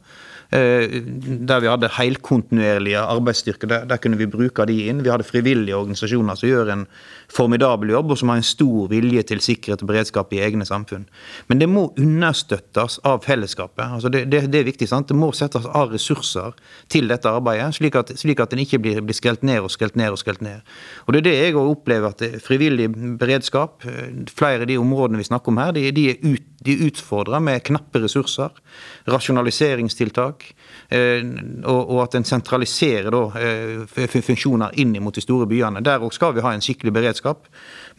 Eh, 0.52 1.02
der 1.48 1.62
vi 1.64 1.70
hadde 1.72 1.88
helkontinuerlige 1.96 3.00
arbeidsstyrker. 3.00 3.68
Der, 3.68 3.86
der, 3.88 3.98
kunne 3.98 4.18
vi 4.20 4.26
bruke 4.28 4.66
de 4.68 4.76
inn. 4.92 5.00
Vi 5.04 5.10
hadde 5.10 5.24
frivillige 5.24 5.78
organisasjoner 5.78 6.36
som 6.36 6.50
gjør 6.50 6.72
en 6.74 6.84
formidabel 7.32 7.94
jobb, 7.94 8.12
og 8.12 8.20
som 8.20 8.34
har 8.34 8.42
en 8.42 8.44
stor 8.44 8.90
vilje 8.92 9.24
til 9.30 9.40
sikkerhet 9.40 9.86
og 9.86 9.88
beredskap 9.94 10.34
i 10.36 10.42
egne 10.44 10.68
samfunn. 10.68 11.06
Men 11.48 11.64
det 11.64 11.70
må 11.72 11.86
understøttes 11.96 13.00
av 13.08 13.24
fellesskapet. 13.24 13.86
Altså 13.86 14.12
det, 14.12 14.26
det, 14.34 14.44
det, 14.52 14.60
er 14.60 14.68
viktig. 14.68 14.90
sant? 14.92 15.08
Det 15.08 15.16
må 15.16 15.32
settes 15.32 15.70
av 15.72 15.96
ressurser 15.96 16.60
til 16.92 17.08
dette 17.08 17.32
arbeidet, 17.32 17.72
slik 17.80 17.96
at, 17.96 18.12
slik 18.20 18.44
at 18.44 18.52
den 18.52 18.66
ikke 18.66 18.82
blir, 18.84 19.00
blir 19.08 19.16
skrelt 19.16 19.48
ned 19.48 19.64
og 19.64 19.72
skrelt 19.72 19.96
ned 19.96 20.12
og 20.12 20.20
skrelt 20.20 20.44
ned. 20.44 20.68
Og 21.08 21.16
Det 21.16 21.24
er 21.24 21.30
det 21.30 21.38
jeg 21.38 21.60
opplever 21.64 22.12
at 22.12 22.44
frivillig 22.44 22.92
beredskap, 23.24 23.88
eh, 23.88 24.28
flere 24.28 24.66
av 24.66 24.68
de 24.68 24.82
områdene 24.84 25.24
vi 25.24 25.32
snakker 25.32 25.56
om 25.56 25.64
her, 25.64 25.72
de, 25.80 25.88
de 25.96 26.10
er 26.12 26.26
ut 26.28 26.48
de 26.62 26.76
utfordrer 26.86 27.42
med 27.42 27.64
knappe 27.66 28.02
ressurser, 28.04 28.54
rasjonaliseringstiltak, 29.10 30.41
eh, 30.90 31.22
og 31.70 31.98
at 32.04 32.18
en 32.18 32.28
sentraliserer 32.28 33.38
eh, 33.40 34.08
funksjoner 34.12 34.76
inn 34.82 34.96
mot 35.04 35.16
de 35.16 35.24
store 35.24 35.48
byene. 35.50 35.84
Der 35.86 36.04
òg 36.04 36.14
skal 36.16 36.36
vi 36.36 36.44
ha 36.46 36.54
en 36.54 36.64
skikkelig 36.64 36.94
beredskap, 36.96 37.48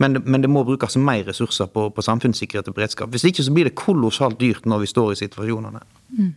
men, 0.03 0.20
det 0.43 0.51
må 0.51 0.64
brukes 0.66 0.97
mer 0.97 1.24
ressurser 1.28 1.70
på, 1.72 1.88
på 1.95 2.05
samfunnssikkerhet 2.05 2.68
og 2.68 2.78
beredskap. 2.78 3.12
Hvis 3.12 3.26
ikke 3.28 3.47
så 3.47 3.55
blir 3.55 3.70
det 3.70 3.76
kolossalt 3.78 4.40
dyrt 4.40 4.66
når 4.66 4.84
vi 4.84 4.90
står 4.93 5.12
i 5.12 5.20
situasjonene. 5.22 5.84
Mm. 6.18 6.32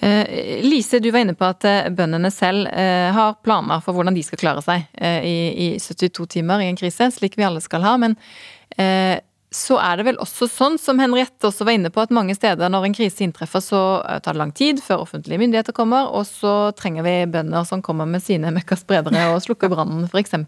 Eh, 0.00 0.62
Lise, 0.64 1.02
du 1.04 1.10
var 1.12 1.24
inne 1.24 1.36
på 1.36 1.48
at 1.50 1.66
bøndene 1.92 2.30
selv 2.32 2.70
har 2.72 3.36
planer 3.44 3.82
for 3.84 3.96
hvordan 3.96 4.16
de 4.16 4.24
skal 4.24 4.40
klare 4.40 4.62
seg 4.64 4.88
i, 5.26 5.76
72 5.82 6.30
timer 6.38 6.64
i 6.64 6.70
en 6.70 6.80
krise, 6.80 7.10
slik 7.12 7.36
vi 7.36 7.44
alle 7.44 7.60
skal 7.60 7.84
ha. 7.84 7.98
Men 8.00 8.16
så 9.52 9.76
er 9.84 9.98
det 9.98 10.06
vel 10.08 10.20
også 10.22 10.48
sånn, 10.50 10.78
som 10.80 11.00
Henriette 11.02 11.48
også 11.48 11.66
var 11.68 11.76
inne 11.76 11.92
på, 11.92 12.02
at 12.02 12.12
mange 12.14 12.34
steder 12.36 12.72
når 12.72 12.88
en 12.88 12.96
krise 12.96 13.24
inntreffer, 13.24 13.62
så 13.64 13.80
eh, 14.00 14.20
tar 14.24 14.36
det 14.36 14.40
lang 14.40 14.52
tid 14.56 14.80
før 14.84 15.04
offentlige 15.04 15.40
myndigheter 15.42 15.76
kommer, 15.76 16.08
og 16.08 16.24
så 16.28 16.72
trenger 16.78 17.06
vi 17.06 17.16
bønder 17.32 17.66
som 17.68 17.84
kommer 17.84 18.08
med 18.08 18.24
sine 18.24 18.52
møkkaspredere 18.56 19.28
og 19.34 19.42
slukker 19.44 19.72
brannen, 19.72 20.08
f.eks. 20.08 20.38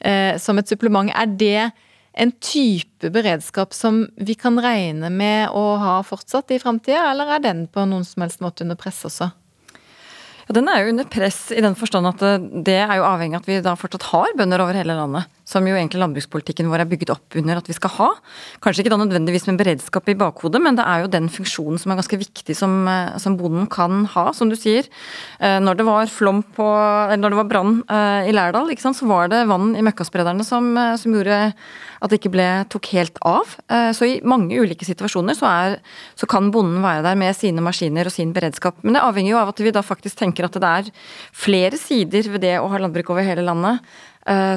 Eh, 0.00 0.36
som 0.42 0.60
et 0.60 0.72
supplement. 0.72 1.12
Er 1.12 1.28
det 1.28 1.70
en 2.16 2.32
type 2.40 3.10
beredskap 3.12 3.76
som 3.76 4.06
vi 4.16 4.36
kan 4.40 4.56
regne 4.64 5.10
med 5.12 5.52
å 5.52 5.66
ha 5.82 5.98
fortsatt 6.06 6.54
i 6.56 6.60
framtida, 6.62 7.10
eller 7.12 7.36
er 7.36 7.44
den 7.44 7.66
på 7.68 7.84
noen 7.88 8.06
som 8.08 8.24
helst 8.24 8.44
måte 8.44 8.64
under 8.64 8.80
press 8.80 9.04
også? 9.08 9.28
Ja, 10.46 10.54
Den 10.54 10.68
er 10.70 10.82
jo 10.82 10.92
under 10.92 11.08
press 11.10 11.50
i 11.50 11.62
den 11.62 11.74
forstand 11.74 12.06
at 12.06 12.22
eh, 12.22 12.38
det 12.38 12.78
er 12.78 13.00
jo 13.00 13.08
avhengig 13.08 13.34
av 13.34 13.42
at 13.42 13.48
vi 13.50 13.62
da 13.64 13.74
fortsatt 13.78 14.10
har 14.12 14.36
bønder 14.38 14.62
over 14.62 14.78
hele 14.78 14.94
landet 14.94 15.26
som 15.46 15.66
jo 15.66 15.76
egentlig 15.76 16.00
landbrukspolitikken 16.02 16.66
vår 16.72 16.82
er 16.82 16.88
bygget 16.90 17.12
opp 17.14 17.36
under 17.38 17.60
at 17.60 17.68
vi 17.70 17.76
skal 17.76 17.92
ha. 18.00 18.08
Kanskje 18.64 18.82
ikke 18.82 18.92
da 18.96 18.98
nødvendigvis 18.98 19.46
med 19.46 19.60
beredskap 19.60 20.08
i 20.10 20.16
bakhodet, 20.18 20.58
men 20.62 20.78
det 20.78 20.82
er 20.82 21.04
jo 21.04 21.10
den 21.12 21.30
funksjonen 21.30 21.78
som 21.78 21.92
er 21.94 22.00
ganske 22.00 22.18
viktig 22.18 22.56
som, 22.58 22.74
eh, 22.90 23.14
som 23.22 23.38
bonden 23.38 23.68
kan 23.70 24.04
ha, 24.10 24.32
som 24.34 24.50
du 24.50 24.56
sier. 24.58 24.88
Eh, 25.38 25.60
når 25.62 25.78
det 25.78 25.86
var 25.86 26.10
flom 26.10 26.42
på, 26.42 26.66
eller 26.66 27.22
når 27.22 27.30
det 27.30 27.40
var 27.42 27.50
brann 27.52 27.74
i 28.26 28.32
Lærdal, 28.34 28.74
så 28.76 29.06
var 29.06 29.28
det 29.28 29.46
vann 29.46 29.76
i 29.76 29.82
møkkasprederne 29.82 30.44
som, 30.44 30.74
som, 30.98 31.12
gjorde 31.14 31.52
at 32.02 32.10
det 32.10 32.18
ikke 32.18 32.32
ble, 32.34 32.66
tok 32.68 32.86
helt 32.92 33.18
av. 33.22 33.46
Så 33.94 34.06
i 34.06 34.20
mange 34.24 34.58
ulike 34.58 34.84
situasjoner 34.84 35.34
så, 35.34 35.46
er, 35.46 35.76
så 36.14 36.26
kan 36.26 36.50
bonden 36.50 36.82
være 36.82 37.02
der 37.02 37.16
med 37.16 37.36
sine 37.36 37.62
maskiner 37.64 38.06
og 38.06 38.12
sin 38.12 38.32
beredskap. 38.32 38.76
Men 38.82 38.94
det 38.94 39.02
avhenger 39.02 39.32
jo 39.32 39.38
av 39.38 39.48
at 39.48 39.60
vi 39.60 39.72
da 39.72 39.82
faktisk 39.82 40.18
tenker 40.18 40.35
at 40.44 40.52
det 40.52 40.68
er 40.68 40.90
flere 41.32 41.76
sider 41.80 42.28
ved 42.32 42.44
det 42.44 42.58
å 42.60 42.68
ha 42.68 42.78
landbruk 42.82 43.08
over 43.14 43.24
hele 43.24 43.46
landet 43.46 43.80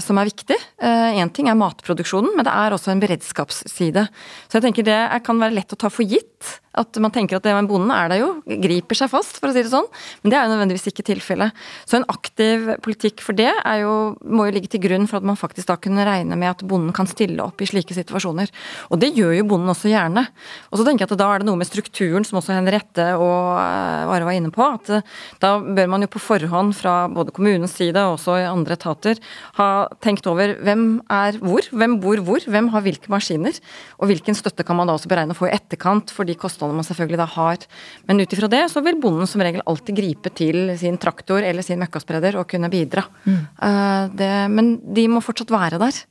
som 0.02 0.18
er 0.18 0.30
viktig. 0.30 0.58
Én 0.82 1.22
eh, 1.22 1.34
ting 1.36 1.50
er 1.52 1.58
matproduksjonen, 1.60 2.34
men 2.38 2.48
det 2.48 2.54
er 2.54 2.74
også 2.74 2.94
en 2.94 3.04
beredskapsside. 3.04 4.08
Så 4.48 4.58
jeg 4.58 4.66
tenker 4.66 4.88
det 4.88 5.00
kan 5.26 5.42
være 5.42 5.60
lett 5.60 5.76
å 5.76 5.80
ta 5.80 5.92
for 5.94 6.08
gitt 6.08 6.58
at 6.78 7.00
man 7.02 7.12
tenker 7.12 7.38
at 7.38 7.46
det 7.46 7.54
med 7.56 7.68
bonden 7.70 7.92
er 7.92 8.12
det 8.12 8.20
jo, 8.22 8.30
griper 8.46 8.98
seg 8.98 9.10
fast, 9.12 9.40
for 9.42 9.50
å 9.50 9.56
si 9.56 9.64
det 9.66 9.72
sånn. 9.72 9.88
Men 10.22 10.32
det 10.32 10.38
er 10.38 10.46
jo 10.46 10.52
nødvendigvis 10.54 10.90
ikke 10.92 11.06
tilfellet. 11.08 11.64
Så 11.90 11.98
en 11.98 12.06
aktiv 12.12 12.68
politikk 12.86 13.24
for 13.26 13.38
det 13.38 13.50
jo, 13.82 13.94
må 14.22 14.46
jo 14.48 14.54
ligge 14.56 14.70
til 14.72 14.84
grunn 14.84 15.08
for 15.10 15.20
at 15.20 15.28
man 15.28 15.40
faktisk 15.40 15.72
da 15.72 15.80
kunne 15.82 16.06
regne 16.08 16.38
med 16.40 16.52
at 16.54 16.64
bonden 16.70 16.94
kan 16.96 17.10
stille 17.10 17.42
opp 17.44 17.62
i 17.64 17.68
slike 17.70 17.98
situasjoner. 17.98 18.54
Og 18.94 19.02
det 19.02 19.12
gjør 19.18 19.34
jo 19.40 19.48
bonden 19.50 19.74
også 19.74 19.92
gjerne. 19.92 20.28
Og 20.70 20.80
så 20.80 20.86
tenker 20.88 21.06
jeg 21.06 21.12
at 21.12 21.24
da 21.24 21.32
er 21.34 21.42
det 21.42 21.50
noe 21.50 21.60
med 21.60 21.70
strukturen, 21.70 22.28
som 22.28 22.40
også 22.40 22.56
Henriette 22.56 23.10
og 23.18 23.58
eh, 23.58 24.14
Are 24.14 24.30
var 24.30 24.38
inne 24.38 24.54
på. 24.54 24.64
at 24.64 24.94
Da 25.42 25.56
bør 25.60 25.92
man 25.92 26.06
jo 26.06 26.14
på 26.14 26.22
forhånd 26.22 26.78
fra 26.78 27.02
både 27.12 27.34
kommunens 27.36 27.76
side 27.80 27.98
og 28.06 28.20
også 28.20 28.38
andre 28.46 28.78
etater 28.78 29.20
ha 29.60 29.70
tenkt 30.04 30.28
over 30.30 30.56
hvem 30.64 30.86
er 31.12 31.38
hvor, 31.44 31.66
hvem 31.76 31.98
bor 32.02 32.22
hvor, 32.26 32.44
hvem 32.48 32.70
har 32.74 32.84
hvilke 32.86 33.12
maskiner, 33.12 33.60
og 34.00 34.10
hvilken 34.10 34.38
støtte 34.38 34.66
kan 34.68 34.80
man 34.80 34.90
da 34.90 34.96
også 34.96 35.12
beregne 35.12 35.36
å 35.36 35.40
få 35.40 35.50
i 35.50 35.54
etterkant 35.56 36.14
for 36.16 36.28
de 36.28 36.38
kostnadene 36.40 36.80
man 36.80 36.88
selvfølgelig 36.88 37.22
da 37.22 37.28
har. 37.36 37.68
Men 38.08 38.24
ut 38.24 38.36
ifra 38.36 38.50
det 38.52 38.64
så 38.74 38.84
vil 38.86 39.00
bonden 39.04 39.30
som 39.30 39.44
regel 39.44 39.66
alltid 39.70 40.00
gripe 40.00 40.34
til 40.36 40.74
sin 40.80 41.00
traktor 41.02 41.44
eller 41.46 41.66
sin 41.66 41.82
møkkaspreder 41.84 42.40
og 42.40 42.48
kunne 42.52 42.72
bidra. 42.72 43.06
Mm. 43.26 43.40
Uh, 43.60 44.04
det, 44.20 44.34
men 44.56 44.76
de 44.96 45.08
må 45.12 45.24
fortsatt 45.24 45.52
være 45.54 45.82
der, 45.82 46.04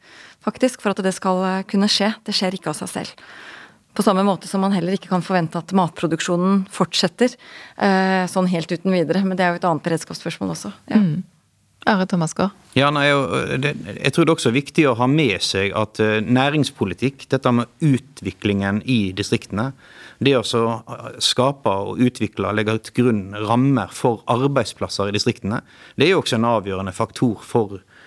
faktisk, 0.44 0.82
for 0.84 0.92
at 0.92 1.04
det 1.04 1.14
skal 1.16 1.64
kunne 1.68 1.88
skje. 1.90 2.12
Det 2.26 2.36
skjer 2.36 2.58
ikke 2.58 2.72
av 2.72 2.78
seg 2.82 2.92
selv. 2.92 3.28
På 3.98 4.04
samme 4.06 4.22
måte 4.22 4.46
som 4.46 4.62
man 4.62 4.74
heller 4.76 4.94
ikke 4.94 5.10
kan 5.10 5.24
forvente 5.26 5.58
at 5.58 5.72
matproduksjonen 5.74 6.68
fortsetter 6.70 7.32
uh, 7.32 8.28
sånn 8.30 8.46
helt 8.52 8.70
uten 8.70 8.94
videre. 8.94 9.24
Men 9.26 9.38
det 9.38 9.46
er 9.46 9.54
jo 9.54 9.62
et 9.62 9.66
annet 9.66 9.88
beredskapsspørsmål 9.88 10.54
også. 10.54 10.70
Ja. 10.92 11.02
Mm. 11.02 11.18
Are 11.88 12.04
Thomasgaard? 12.04 12.52
Ja, 12.76 12.90
nei, 12.92 13.06
jeg, 13.08 14.10
tror 14.12 14.26
det 14.26 14.28
er 14.28 14.34
også 14.34 14.52
viktig 14.52 14.84
å 14.90 14.96
ha 14.98 15.06
med 15.08 15.40
seg 15.42 15.72
at 15.78 16.00
eh, 16.04 16.18
næringspolitikk, 16.20 17.24
dette 17.32 17.52
med 17.54 17.70
utviklingen 17.80 18.82
i 18.84 19.14
distriktene, 19.16 19.70
det 20.20 20.34
å 20.36 20.42
skape 20.44 21.72
og 21.88 22.02
utvikle 22.04 22.52
legge 22.52 22.76
til 22.88 22.96
grunn 22.98 23.22
rammer 23.48 23.92
for 23.94 24.20
arbeidsplasser 24.28 25.08
i 25.08 25.16
distriktene, 25.16 25.62
det 25.96 26.08
er 26.08 26.12
jo 26.12 26.20
også 26.20 26.36
en 26.36 26.48
avgjørende 26.50 26.94
faktor 26.94 27.40
for, 27.46 27.78
eh, 27.80 27.97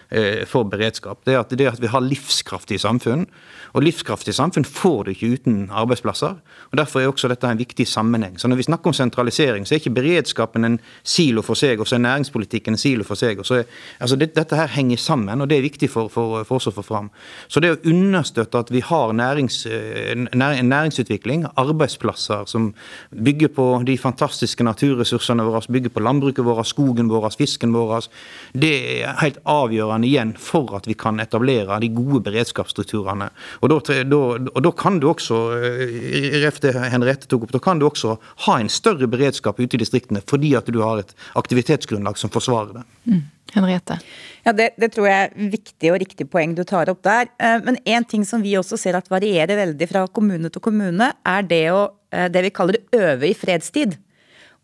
for 0.48 0.68
beredskap. 0.68 1.22
Det 1.26 1.38
at, 1.40 1.54
det 1.56 1.68
at 1.70 1.82
vi 1.82 1.88
har 1.88 2.04
livskraftige 2.04 2.82
samfunn, 2.84 3.26
og 3.74 3.84
livskraftige 3.86 4.36
samfunn 4.36 4.66
får 4.68 5.04
du 5.04 5.12
ikke 5.14 5.30
uten 5.36 5.70
arbeidsplasser. 5.72 6.36
og 6.72 6.78
Derfor 6.78 7.00
er 7.00 7.08
også 7.08 7.30
dette 7.32 7.48
en 7.48 7.60
viktig 7.60 7.88
sammenheng. 7.88 8.40
Så 8.40 8.48
Når 8.48 8.56
vi 8.56 8.64
snakker 8.64 8.88
om 8.88 8.94
sentralisering, 8.94 9.68
så 9.68 9.76
er 9.76 9.80
ikke 9.80 9.96
beredskapen 9.96 10.66
en 10.66 10.80
silo 11.04 11.42
for 11.42 11.56
seg, 11.56 11.80
og 11.80 11.88
så 11.88 11.96
er 11.96 12.04
næringspolitikken 12.04 12.74
en 12.74 12.78
silo 12.78 13.04
for 13.04 13.16
seg. 13.16 13.40
er, 13.40 13.64
altså 14.00 14.16
det, 14.16 14.36
Dette 14.36 14.56
her 14.56 14.68
henger 14.68 14.98
sammen, 14.98 15.42
og 15.42 15.50
det 15.50 15.58
er 15.58 15.62
viktig 15.62 15.90
for, 15.90 16.10
for, 16.10 16.44
for, 16.44 16.56
oss 16.56 16.68
å 16.68 16.72
få 16.76 16.82
fram. 16.82 17.10
Så 17.48 17.60
det 17.60 17.72
å 17.72 17.80
understøtte 17.86 18.60
at 18.60 18.72
vi 18.72 18.82
har 18.82 19.14
nærings, 19.14 19.66
eh, 19.66 20.16
nær, 20.16 20.62
næringsutvikling, 20.62 21.46
arbeidsplasser 21.56 22.46
som 22.46 22.74
bygger 23.12 23.48
på 23.56 23.84
de 23.88 23.98
fantastiske 23.98 24.64
naturressursene 24.64 25.44
våre, 25.44 25.64
bygger 25.72 25.90
på 25.90 26.04
landbruket 26.04 26.46
vårt, 26.46 26.68
skogen 26.68 27.10
vår, 27.10 27.30
fisken 27.38 27.72
vår, 27.74 28.08
det 28.54 28.76
er 29.02 29.16
helt 29.22 29.40
avgjørende 29.46 30.01
igjen 30.08 30.34
for 30.40 30.76
at 30.78 30.88
vi 30.90 30.96
kan 30.98 31.20
etablere 31.22 31.80
de 31.82 31.92
gode 31.94 32.24
beredskapsstrukturene. 32.28 33.30
Og 33.62 33.74
da, 33.74 33.80
da, 34.08 34.22
og 34.52 34.62
da 34.66 34.72
kan 34.78 35.00
du 35.02 35.10
også 35.12 35.42
Refte 35.62 36.42
ref 36.42 36.60
det 36.64 36.74
Henriette 36.94 37.30
tok 37.30 37.46
opp, 37.46 37.54
da 37.56 37.62
kan 37.64 37.80
du 37.80 37.88
også 37.88 38.16
ha 38.46 38.58
en 38.60 38.70
større 38.72 39.08
beredskap 39.10 39.60
ute 39.60 39.78
i 39.78 39.82
distriktene 39.82 40.22
fordi 40.28 40.54
at 40.58 40.70
du 40.72 40.82
har 40.84 41.02
et 41.02 41.14
aktivitetsgrunnlag 41.40 42.20
som 42.20 42.32
forsvarer 42.34 42.82
det. 42.82 42.84
Mm. 43.10 43.22
Henriette? 43.52 43.98
Ja, 44.44 44.54
det, 44.56 44.70
det, 44.80 44.92
tror 44.96 45.08
jeg 45.10 45.26
er 45.28 45.50
viktig 45.52 45.92
og 45.92 46.00
riktig 46.02 46.28
poeng 46.32 46.54
du 46.56 46.64
tar 46.68 46.90
opp 46.92 47.02
der. 47.06 47.32
Eh, 47.42 47.58
men 47.66 47.80
en 47.84 48.06
ting 48.08 48.24
som 48.28 48.44
vi 48.44 48.56
også 48.60 48.80
ser 48.80 48.98
at 48.98 49.12
varierer 49.12 49.60
veldig 49.60 49.90
fra 49.92 50.06
kommune 50.08 50.52
til 50.54 50.64
kommune, 50.64 51.12
er 51.28 51.50
det, 51.50 51.66
å, 51.76 51.84
eh, 52.16 52.30
det 52.32 52.46
vi 52.48 52.54
kaller 52.56 52.80
øve 52.96 53.28
i 53.28 53.36
fredstid. 53.38 53.98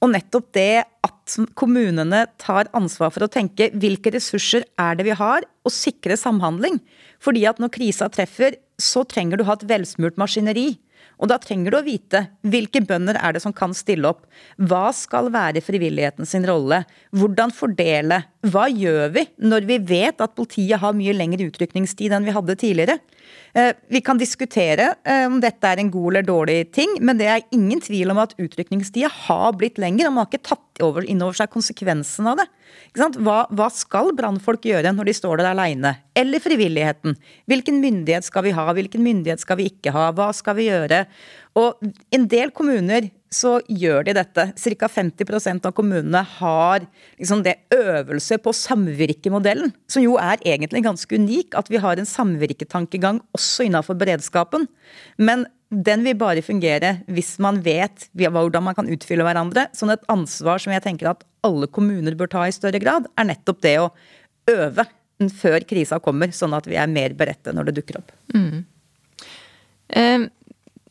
Og 0.03 0.11
nettopp 0.13 0.51
det 0.53 0.85
at 1.07 1.37
kommunene 1.57 2.25
tar 2.39 2.69
ansvar 2.77 3.11
for 3.13 3.25
å 3.25 3.31
tenke 3.31 3.71
hvilke 3.73 4.13
ressurser 4.13 4.67
er 4.79 4.97
det 4.97 5.07
vi 5.07 5.15
har, 5.17 5.45
og 5.65 5.73
sikre 5.73 6.17
samhandling. 6.19 6.79
Fordi 7.23 7.47
at 7.49 7.59
når 7.61 7.73
krisa 7.75 8.09
treffer, 8.13 8.59
så 8.77 9.03
trenger 9.09 9.39
du 9.39 9.47
ha 9.47 9.57
et 9.57 9.65
velsmurt 9.67 10.19
maskineri. 10.21 10.75
Og 11.17 11.29
da 11.31 11.39
trenger 11.41 11.73
du 11.73 11.79
å 11.79 11.85
vite 11.85 12.23
hvilke 12.45 12.83
bønder 12.85 13.17
er 13.17 13.33
det 13.33 13.41
som 13.43 13.53
kan 13.55 13.73
stille 13.77 14.09
opp. 14.09 14.25
Hva 14.57 14.91
skal 14.95 15.31
være 15.33 15.63
frivilligheten 15.65 16.29
sin 16.29 16.45
rolle? 16.47 16.83
Hvordan 17.15 17.53
fordele? 17.55 18.21
Hva 18.47 18.67
gjør 18.69 19.15
vi 19.15 19.25
når 19.41 19.67
vi 19.69 19.79
vet 19.89 20.21
at 20.23 20.35
politiet 20.37 20.81
har 20.83 20.95
mye 20.97 21.15
lengre 21.17 21.49
utrykningstid 21.49 22.13
enn 22.13 22.27
vi 22.27 22.35
hadde 22.35 22.57
tidligere? 22.61 22.99
Eh, 23.57 23.73
vi 23.89 24.03
kan 24.05 24.19
diskutere 24.19 24.91
eh, 25.03 25.25
om 25.25 25.39
dette 25.41 25.67
er 25.67 25.81
en 25.81 25.91
god 25.91 26.11
eller 26.11 26.27
dårlig 26.27 26.59
ting, 26.75 26.93
men 27.01 27.17
det 27.19 27.29
er 27.31 27.45
ingen 27.55 27.81
tvil 27.83 28.13
om 28.13 28.21
at 28.21 28.37
utrykningstida 28.37 29.09
har 29.25 29.57
blitt 29.57 29.81
lengre. 29.81 30.07
og 30.07 30.15
Man 30.15 30.25
har 30.25 30.31
ikke 30.31 30.53
tatt 30.53 30.85
inn 31.09 31.23
over 31.25 31.33
seg 31.39 31.49
konsekvensen 31.49 32.29
av 32.29 32.43
det. 32.43 32.47
Hva, 32.97 33.43
hva, 33.53 33.67
skal 33.73 34.13
brannfolk 34.17 34.65
gjøre 34.65 34.93
når 34.95 35.09
de 35.09 35.15
står 35.17 35.41
der 35.41 35.51
aleine? 35.51 35.93
Eller 36.17 36.41
frivilligheten? 36.41 37.17
Hvilken 37.49 37.81
myndighet 37.83 38.25
skal 38.27 38.47
vi 38.47 38.55
ha, 38.57 38.65
hvilken 38.73 39.03
myndighet 39.05 39.43
skal 39.43 39.59
vi 39.59 39.69
ikke 39.71 39.93
ha? 39.95 40.09
Hva 40.17 40.31
skal 40.35 40.57
vi 40.57 40.69
gjøre? 40.69 41.05
Og 41.57 41.81
en 42.13 42.27
del 42.31 42.53
kommuner 42.55 43.11
så 43.33 43.57
gjør 43.67 44.07
de 44.07 44.15
dette. 44.17 44.45
Ca. 44.55 44.87
50% 44.91 45.67
av 45.67 45.75
kommunene 45.75 46.21
har 46.37 46.85
liksom 47.19 47.43
det 47.45 47.57
øvelse 47.75 48.37
på 48.43 48.53
samvirkemodellen, 48.55 49.73
som 49.91 50.03
jo 50.03 50.15
er 50.21 50.41
egentlig 50.45 50.85
ganske 50.85 51.19
unik. 51.19 51.57
At 51.59 51.71
vi 51.71 51.81
har 51.83 51.99
en 51.99 52.09
samvirketankegang 52.09 53.21
også 53.37 53.67
innenfor 53.67 53.99
beredskapen. 53.99 54.67
Men 55.17 55.45
den 55.67 56.05
vil 56.05 56.15
bare 56.15 56.45
fungere 56.45 56.93
hvis 57.11 57.33
man 57.43 57.59
vet 57.63 58.07
hvordan 58.15 58.63
man 58.69 58.77
kan 58.77 58.87
utfylle 58.91 59.25
hverandre. 59.27 59.67
Sånn 59.75 59.91
et 59.91 60.05
ansvar 60.11 60.63
som 60.63 60.75
jeg 60.75 60.85
tenker 60.85 61.11
at 61.11 61.25
alle 61.47 61.67
kommuner 61.67 62.15
bør 62.17 62.31
ta 62.31 62.45
i 62.47 62.55
større 62.55 62.79
grad, 62.83 63.09
er 63.19 63.27
nettopp 63.27 63.61
det 63.65 63.75
å 63.81 63.91
øve 64.47 64.87
før 65.33 65.63
krisa 65.67 65.99
kommer, 66.03 66.31
sånn 66.35 66.53
at 66.53 66.67
vi 66.69 66.77
er 66.77 66.89
mer 66.91 67.15
beredte 67.17 67.53
når 67.55 67.69
det 67.69 67.79
dukker 67.79 67.99
opp. 67.99 68.11
Mm. 68.35 68.65
Eh, 69.97 70.27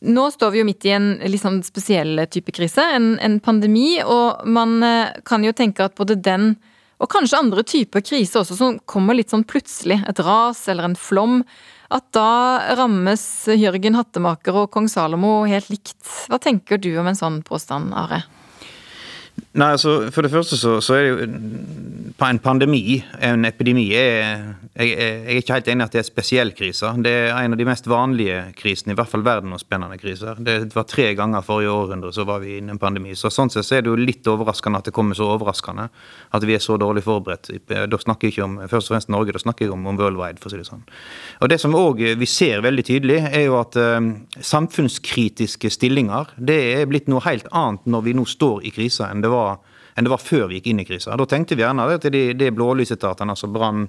nå 0.01 0.27
står 0.31 0.51
vi 0.53 0.61
jo 0.61 0.67
midt 0.67 0.85
i 0.85 0.93
en 0.93 1.11
sånn 1.41 1.61
spesiell 1.65 2.21
type 2.29 2.53
krise, 2.53 2.83
en, 2.95 3.15
en, 3.23 3.39
pandemi. 3.43 3.97
Og 4.03 4.45
man 4.45 4.77
eh, 4.85 5.15
kan 5.25 5.45
jo 5.45 5.55
tenke 5.57 5.87
at 5.87 5.97
både 5.97 6.19
den 6.21 6.55
og 6.97 7.11
kanskje 7.13 7.37
andre 7.37 7.61
typer 7.61 8.01
krise 8.01 8.39
også, 8.41 8.55
som 8.57 8.77
kommer 8.89 9.13
litt 9.13 9.29
sånn 9.29 9.45
plutselig, 9.45 9.99
et 10.09 10.21
ras 10.25 10.63
eller 10.71 10.87
en 10.87 10.97
flom, 10.97 11.43
at 11.93 12.07
da 12.15 12.73
rammes 12.75 13.21
Jørgen 13.53 13.95
Hattemaker 13.95 14.63
og 14.63 14.71
kong 14.73 14.89
Salomo 14.91 15.43
helt 15.47 15.69
likt. 15.69 15.99
Hva 16.27 16.41
tenker 16.41 16.81
du 16.81 16.89
om 16.97 17.07
en 17.07 17.19
sånn 17.19 17.43
påstand, 17.45 17.93
Are? 17.95 18.23
Nei, 19.57 19.73
altså, 19.73 20.11
For 20.13 20.25
det 20.25 20.31
første 20.31 20.57
så, 20.57 20.77
så, 20.85 20.97
er 20.97 21.03
det 21.03 21.09
jo 21.09 21.27
En 22.27 22.39
pandemi, 22.41 22.97
en 23.21 23.45
epidemi, 23.45 23.91
er, 23.93 24.39
jeg, 24.73 24.89
jeg, 24.89 25.17
er 25.21 25.37
ikke 25.37 25.53
helt 25.53 25.67
enig 25.69 25.83
i 25.83 25.85
at 25.85 25.93
det 25.93 25.99
er 26.01 26.05
spesiell 26.07 26.51
krise. 26.57 26.89
Det 27.05 27.11
er 27.13 27.35
en 27.37 27.53
av 27.53 27.59
de 27.59 27.67
mest 27.67 27.85
vanlige 27.85 28.39
krisene, 28.57 28.95
i 28.95 28.97
hvert 28.97 29.11
fall 29.11 29.21
verdensomspennende 29.21 29.99
kriser. 30.01 30.39
Det 30.41 30.55
var 30.73 30.87
tre 30.89 31.11
ganger 31.17 31.45
forrige 31.45 31.75
århundre 31.75 32.09
så 32.15 32.25
var 32.25 32.41
vi 32.41 32.55
inne 32.57 32.73
i 32.73 32.75
en 32.75 32.81
pandemi. 32.81 33.13
Så 33.13 33.29
Sånn 33.29 33.53
sett 33.53 33.67
så 33.67 33.77
er 33.77 33.85
det 33.85 33.91
jo 33.91 33.99
litt 34.01 34.25
overraskende 34.25 34.81
at 34.81 34.89
det 34.89 34.95
kommer 34.97 35.17
så 35.17 35.27
overraskende. 35.35 35.91
At 36.33 36.47
vi 36.49 36.57
er 36.57 36.63
så 36.63 36.79
dårlig 36.81 37.05
forberedt. 37.05 37.51
Da 37.69 38.01
snakker 38.01 38.31
jeg 38.31 38.33
ikke 38.33 38.47
om 38.47 38.57
først 38.63 38.89
og 38.89 38.95
fremst 38.95 39.13
Norge, 39.13 39.37
da 39.37 39.43
snakker 39.43 39.67
jeg 39.67 39.75
om, 39.77 39.85
om 39.85 40.01
worldwide, 40.01 40.41
for 40.41 40.49
å 40.49 40.55
si 40.55 40.61
det 40.63 40.65
sånn. 40.71 40.81
Og 41.45 41.53
Det 41.53 41.61
som 41.61 41.77
òg 41.77 42.01
vi 42.17 42.29
ser 42.29 42.65
veldig 42.65 42.87
tydelig, 42.89 43.19
er 43.29 43.45
jo 43.45 43.59
at 43.61 43.77
uh, 43.77 44.01
samfunnskritiske 44.41 45.69
stillinger 45.77 46.33
det 46.41 46.57
er 46.79 46.89
blitt 46.89 47.13
noe 47.13 47.21
helt 47.29 47.45
annet 47.53 47.85
når 47.85 48.09
vi 48.09 48.17
nå 48.17 48.25
står 48.25 48.65
i 48.65 48.73
krisa 48.73 49.11
enn 49.11 49.21
det 49.21 49.29
var 49.29 49.46
enn 49.97 50.05
det 50.05 50.13
var 50.13 50.21
før 50.21 50.45
vi 50.49 50.59
gikk 50.59 50.67
inn 50.71 50.81
i 50.83 50.85
krisa. 50.85 51.15
Da 51.17 51.25
tenkte 51.29 51.55
vi 51.57 51.63
gjerne 51.63 51.87
at 51.89 52.05
det 52.13 52.23
de 52.37 52.49
blålysetatene, 52.53 53.33
altså 53.33 53.49
brann, 53.49 53.87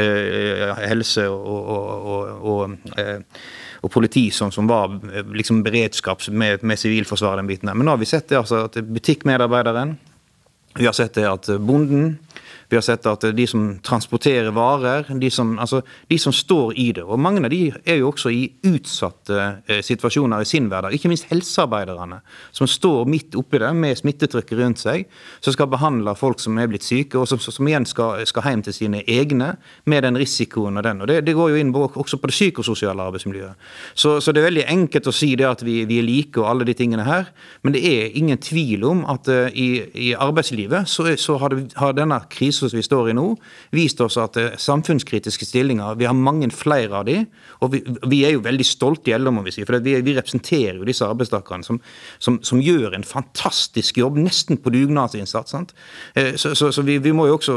eh, 0.00 0.70
helse 0.88 1.26
og, 1.28 1.58
og, 1.74 2.30
og, 2.52 2.94
eh, 2.96 3.42
og 3.84 3.92
politi 3.92 4.30
som, 4.32 4.52
som, 4.54 4.70
var 4.70 4.96
liksom 5.36 5.60
beredskaps 5.66 6.30
med, 6.32 6.64
med 6.64 6.80
sivilforsvar, 6.80 7.36
den 7.36 7.50
biten 7.50 7.68
der. 7.68 7.76
Men 7.76 7.88
nå 7.88 7.96
har 7.96 8.00
vi 8.00 8.08
sett 8.08 8.30
det 8.32 8.40
altså, 8.40 8.64
at 8.70 8.80
butikkmedarbeideren, 8.88 9.98
vi 10.78 10.88
har 10.88 10.96
sett 10.96 11.18
det 11.18 11.28
at 11.28 11.52
bonden 11.60 12.14
vi 12.70 12.76
har 12.78 12.84
sett 12.86 13.06
at 13.10 13.24
de 13.34 13.46
som 13.50 13.64
transporterer 13.82 14.52
varer, 14.54 15.08
de 15.18 15.30
som, 15.30 15.56
altså, 15.58 15.82
de 16.08 16.18
som 16.22 16.32
står 16.34 16.76
i 16.78 16.90
det. 16.94 17.02
Og 17.02 17.18
mange 17.18 17.42
av 17.42 17.50
de 17.50 17.72
er 17.84 17.98
jo 17.98 18.10
også 18.12 18.30
i 18.30 18.44
utsatte 18.70 19.38
eh, 19.66 19.80
situasjoner 19.82 20.44
i 20.44 20.48
sin 20.48 20.68
hverdag. 20.70 20.94
Ikke 20.94 21.10
minst 21.10 21.26
helsearbeiderne, 21.32 22.20
som 22.54 22.70
står 22.70 23.08
midt 23.10 23.34
oppi 23.38 23.58
det 23.58 23.72
med 23.74 23.98
smittetrykket 23.98 24.62
rundt 24.62 24.82
seg. 24.82 25.08
Som 25.42 25.56
skal 25.56 25.70
behandle 25.72 26.14
folk 26.18 26.38
som 26.42 26.58
er 26.62 26.70
blitt 26.70 26.86
syke, 26.86 27.18
og 27.18 27.26
som, 27.30 27.40
som 27.42 27.66
igjen 27.66 27.88
skal, 27.88 28.22
skal, 28.28 28.46
hjem 28.50 28.62
til 28.66 28.76
sine 28.76 29.02
egne 29.10 29.52
med 29.90 30.06
den 30.06 30.18
risikoen 30.20 30.78
og 30.78 30.86
den. 30.86 31.02
Og 31.02 31.10
det, 31.10 31.20
det 31.26 31.34
går 31.36 31.52
jo 31.52 31.60
inn 31.60 31.74
også 31.74 32.20
på 32.20 32.30
det 32.30 32.36
psykososiale 32.36 33.02
arbeidsmiljøet. 33.10 33.68
Så, 33.94 34.18
så, 34.20 34.32
det 34.32 34.42
er 34.42 34.48
veldig 34.50 34.66
enkelt 34.70 35.10
å 35.10 35.14
si 35.14 35.32
det 35.38 35.48
at 35.48 35.64
vi, 35.66 35.80
vi, 35.90 35.98
er 36.00 36.06
like 36.06 36.40
og 36.40 36.48
alle 36.52 36.66
de 36.68 36.76
tingene 36.76 37.06
her, 37.06 37.30
men 37.62 37.74
det 37.74 37.82
er 37.86 38.16
ingen 38.18 38.38
tvil 38.40 38.86
om 38.86 39.02
at 39.10 39.28
uh, 39.30 39.48
i, 39.50 39.68
i, 39.94 40.10
arbeidslivet 40.14 40.88
så, 40.90 41.08
så 41.18 41.38
har, 41.40 41.54
det, 41.54 41.74
har 41.80 41.96
denne 41.96 42.18
krisen 42.30 42.59
som 42.68 42.76
vi 42.76 42.84
står 42.84 43.10
i 43.10 43.16
nå, 43.16 43.26
vist 43.72 44.00
oss 44.04 44.18
at 44.20 44.36
eh, 44.40 44.56
samfunnskritiske 44.60 45.48
stillinger 45.48 45.96
Vi 46.00 46.08
har 46.08 46.16
mange 46.16 46.50
flere 46.52 47.00
av 47.00 47.06
de, 47.08 47.22
og 47.60 47.72
vi, 47.72 47.80
vi 48.10 48.20
er 48.26 48.34
jo 48.34 48.44
veldig 48.44 48.66
stolte 48.66 49.12
i 49.12 49.16
LO, 49.18 49.32
må 49.34 49.44
vi 49.46 49.54
si. 49.54 49.64
For 49.64 49.80
vi, 49.80 49.96
vi, 50.04 50.16
representerer 50.16 50.80
jo 50.80 50.88
disse 50.88 51.06
arbeidstakerne 51.06 51.66
som, 51.66 51.80
som, 52.18 52.40
som, 52.44 52.60
gjør 52.60 52.92
en 52.96 53.06
fantastisk 53.06 53.98
jobb, 54.02 54.18
nesten 54.20 54.60
på 54.60 54.72
dugnadsinnsats. 54.74 55.50
Sant? 55.50 55.72
så, 56.36 56.52
så, 56.54 56.68
så 56.74 56.82
vi, 56.84 56.98
vi, 57.02 57.12
må 57.16 57.24
jo 57.26 57.38
også 57.38 57.54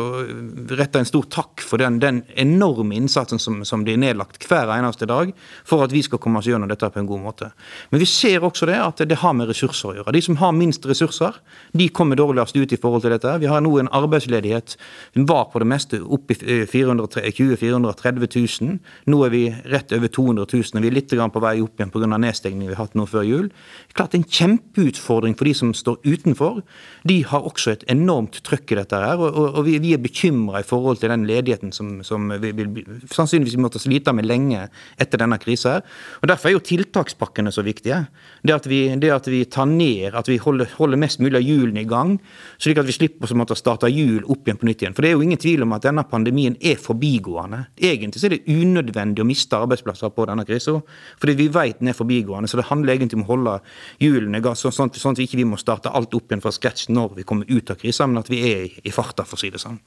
rette 0.79 1.01
en 1.01 1.07
stor 1.07 1.27
takk 1.33 1.61
for 1.61 1.81
den, 1.81 1.99
den 2.01 2.21
enorme 2.39 2.95
innsatsen 2.97 3.41
som, 3.41 3.59
som 3.67 3.83
blir 3.85 3.99
nedlagt 3.99 4.47
hver 4.47 4.71
eneste 4.77 5.07
dag 5.09 5.33
for 5.67 5.83
at 5.85 5.93
vi 5.93 6.03
skal 6.05 6.21
komme 6.21 6.39
oss 6.39 6.47
gjennom 6.49 6.71
dette 6.71 6.89
på 6.89 7.01
en 7.01 7.09
god 7.09 7.23
måte. 7.25 7.49
Men 7.91 8.01
vi 8.01 8.09
ser 8.09 8.45
også 8.45 8.67
det 8.69 8.79
at 8.79 9.03
det 9.09 9.19
har 9.21 9.35
med 9.37 9.49
ressurser 9.51 9.91
å 9.91 9.95
gjøre. 9.99 10.15
De 10.15 10.23
som 10.23 10.39
har 10.41 10.55
minst 10.55 10.85
ressurser, 10.89 11.37
de 11.73 11.89
kommer 11.89 12.19
dårligst 12.19 12.57
ut 12.57 12.75
i 12.75 12.79
forhold 12.79 13.05
til 13.05 13.15
dette. 13.15 13.35
Vi 13.41 13.49
har 13.49 13.63
nå 13.63 13.73
en 13.79 13.91
arbeidsledighet 13.93 14.77
Den 15.13 15.27
var 15.29 15.45
på 15.51 15.61
det 15.61 15.69
meste 15.69 15.99
opp 16.03 16.31
i 16.33 16.37
20 16.37 17.57
430 17.61 18.27
000. 18.61 18.77
Nå 19.11 19.21
er 19.25 19.33
vi 19.33 19.43
rett 19.71 19.93
over 19.95 20.11
200 20.11 20.47
000. 20.53 20.81
Vi 20.83 20.89
er 20.89 20.95
litt 20.95 21.13
på 21.13 21.43
vei 21.43 21.55
opp 21.63 21.79
igjen 21.79 21.91
pga. 21.93 22.09
nedstengningen 22.17 22.71
vi 22.71 22.75
har 22.75 22.85
hatt 22.85 22.97
nå 22.97 23.05
før 23.09 23.25
jul. 23.27 23.49
Klart 23.93 24.15
En 24.15 24.23
kjempeutfordring 24.23 25.35
for 25.37 25.45
de 25.45 25.53
som 25.53 25.73
står 25.73 25.99
utenfor. 26.03 26.61
De 27.03 27.21
har 27.23 27.45
også 27.45 27.71
et 27.71 27.85
enormt 27.91 28.41
trøkk 28.43 28.71
i 28.71 28.79
dette. 28.79 28.95
her, 28.95 29.17
og, 29.17 29.33
og, 29.33 29.57
og 29.59 29.65
vi, 29.65 29.77
vi, 29.79 29.93
er 29.93 30.01
bekymra 30.01 30.61
i 30.61 30.67
forhold 30.67 30.99
til 31.01 31.09
den 31.09 31.25
ledigheten 31.29 31.71
som, 31.71 32.01
som 32.03 32.29
vi 32.41 32.51
vil 32.51 32.83
sannsynligvis 33.11 33.57
måtte 33.61 33.81
slite 33.81 34.13
med 34.13 34.27
lenge 34.29 34.67
etter 35.01 35.21
denne 35.21 35.39
krisa. 35.41 35.79
Derfor 36.23 36.49
er 36.49 36.57
jo 36.57 36.65
tiltakspakkene 36.65 37.51
så 37.53 37.65
viktige. 37.65 38.05
Det 38.43 38.55
at 38.55 38.69
vi, 38.69 38.85
det 38.99 39.11
at 39.13 39.27
vi 39.31 39.43
tar 39.45 39.69
ned, 39.69 40.13
at 40.13 40.29
vi 40.29 40.39
holder, 40.41 40.69
holder 40.77 41.01
mest 41.01 41.21
mulig 41.23 41.39
av 41.39 41.45
hjulene 41.47 41.83
i 41.83 41.89
gang, 41.89 42.17
slik 42.61 42.79
at 42.81 42.89
vi 42.89 42.95
slipper 42.95 43.31
å 43.33 43.57
starte 43.57 43.91
hjul 43.91 44.23
opp 44.31 44.47
igjen 44.47 44.59
på 44.59 44.69
nytt 44.69 44.82
igjen. 44.83 44.95
For 44.95 45.05
det 45.05 45.11
er 45.11 45.17
jo 45.17 45.23
ingen 45.25 45.39
tvil 45.41 45.63
om 45.65 45.73
at 45.75 45.85
denne 45.85 46.03
pandemien 46.07 46.55
er 46.61 46.79
forbigående. 46.81 47.63
Egentlig 47.79 48.21
så 48.21 48.29
er 48.29 48.35
det 48.35 48.43
unødvendig 48.51 49.23
å 49.23 49.27
miste 49.27 49.57
arbeidsplasser 49.57 50.11
på 50.13 50.27
denne 50.29 50.45
krisa, 50.47 50.75
fordi 51.21 51.35
vi 51.39 51.49
vet 51.53 51.79
den 51.79 51.91
er 51.91 51.97
forbigående. 51.97 52.49
Så 52.51 52.59
det 52.59 52.67
handler 52.69 52.95
egentlig 52.95 53.19
om 53.19 53.25
å 53.25 53.31
holde 53.31 53.55
hjulene 54.03 54.39
i 54.39 54.45
gass, 54.45 54.63
sånn, 54.63 54.75
sånn, 54.75 54.93
sånn, 54.93 55.17
at 55.17 55.21
vi 55.21 55.27
ikke 55.29 55.47
må 55.49 55.59
starte 55.61 55.91
alt 55.93 56.13
opp 56.15 56.29
igjen 56.29 56.43
fra 56.43 56.53
scratch 56.53 56.89
når 56.93 57.17
vi 57.19 57.27
kommer 57.27 57.49
ut 57.49 57.71
av 57.71 57.79
krisa, 57.81 58.07
men 58.09 58.21
at 58.21 58.31
vi 58.31 58.41
er 58.49 58.77
i 58.83 58.93
farta, 58.93 59.25
for 59.27 59.39
å 59.39 59.41
si 59.41 59.51
det 59.53 59.61
sånn. 59.63 59.79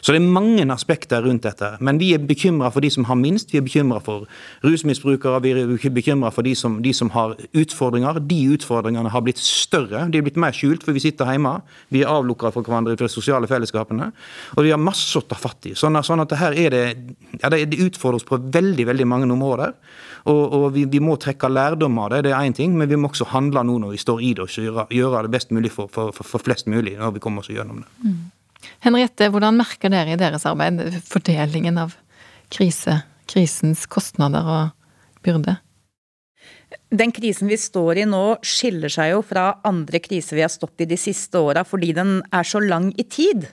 Så 0.00 0.14
det 0.14 0.20
er 0.20 0.34
mange 0.38 0.64
aspekter 0.72 1.24
rundt 1.24 1.46
dette. 1.46 1.74
Men 1.80 1.98
vi 2.00 2.12
er 2.14 2.22
bekymra 2.22 2.70
for 2.72 2.84
de 2.84 2.90
som 2.92 3.06
har 3.08 3.18
minst. 3.18 3.52
Vi 3.52 3.60
er 3.60 3.66
bekymra 3.66 4.00
for 4.04 4.28
rusmisbrukere, 4.64 5.42
vi 5.44 5.54
er 5.56 5.94
bekymra 5.94 6.32
for 6.34 6.46
de 6.46 6.54
som, 6.58 6.78
de 6.84 6.92
som 6.96 7.10
har 7.16 7.36
utfordringer. 7.52 8.20
De 8.28 8.40
utfordringene 8.54 9.12
har 9.12 9.24
blitt 9.24 9.40
større. 9.42 10.06
De 10.12 10.20
er 10.20 10.26
blitt 10.26 10.40
mer 10.40 10.54
skjult, 10.56 10.84
for 10.84 10.96
vi 10.96 11.02
sitter 11.04 11.30
hjemme. 11.32 11.58
Vi 11.92 12.02
er 12.02 12.12
avlukka 12.12 12.52
fra 12.54 12.64
hverandre 12.64 12.96
i 12.96 13.00
de 13.00 13.08
sosiale 13.10 13.48
fellesskapene. 13.50 14.10
Og 14.56 14.66
vi 14.66 14.72
har 14.72 14.80
masse 14.80 15.18
å 15.18 15.24
ta 15.26 15.36
fatt 15.38 15.70
i. 15.70 15.74
Sånn, 15.78 15.98
sånn 16.04 16.24
at 16.24 16.34
her 16.40 16.56
er 16.58 16.74
det, 16.74 16.82
ja, 17.38 17.50
det 17.52 17.78
utfordrer 17.78 18.20
oss 18.20 18.28
på 18.28 18.40
veldig 18.42 18.86
veldig 18.90 19.06
mange 19.08 19.30
områder. 19.32 19.74
Og, 20.30 20.42
og 20.54 20.66
vi, 20.76 20.84
vi, 20.90 21.00
må 21.02 21.16
trekke 21.20 21.50
lærdom 21.50 21.98
av 22.02 22.12
det, 22.12 22.22
det 22.28 22.34
er 22.34 22.46
én 22.46 22.54
ting, 22.54 22.76
men 22.78 22.90
vi 22.90 22.98
må 23.00 23.10
også 23.10 23.30
handle 23.32 23.64
nå 23.66 23.80
når 23.82 23.96
vi 23.96 24.02
står 24.02 24.22
i 24.22 24.34
det, 24.38 24.46
og 24.46 24.68
gjøre, 24.68 24.86
gjøre 24.94 25.24
det 25.26 25.32
best 25.34 25.50
mulig 25.54 25.72
for, 25.74 25.90
for, 25.90 26.14
for, 26.14 26.42
flest 26.42 26.70
mulig 26.70 26.94
når 27.00 27.16
vi 27.16 27.24
kommer 27.24 27.42
oss 27.42 27.50
gjennom 27.50 27.82
det. 27.82 27.90
Mm. 28.06 28.20
Henriette, 28.84 29.26
hvordan 29.34 29.58
merker 29.58 29.90
dere 29.90 30.14
i 30.14 30.20
deres 30.20 30.46
arbeid 30.46 31.00
fordelingen 31.08 31.80
av 31.82 31.96
krise, 32.54 33.00
krisens 33.30 33.88
kostnader 33.90 34.46
og 34.46 35.26
byrde? 35.26 35.56
Den 36.92 37.12
krisen 37.12 37.48
vi 37.50 37.56
står 37.58 38.02
i 38.02 38.06
nå, 38.08 38.22
skiller 38.44 38.92
seg 38.92 39.14
jo 39.14 39.22
fra 39.24 39.48
andre 39.66 40.00
kriser 40.04 40.38
vi 40.38 40.44
har 40.44 40.52
stått 40.52 40.84
i 40.84 40.88
de 40.88 40.98
siste 41.00 41.40
åra, 41.40 41.64
fordi 41.68 41.92
den 41.96 42.20
er 42.32 42.46
så 42.48 42.60
lang 42.62 42.90
i 43.00 43.04
tid. 43.08 43.48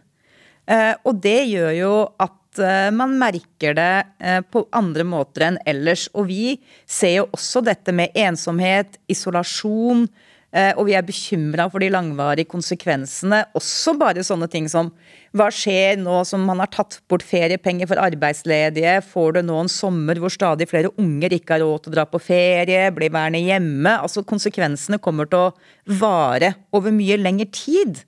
Eh, 0.70 0.94
og 1.08 1.22
det 1.24 1.40
gjør 1.50 1.72
jo 1.74 1.94
at 2.22 2.62
eh, 2.62 2.90
man 2.94 3.16
merker 3.22 3.76
det 3.78 3.94
eh, 4.22 4.42
på 4.46 4.68
andre 4.78 5.06
måter 5.08 5.48
enn 5.48 5.62
ellers. 5.70 6.08
Og 6.14 6.30
vi 6.30 6.58
ser 6.86 7.16
jo 7.20 7.30
også 7.34 7.64
dette 7.66 7.96
med 7.96 8.14
ensomhet, 8.18 9.00
isolasjon, 9.10 10.06
og 10.50 10.88
vi 10.88 10.96
er 10.98 11.06
bekymra 11.06 11.68
for 11.70 11.78
de 11.84 11.92
langvarige 11.94 12.50
konsekvensene. 12.50 13.44
Også 13.54 13.94
bare 14.00 14.24
sånne 14.26 14.48
ting 14.50 14.66
som 14.72 14.88
hva 15.38 15.52
skjer 15.54 16.00
nå 16.02 16.24
som 16.26 16.42
man 16.48 16.62
har 16.64 16.72
tatt 16.74 16.98
bort 17.10 17.22
feriepenger 17.28 17.90
for 17.90 18.02
arbeidsledige? 18.02 18.96
Får 19.06 19.36
du 19.36 19.42
nå 19.46 19.60
en 19.62 19.70
sommer 19.70 20.18
hvor 20.18 20.34
stadig 20.34 20.66
flere 20.72 20.90
unger 20.98 21.36
ikke 21.38 21.54
har 21.54 21.62
råd 21.62 21.84
til 21.86 21.94
å 21.94 21.98
dra 22.00 22.08
på 22.10 22.22
ferie, 22.24 22.90
blir 22.96 23.14
værende 23.14 23.44
hjemme? 23.44 23.94
Altså 24.00 24.26
Konsekvensene 24.26 24.98
kommer 24.98 25.30
til 25.30 25.52
å 25.52 26.00
vare 26.02 26.56
over 26.74 26.94
mye 26.96 27.20
lengre 27.22 27.50
tid. 27.54 28.02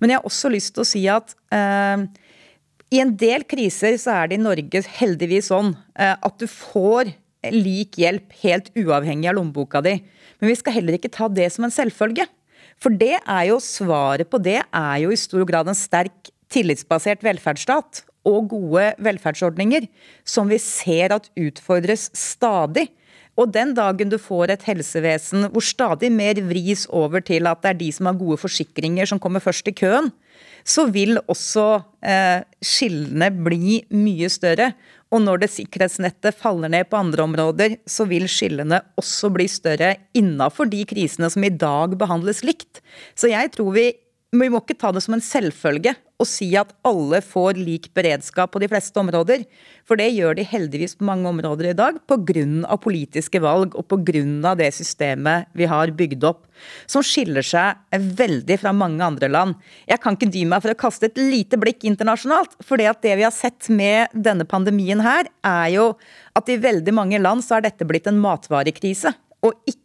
Men 0.00 0.10
jeg 0.10 0.18
har 0.18 0.26
også 0.26 0.50
lyst 0.50 0.74
til 0.74 0.82
å 0.82 0.88
si 0.88 1.04
at 1.10 1.36
eh, 1.54 2.06
i 2.94 3.02
en 3.02 3.14
del 3.18 3.46
kriser 3.46 3.94
så 4.00 4.18
er 4.18 4.30
det 4.30 4.40
i 4.40 4.44
Norge 4.44 4.82
heldigvis 4.98 5.52
sånn 5.52 5.76
eh, 5.94 6.14
at 6.14 6.42
du 6.42 6.48
får 6.50 7.14
lik 7.54 7.98
hjelp 8.00 8.34
helt 8.42 8.70
uavhengig 8.78 9.30
av 9.30 9.38
lommeboka 9.38 9.82
di. 9.84 9.98
Men 10.40 10.50
vi 10.50 10.58
skal 10.58 10.78
heller 10.78 10.98
ikke 10.98 11.12
ta 11.12 11.28
det 11.28 11.50
som 11.54 11.66
en 11.66 11.74
selvfølge. 11.74 12.26
For 12.80 12.94
det 12.94 13.16
er 13.20 13.44
jo 13.50 13.60
svaret 13.62 14.28
på 14.30 14.40
det 14.42 14.60
er 14.64 14.96
jo 15.04 15.12
i 15.14 15.20
stor 15.20 15.44
grad 15.48 15.70
en 15.70 15.78
sterk 15.78 16.32
tillitsbasert 16.52 17.22
velferdsstat 17.24 18.04
og 18.28 18.50
gode 18.54 18.90
velferdsordninger, 19.04 19.86
som 20.24 20.48
vi 20.50 20.58
ser 20.62 21.14
at 21.16 21.28
utfordres 21.38 22.08
stadig. 22.16 22.88
Og 23.34 23.50
den 23.50 23.72
dagen 23.74 24.12
du 24.12 24.16
får 24.22 24.52
et 24.54 24.66
helsevesen 24.68 25.48
hvor 25.50 25.64
stadig 25.64 26.10
mer 26.14 26.38
vris 26.46 26.84
over 26.86 27.24
til 27.24 27.48
at 27.50 27.64
det 27.64 27.72
er 27.72 27.80
de 27.80 27.90
som 27.94 28.06
har 28.08 28.18
gode 28.18 28.38
forsikringer 28.38 29.10
som 29.10 29.20
kommer 29.22 29.42
først 29.42 29.68
i 29.70 29.74
køen, 29.74 30.12
så 30.64 30.86
vil 30.88 31.18
også 31.26 31.66
eh, 32.06 32.46
skillene 32.64 33.28
bli 33.44 33.80
mye 33.92 34.30
større. 34.32 34.70
Og 35.14 35.22
når 35.22 35.44
det 35.44 35.52
sikkerhetsnettet 35.54 36.34
faller 36.40 36.72
ned 36.72 36.88
på 36.90 36.98
andre 36.98 37.22
områder, 37.22 37.76
så 37.86 38.06
vil 38.10 38.26
skillene 38.30 38.80
også 38.98 39.30
bli 39.34 39.46
større 39.50 39.92
innafor 40.18 40.66
de 40.70 40.80
krisene 40.90 41.30
som 41.30 41.46
i 41.46 41.52
dag 41.54 41.94
behandles 42.00 42.42
likt. 42.46 42.82
Så 43.14 43.30
jeg 43.30 43.52
tror 43.54 43.70
vi 43.76 43.92
vi 44.40 44.50
må 44.50 44.60
ikke 44.62 44.76
ta 44.80 44.90
det 44.94 45.02
som 45.04 45.14
en 45.16 45.22
selvfølge 45.22 45.94
og 46.22 46.28
si 46.30 46.46
at 46.56 46.70
alle 46.86 47.18
får 47.24 47.58
lik 47.58 47.88
beredskap 47.96 48.52
på 48.54 48.60
de 48.62 48.68
fleste 48.70 48.96
områder. 49.00 49.42
For 49.86 49.98
det 49.98 50.12
gjør 50.14 50.36
de 50.38 50.46
heldigvis 50.46 50.94
på 50.98 51.06
mange 51.08 51.26
områder 51.28 51.72
i 51.72 51.76
dag 51.76 51.98
pga. 52.08 52.76
politiske 52.78 53.40
valg 53.42 53.74
og 53.74 53.86
pga. 53.90 54.54
det 54.54 54.70
systemet 54.74 55.46
vi 55.52 55.66
har 55.66 55.90
bygd 55.90 56.24
opp, 56.24 56.46
som 56.86 57.02
skiller 57.02 57.42
seg 57.42 57.76
veldig 57.92 58.58
fra 58.60 58.72
mange 58.72 59.02
andre 59.04 59.28
land. 59.28 59.54
Jeg 59.88 60.00
kan 60.00 60.14
ikke 60.14 60.30
dy 60.30 60.44
meg 60.44 60.62
for 60.62 60.70
å 60.70 60.80
kaste 60.86 61.06
et 61.06 61.18
lite 61.18 61.58
blikk 61.58 61.84
internasjonalt. 61.84 62.56
For 62.62 62.76
det 62.76 62.94
vi 63.02 63.22
har 63.22 63.34
sett 63.34 63.68
med 63.68 64.08
denne 64.14 64.44
pandemien 64.44 65.00
her, 65.00 65.26
er 65.44 65.68
jo 65.74 65.92
at 66.34 66.48
i 66.48 66.56
veldig 66.56 66.94
mange 66.94 67.18
land 67.18 67.42
så 67.44 67.58
er 67.58 67.68
dette 67.68 67.84
blitt 67.84 68.06
en 68.06 68.22
matvarekrise, 68.22 69.12
og 69.44 69.52
ikke 69.66 69.83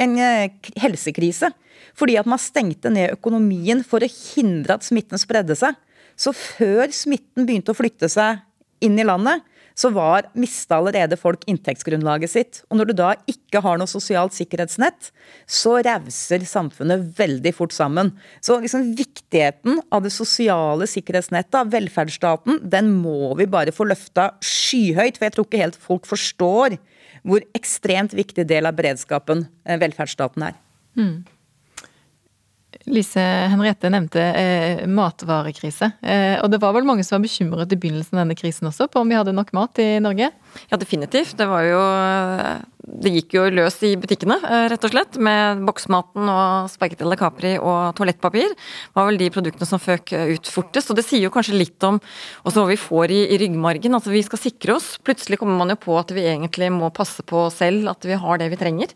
en 0.00 0.16
eh, 0.18 0.50
helsekrise. 0.80 1.52
Fordi 1.98 2.16
at 2.20 2.28
man 2.28 2.40
stengte 2.40 2.92
ned 2.92 3.16
økonomien 3.16 3.82
for 3.86 4.02
å 4.02 4.10
hindre 4.10 4.76
at 4.76 4.86
smitten 4.86 5.20
spredde 5.20 5.56
seg. 5.58 5.76
Så 6.20 6.32
før 6.36 6.90
smitten 6.94 7.46
begynte 7.48 7.72
å 7.72 7.78
flytte 7.78 8.10
seg 8.12 8.42
inn 8.84 8.98
i 9.00 9.06
landet, 9.06 9.44
så 9.80 9.88
var, 9.94 10.26
mista 10.36 10.76
allerede 10.76 11.16
folk 11.16 11.44
inntektsgrunnlaget 11.48 12.32
sitt. 12.32 12.58
Og 12.68 12.80
når 12.80 12.90
du 12.90 12.94
da 12.98 13.10
ikke 13.30 13.62
har 13.64 13.78
noe 13.80 13.88
sosialt 13.88 14.34
sikkerhetsnett, 14.36 15.08
så 15.48 15.78
rauser 15.86 16.44
samfunnet 16.48 17.06
veldig 17.16 17.52
fort 17.56 17.72
sammen. 17.72 18.12
Så 18.44 18.58
liksom 18.60 18.90
viktigheten 18.98 19.80
av 19.88 20.04
det 20.04 20.12
sosiale 20.12 20.88
sikkerhetsnettet, 20.90 21.56
av 21.56 21.72
velferdsstaten, 21.72 22.60
den 22.72 22.92
må 23.00 23.32
vi 23.40 23.48
bare 23.50 23.72
få 23.72 23.88
løfta 23.88 24.32
skyhøyt. 24.44 25.16
For 25.16 25.28
jeg 25.28 25.36
tror 25.36 25.48
ikke 25.48 25.64
helt 25.64 25.80
folk 25.80 26.08
forstår 26.10 26.76
hvor 27.26 27.44
ekstremt 27.56 28.14
viktig 28.16 28.46
del 28.48 28.68
av 28.68 28.78
beredskapen 28.78 29.46
eh, 29.64 29.78
velferdsstaten 29.80 30.48
er. 30.50 30.56
Mm. 30.98 31.20
Lise 32.90 33.22
Henriette 33.52 33.90
nevnte 33.92 34.22
eh, 34.22 34.82
matvarekrise. 34.88 35.90
Eh, 36.00 36.36
og 36.40 36.50
det 36.52 36.60
var 36.62 36.74
vel 36.76 36.86
mange 36.88 37.04
som 37.06 37.18
var 37.18 37.26
bekymret 37.26 37.74
i 37.74 37.78
begynnelsen 37.80 38.16
av 38.16 38.24
denne 38.24 38.38
krisen 38.38 38.70
også, 38.70 38.88
på 38.90 39.02
om 39.02 39.10
vi 39.10 39.18
hadde 39.18 39.34
nok 39.36 39.52
mat 39.56 39.80
i 39.82 39.92
Norge? 40.02 40.30
Ja, 40.70 40.78
definitivt. 40.80 41.36
Det 41.38 41.48
var 41.50 41.66
jo 41.66 41.82
Det 42.80 43.10
gikk 43.12 43.34
jo 43.36 43.42
løs 43.52 43.74
i 43.84 43.90
butikkene, 44.00 44.38
eh, 44.40 44.66
rett 44.72 44.84
og 44.86 44.92
slett. 44.92 45.18
Med 45.20 45.60
boksmaten 45.68 46.24
og 46.32 46.70
spagetti 46.72 47.04
la 47.04 47.16
capri 47.16 47.58
og 47.58 47.94
toalettpapir. 47.96 48.54
var 48.94 49.06
vel 49.06 49.18
de 49.18 49.28
produktene 49.28 49.66
som 49.66 49.78
føk 49.78 50.12
ut 50.12 50.46
fortest. 50.48 50.90
Og 50.90 50.96
det 50.96 51.04
sier 51.04 51.20
jo 51.20 51.30
kanskje 51.30 51.58
litt 51.58 51.82
om 51.84 52.00
også 52.44 52.62
hva 52.62 52.68
vi 52.68 52.76
får 52.80 53.10
i, 53.10 53.20
i 53.34 53.38
ryggmargen. 53.38 53.92
Altså 53.92 54.10
vi 54.10 54.22
skal 54.22 54.38
sikre 54.38 54.76
oss. 54.76 54.98
Plutselig 55.04 55.38
kommer 55.38 55.58
man 55.58 55.68
jo 55.68 55.76
på 55.76 55.98
at 55.98 56.10
vi 56.10 56.24
egentlig 56.24 56.72
må 56.72 56.88
passe 56.90 57.22
på 57.22 57.50
selv 57.52 57.90
at 57.90 58.00
vi 58.04 58.16
har 58.16 58.38
det 58.38 58.48
vi 58.48 58.56
trenger. 58.56 58.88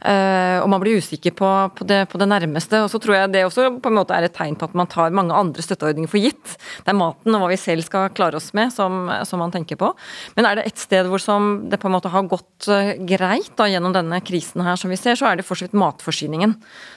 Uh, 0.00 0.64
og 0.64 0.68
man 0.72 0.80
blir 0.80 0.96
usikker 0.96 1.34
på, 1.36 1.48
på, 1.76 1.84
det, 1.84 2.08
på, 2.08 2.18
det, 2.18 2.28
nærmeste. 2.30 2.82
Og 2.82 2.90
så 2.90 2.98
tror 2.98 3.18
jeg 3.18 3.32
det 3.34 3.44
også 3.44 3.68
på 3.84 3.90
en 3.92 3.98
måte 3.98 4.16
er 4.16 4.26
et 4.26 4.34
tegn 4.34 4.56
på 4.56 4.64
at 4.64 4.74
man 4.74 4.88
tar 4.88 5.12
mange 5.12 5.36
andre 5.36 5.62
støtteordninger 5.62 6.10
for 6.10 6.22
gitt. 6.22 6.56
Det 6.82 6.92
er 6.92 6.96
maten 6.98 7.36
og 7.36 7.44
hva 7.44 7.50
vi 7.52 7.60
selv 7.60 7.84
skal 7.84 8.08
klare 8.16 8.40
oss 8.40 8.50
med 8.56 8.72
som, 8.72 9.10
som 9.28 9.42
man 9.42 9.52
tenker 9.52 9.78
på. 9.80 9.92
Men 10.38 10.48
er 10.48 10.58
det 10.58 10.66
et 10.70 10.80
sted 10.80 11.06
hvor 11.06 11.20
det 11.20 11.78
på 11.78 11.90
en 11.90 11.94
måte 11.94 12.12
har 12.12 12.26
gått 12.30 12.70
uh, 12.72 12.96
greit 13.30 13.54
da, 13.58 13.68
gjennom 13.70 13.94
denne 13.94 14.18
krisen 14.26 14.64
her, 14.66 14.78
som 14.80 14.90
vi 14.90 14.98
ser, 14.98 15.18
så 15.18 15.30
er 15.30 15.38
det 15.38 15.46
for 15.46 15.58
så 15.58 15.68
vidt 15.68 15.78
matforsyningen. 15.78 16.56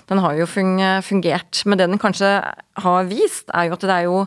Den 0.10 0.22
har 0.24 0.38
jo 0.40 0.50
fungert. 0.50 1.64
Men 1.66 1.80
det 1.80 1.90
den 1.92 2.02
kanskje 2.02 2.36
har 2.84 3.10
vist, 3.10 3.50
er 3.54 3.70
jo 3.70 3.78
at 3.78 3.86
det 3.86 3.94
er 3.94 4.08
jo 4.10 4.24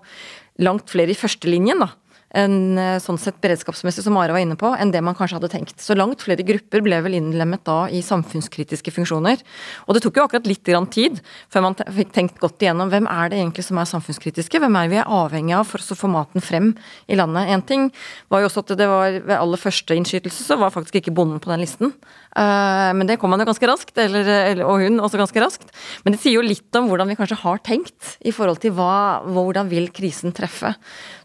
langt 0.63 0.91
flere 0.93 1.13
i 1.13 1.19
førstelinjen 1.19 1.83
da, 1.83 1.91
en 2.35 2.79
eh, 2.79 2.97
sånn 3.03 3.19
sett 3.21 3.39
beredskapsmessig, 3.45 4.03
som 4.05 4.17
Mara 4.17 4.35
var 4.35 4.43
inne 4.43 4.57
på, 4.59 4.73
enn 4.75 4.91
det 4.95 5.03
man 5.05 5.15
kanskje 5.17 5.39
hadde 5.39 5.51
tenkt. 5.53 5.79
Så 5.83 5.95
langt 5.95 6.25
flere 6.25 6.45
grupper 6.47 6.83
ble 6.85 6.99
vel 7.05 7.17
innlemmet 7.19 7.63
da 7.69 7.87
i 7.93 8.03
samfunnskritiske 8.05 8.93
funksjoner. 8.95 9.43
Og 9.87 9.97
det 9.97 10.03
tok 10.05 10.19
jo 10.19 10.27
akkurat 10.27 10.49
litt 10.49 10.65
grann 10.67 10.89
tid 10.91 11.21
før 11.53 11.69
man 11.69 11.79
fikk 11.79 12.13
tenkt 12.17 12.41
godt 12.43 12.63
igjennom 12.63 12.91
hvem 12.93 13.07
er 13.11 13.31
det 13.31 13.41
egentlig 13.41 13.67
som 13.69 13.79
er 13.81 13.91
samfunnskritiske, 13.91 14.61
hvem 14.63 14.81
er 14.83 14.93
vi 14.93 15.01
er 15.01 15.15
avhengig 15.21 15.57
av 15.57 15.71
for 15.71 15.83
å 15.83 15.99
få 15.99 16.11
maten 16.11 16.45
frem 16.45 16.73
i 17.07 17.19
landet. 17.19 17.53
En 17.55 17.65
ting 17.67 17.89
var 18.33 18.43
jo 18.43 18.51
også 18.51 18.67
at 18.67 18.77
det 18.81 18.91
var 18.91 19.21
ved 19.21 19.37
aller 19.39 19.63
første 19.63 19.97
innskytelse 19.97 20.47
så 20.49 20.59
var 20.61 20.75
faktisk 20.75 20.99
ikke 21.01 21.15
bonden 21.15 21.43
på 21.43 21.53
den 21.53 21.63
listen. 21.63 21.95
Eh, 22.37 22.91
men 22.97 23.09
det 23.09 23.17
kom 23.21 23.33
han 23.33 23.43
jo 23.43 23.49
ganske 23.49 23.71
raskt, 23.71 23.97
eller, 24.03 24.61
og 24.67 24.85
hun 24.85 25.01
også 25.01 25.21
ganske 25.21 25.43
raskt. 25.43 25.73
Men 26.05 26.17
det 26.17 26.21
sier 26.23 26.37
jo 26.37 26.45
litt 26.45 26.79
om 26.79 26.91
hvordan 26.91 27.09
vi 27.11 27.17
kanskje 27.19 27.41
har 27.43 27.63
tenkt 27.65 28.17
i 28.21 28.35
forhold 28.35 28.61
til 28.63 28.77
hva, 28.77 29.25
hvordan 29.25 29.73
vil 29.73 29.89
krisen 29.95 30.37
treffe. 30.37 30.75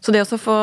Så 0.00 0.14
det 0.14 0.24
å 0.24 0.40
få 0.40 0.58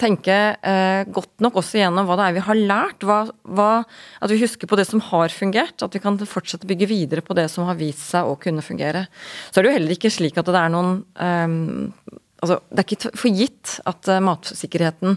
tenke 0.00 0.36
eh, 0.58 1.04
godt 1.14 1.42
nok 1.44 1.60
også 1.60 1.78
gjennom 1.78 2.08
hva 2.08 2.16
det 2.18 2.26
er 2.26 2.34
vi 2.34 2.44
har 2.48 2.58
lært. 2.58 3.06
Hva, 3.06 3.20
hva, 3.56 3.70
at 4.18 4.32
vi 4.32 4.40
husker 4.42 4.70
på 4.70 4.78
det 4.80 4.88
som 4.88 5.02
har 5.12 5.30
fungert. 5.34 5.78
At 5.84 5.94
vi 5.94 6.02
kan 6.02 6.18
fortsette 6.18 6.66
å 6.66 6.72
bygge 6.72 6.90
videre 6.90 7.22
på 7.24 7.36
det 7.38 7.46
som 7.52 7.68
har 7.68 7.78
vist 7.78 8.02
seg 8.10 8.26
å 8.26 8.34
kunne 8.40 8.64
fungere. 8.64 9.06
Så 9.50 9.60
er 9.60 9.64
det 9.64 9.72
jo 9.72 9.78
heller 9.78 9.96
ikke 9.96 10.12
slik 10.12 10.40
at 10.40 10.50
det 10.50 10.60
er 10.60 10.74
noen 10.74 10.98
eh, 11.14 12.20
altså, 12.44 12.60
Det 12.70 12.82
er 12.82 12.88
ikke 12.88 13.12
for 13.18 13.40
gitt 13.40 13.76
at 13.88 14.10
uh, 14.10 14.20
matsikkerheten 14.24 15.16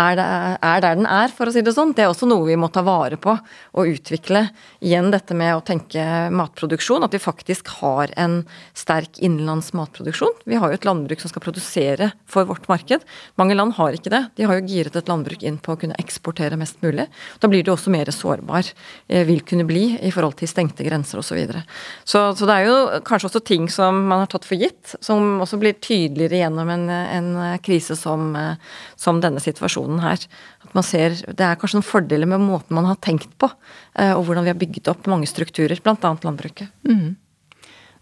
er, 0.00 0.20
er, 0.22 0.82
der 0.84 0.98
den 0.98 1.08
er, 1.10 1.32
for 1.34 1.50
å 1.50 1.54
si 1.54 1.64
det 1.64 1.74
sånn. 1.76 1.94
Det 1.96 2.04
er 2.04 2.12
også 2.12 2.28
noe 2.30 2.48
vi 2.48 2.58
må 2.60 2.70
ta 2.72 2.84
vare 2.86 3.18
på 3.20 3.34
og 3.34 3.90
utvikle. 3.90 4.46
Igjen 4.84 5.10
dette 5.12 5.36
med 5.36 5.56
å 5.56 5.64
tenke 5.64 6.04
matproduksjon, 6.34 7.04
at 7.06 7.14
vi 7.14 7.22
faktisk 7.22 7.72
har 7.80 8.12
en 8.20 8.40
sterk 8.76 9.20
innenlands 9.22 9.72
matproduksjon. 9.76 10.36
Vi 10.50 10.58
har 10.60 10.70
jo 10.70 10.78
et 10.78 10.88
landbruk 10.88 11.22
som 11.22 11.32
skal 11.32 11.44
produsere 11.44 12.12
for 12.30 12.48
vårt 12.48 12.68
marked. 12.70 13.04
Mange 13.40 13.56
land 13.58 13.76
har 13.78 13.96
ikke 13.96 14.12
det. 14.12 14.22
De 14.36 14.48
har 14.48 14.60
jo 14.60 14.68
giret 14.70 14.96
et 14.96 15.10
landbruk 15.10 15.44
inn 15.46 15.58
på 15.62 15.74
å 15.74 15.80
kunne 15.80 15.98
eksportere 16.00 16.58
mest 16.60 16.80
mulig. 16.84 17.08
Da 17.40 17.50
blir 17.50 17.64
det 17.64 17.72
også 17.74 17.92
mer 17.92 18.10
sårbar, 18.14 18.72
eh, 19.08 19.24
vil 19.28 19.42
kunne 19.46 19.66
bli, 19.68 19.98
i 20.00 20.12
forhold 20.14 20.36
til 20.40 20.50
stengte 20.50 20.86
grenser 20.86 21.18
osv. 21.18 21.30
Så, 21.30 21.36
videre. 21.38 21.62
så 22.04 22.34
Så 22.34 22.46
det 22.46 22.54
er 22.58 22.66
jo 22.66 23.00
kanskje 23.06 23.28
også 23.30 23.44
ting 23.44 23.68
som 23.70 24.08
man 24.08 24.24
har 24.24 24.26
tatt 24.26 24.44
for 24.44 24.58
gitt, 24.58 24.96
som 25.00 25.38
også 25.40 25.60
blir 25.60 25.78
tydeligere 25.78 26.42
gjennom 26.42 26.59
gjennom 26.60 26.90
en, 26.90 27.32
en 27.36 27.58
krise 27.64 27.96
som, 27.96 28.34
som, 28.96 29.20
denne 29.22 29.40
situasjonen 29.40 30.00
her. 30.04 30.26
At 30.64 30.74
man 30.76 30.86
ser, 30.86 31.16
Det 31.26 31.46
er 31.46 31.58
kanskje 31.58 31.80
noen 31.80 31.88
fordeler 31.88 32.28
med 32.30 32.44
måten 32.44 32.76
man 32.76 32.88
har 32.88 33.00
tenkt 33.02 33.32
på, 33.38 33.50
eh, 33.98 34.12
og 34.12 34.26
hvordan 34.26 34.46
vi 34.46 34.52
har 34.52 34.60
bygget 34.60 34.92
opp 34.92 35.08
mange 35.10 35.26
strukturer, 35.26 35.80
bl.a. 35.82 36.14
landbruket. 36.22 36.70
Mm. 36.86 37.16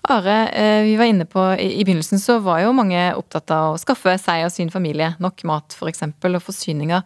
Are, 0.09 0.37
eh, 0.55 0.85
vi 0.87 0.95
var 0.97 1.11
inne 1.11 1.27
på 1.29 1.43
i 1.59 1.83
begynnelsen 1.85 2.21
så 2.23 2.39
var 2.41 2.63
jo 2.63 2.77
mange 2.77 3.01
opptatt 3.19 3.51
av 3.53 3.75
å 3.75 3.81
skaffe 3.81 4.15
seg 4.21 4.47
og 4.47 4.53
sin 4.55 4.71
familie 4.73 5.15
nok 5.21 5.43
mat. 5.45 5.75
For 5.77 5.91
og 5.91 6.43
forsyninger. 6.45 7.03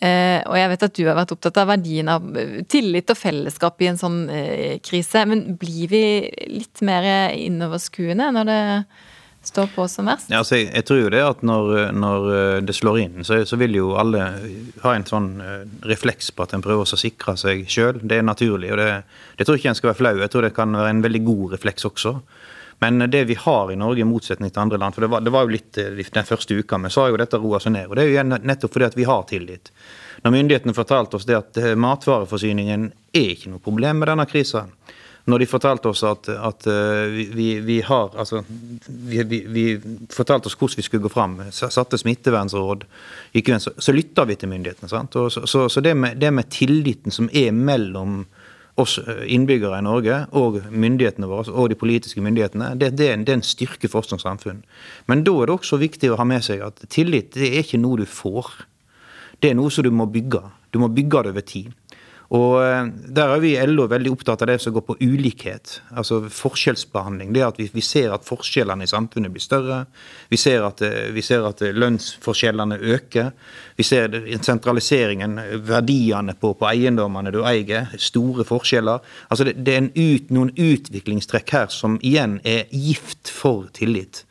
Eh, 0.00 0.40
og 0.46 0.56
jeg 0.56 0.70
vet 0.72 0.82
at 0.86 0.96
du 0.96 1.04
har 1.06 1.18
vært 1.18 1.34
opptatt 1.34 1.60
av 1.60 1.68
verdien 1.68 2.08
av 2.08 2.24
tillit 2.72 3.10
og 3.12 3.18
fellesskap 3.18 3.82
i 3.82 3.90
en 3.90 4.00
sånn 4.00 4.20
krise. 4.82 5.26
Men 5.28 5.56
blir 5.60 5.90
vi 5.92 6.04
litt 6.48 6.82
mer 6.86 7.34
innoverskuende 7.36 8.30
når 8.34 8.50
det 8.50 8.60
står 9.42 9.66
på 9.74 9.88
som 9.88 10.08
verst? 10.10 10.30
Ja, 10.30 10.42
altså, 10.42 10.58
jeg, 10.58 10.70
jeg, 10.74 10.86
tror 10.88 11.00
jo 11.00 11.10
det 11.12 11.22
at 11.24 11.42
når, 11.46 11.72
når 11.96 12.28
eh, 12.34 12.58
det 12.66 12.76
slår 12.76 13.00
inn, 13.04 13.24
så, 13.24 13.40
så, 13.48 13.58
vil 13.60 13.78
jo 13.78 13.94
alle 14.00 14.26
ha 14.84 14.94
en 14.94 15.06
sånn 15.08 15.30
uh, 15.40 15.64
refleks 15.88 16.30
på 16.34 16.44
at 16.44 16.54
en 16.56 16.64
prøver 16.64 16.84
å 16.84 17.00
sikre 17.00 17.36
seg 17.40 17.64
sjøl. 17.70 18.02
Det 18.02 18.20
er 18.20 18.26
naturlig. 18.26 18.72
og 18.74 18.80
det, 18.80 18.88
det, 19.38 19.46
tror 19.46 19.58
ikke 19.58 19.72
en 19.72 19.78
skal 19.78 19.92
være 19.92 20.00
flau. 20.02 20.14
Jeg 20.20 20.32
tror 20.34 20.46
det 20.46 20.54
kan 20.56 20.76
være 20.76 20.94
en 20.94 21.04
veldig 21.06 21.22
god 21.26 21.56
refleks 21.56 21.88
også. 21.88 22.14
Men 22.80 23.10
det 23.12 23.26
vi 23.28 23.36
har 23.36 23.72
i 23.72 23.76
Norge, 23.76 24.00
i 24.00 24.08
motsetning 24.08 24.48
til 24.48 24.62
andre 24.62 24.78
land 24.80 24.94
For 24.96 25.04
det 25.04 25.10
var, 25.12 25.20
det 25.20 25.32
var 25.34 25.44
jo 25.44 25.52
litt 25.52 25.76
eh, 25.80 25.98
den 26.00 26.28
første 26.28 26.56
uka, 26.56 26.78
men 26.80 26.92
så 26.92 27.04
har 27.04 27.12
jo 27.12 27.20
dette 27.20 27.40
roa 27.40 27.60
seg 27.60 27.76
ned. 27.76 27.90
Og 27.90 27.96
det 27.96 28.06
er 28.06 28.14
jo 28.20 28.28
nettopp 28.36 28.76
fordi 28.76 28.88
at 28.88 28.96
vi 29.00 29.08
har 29.08 29.26
tillit. 29.28 29.72
Når 30.20 30.36
myndighetene 30.36 30.76
fortalte 30.76 31.16
oss 31.16 31.28
det 31.28 31.38
at 31.38 31.60
matvareforsyningen 31.80 32.90
er 33.16 33.30
ikke 33.34 33.54
noe 33.54 33.64
problem 33.64 34.02
med 34.02 34.12
denne 34.12 34.26
krisa, 34.28 34.66
når 35.30 35.42
de 35.42 35.48
fortalte 35.48 35.90
oss 35.90 36.02
at, 36.06 36.28
at 36.30 36.66
eh, 36.70 37.14
vi, 37.34 37.48
vi, 37.64 37.78
har 37.86 38.10
altså, 38.18 38.42
vi, 38.86 39.22
vi, 39.22 39.40
vi, 39.46 39.64
fortalte 40.12 40.50
oss 40.50 40.56
hvordan 40.58 40.80
vi 40.80 40.86
skulle 40.86 41.06
gå 41.06 41.12
fram, 41.12 41.38
satte 41.54 41.98
smittevernråd, 42.00 42.84
så, 43.58 43.72
så 43.76 43.94
lytta 43.94 44.26
vi 44.28 44.36
til 44.40 44.52
myndighetene. 44.52 44.90
sant? 44.90 45.16
Og 45.20 45.32
så, 45.32 45.46
så, 45.46 45.68
så 45.68 45.82
det, 45.84 45.94
med, 45.96 46.20
det, 46.20 46.32
med, 46.34 46.50
tilliten 46.50 47.14
som 47.14 47.30
er 47.32 47.52
mellom 47.56 48.24
oss 48.80 48.98
eh, 48.98 49.24
innbyggere 49.34 49.80
i 49.80 49.86
Norge 49.86 50.22
og 50.38 50.60
myndighetene 50.70 51.28
våre, 51.30 51.52
og 51.52 51.70
de 51.72 51.78
politiske 51.78 52.22
myndighetene, 52.24 52.74
det, 52.80 52.94
det, 52.98 53.10
er, 53.10 53.18
en, 53.18 53.26
det 53.26 53.34
er 53.34 53.40
en 53.40 53.46
styrke 53.46 53.90
for 53.90 54.02
oss 54.02 54.12
som 54.12 54.22
samfunn. 54.22 54.64
Men 55.10 55.24
da 55.26 55.36
er 55.40 55.50
det 55.50 55.58
også 55.58 55.80
viktig 55.80 56.12
å 56.12 56.20
ha 56.20 56.26
med 56.28 56.46
seg 56.46 56.64
at 56.66 56.82
tillit 56.92 57.34
det 57.38 57.52
er 57.52 57.64
ikke 57.64 57.82
noe 57.82 58.02
du 58.02 58.08
får. 58.08 58.52
Det 59.40 59.52
er 59.52 59.58
noe 59.58 59.72
som 59.72 59.86
du 59.86 59.92
må 59.94 60.08
bygge. 60.10 60.42
Du 60.70 60.80
må 60.82 60.90
bygge 60.92 61.24
det 61.24 61.34
over 61.34 61.46
tid. 61.46 61.76
Og 62.30 62.60
eh, 62.62 62.86
Der 63.10 63.32
er 63.34 63.40
vi 63.42 63.56
i 63.56 63.66
LO 63.66 63.88
veldig 63.90 64.12
opptatt 64.14 64.44
av 64.44 64.50
det 64.52 64.60
som 64.62 64.74
går 64.74 64.84
på 64.86 64.96
ulikhet, 65.00 65.80
altså 65.90 66.20
forskjellsbehandling. 66.30 67.32
Det 67.34 67.42
at 67.42 67.58
vi, 67.58 67.66
vi 67.74 67.82
ser 67.82 68.14
at 68.14 68.26
forskjellene 68.26 68.86
i 68.86 68.90
samfunnet 68.90 69.34
blir 69.34 69.42
større. 69.42 69.80
Vi 70.30 70.38
ser 70.38 70.62
at, 70.68 70.82
eh, 70.86 71.10
vi 71.14 71.24
ser 71.26 71.46
at 71.48 71.62
eh, 71.66 71.74
lønnsforskjellene 71.74 72.78
øker. 72.94 73.32
Vi 73.76 73.86
ser 73.86 74.14
sentraliseringen, 74.46 75.40
verdiene 75.66 76.36
på, 76.38 76.54
på 76.54 76.70
eiendommene 76.70 77.34
du 77.34 77.42
eier. 77.42 77.90
Store 77.98 78.46
forskjeller. 78.46 79.02
Altså 79.28 79.50
Det, 79.50 79.58
det 79.66 79.76
er 79.76 79.90
ut, 79.90 80.30
noen 80.30 80.54
utviklingstrekk 80.54 81.56
her 81.58 81.70
som 81.74 81.98
igjen 81.98 82.38
er 82.46 82.70
gift 82.70 83.32
for 83.34 83.66
tillit. 83.74 84.24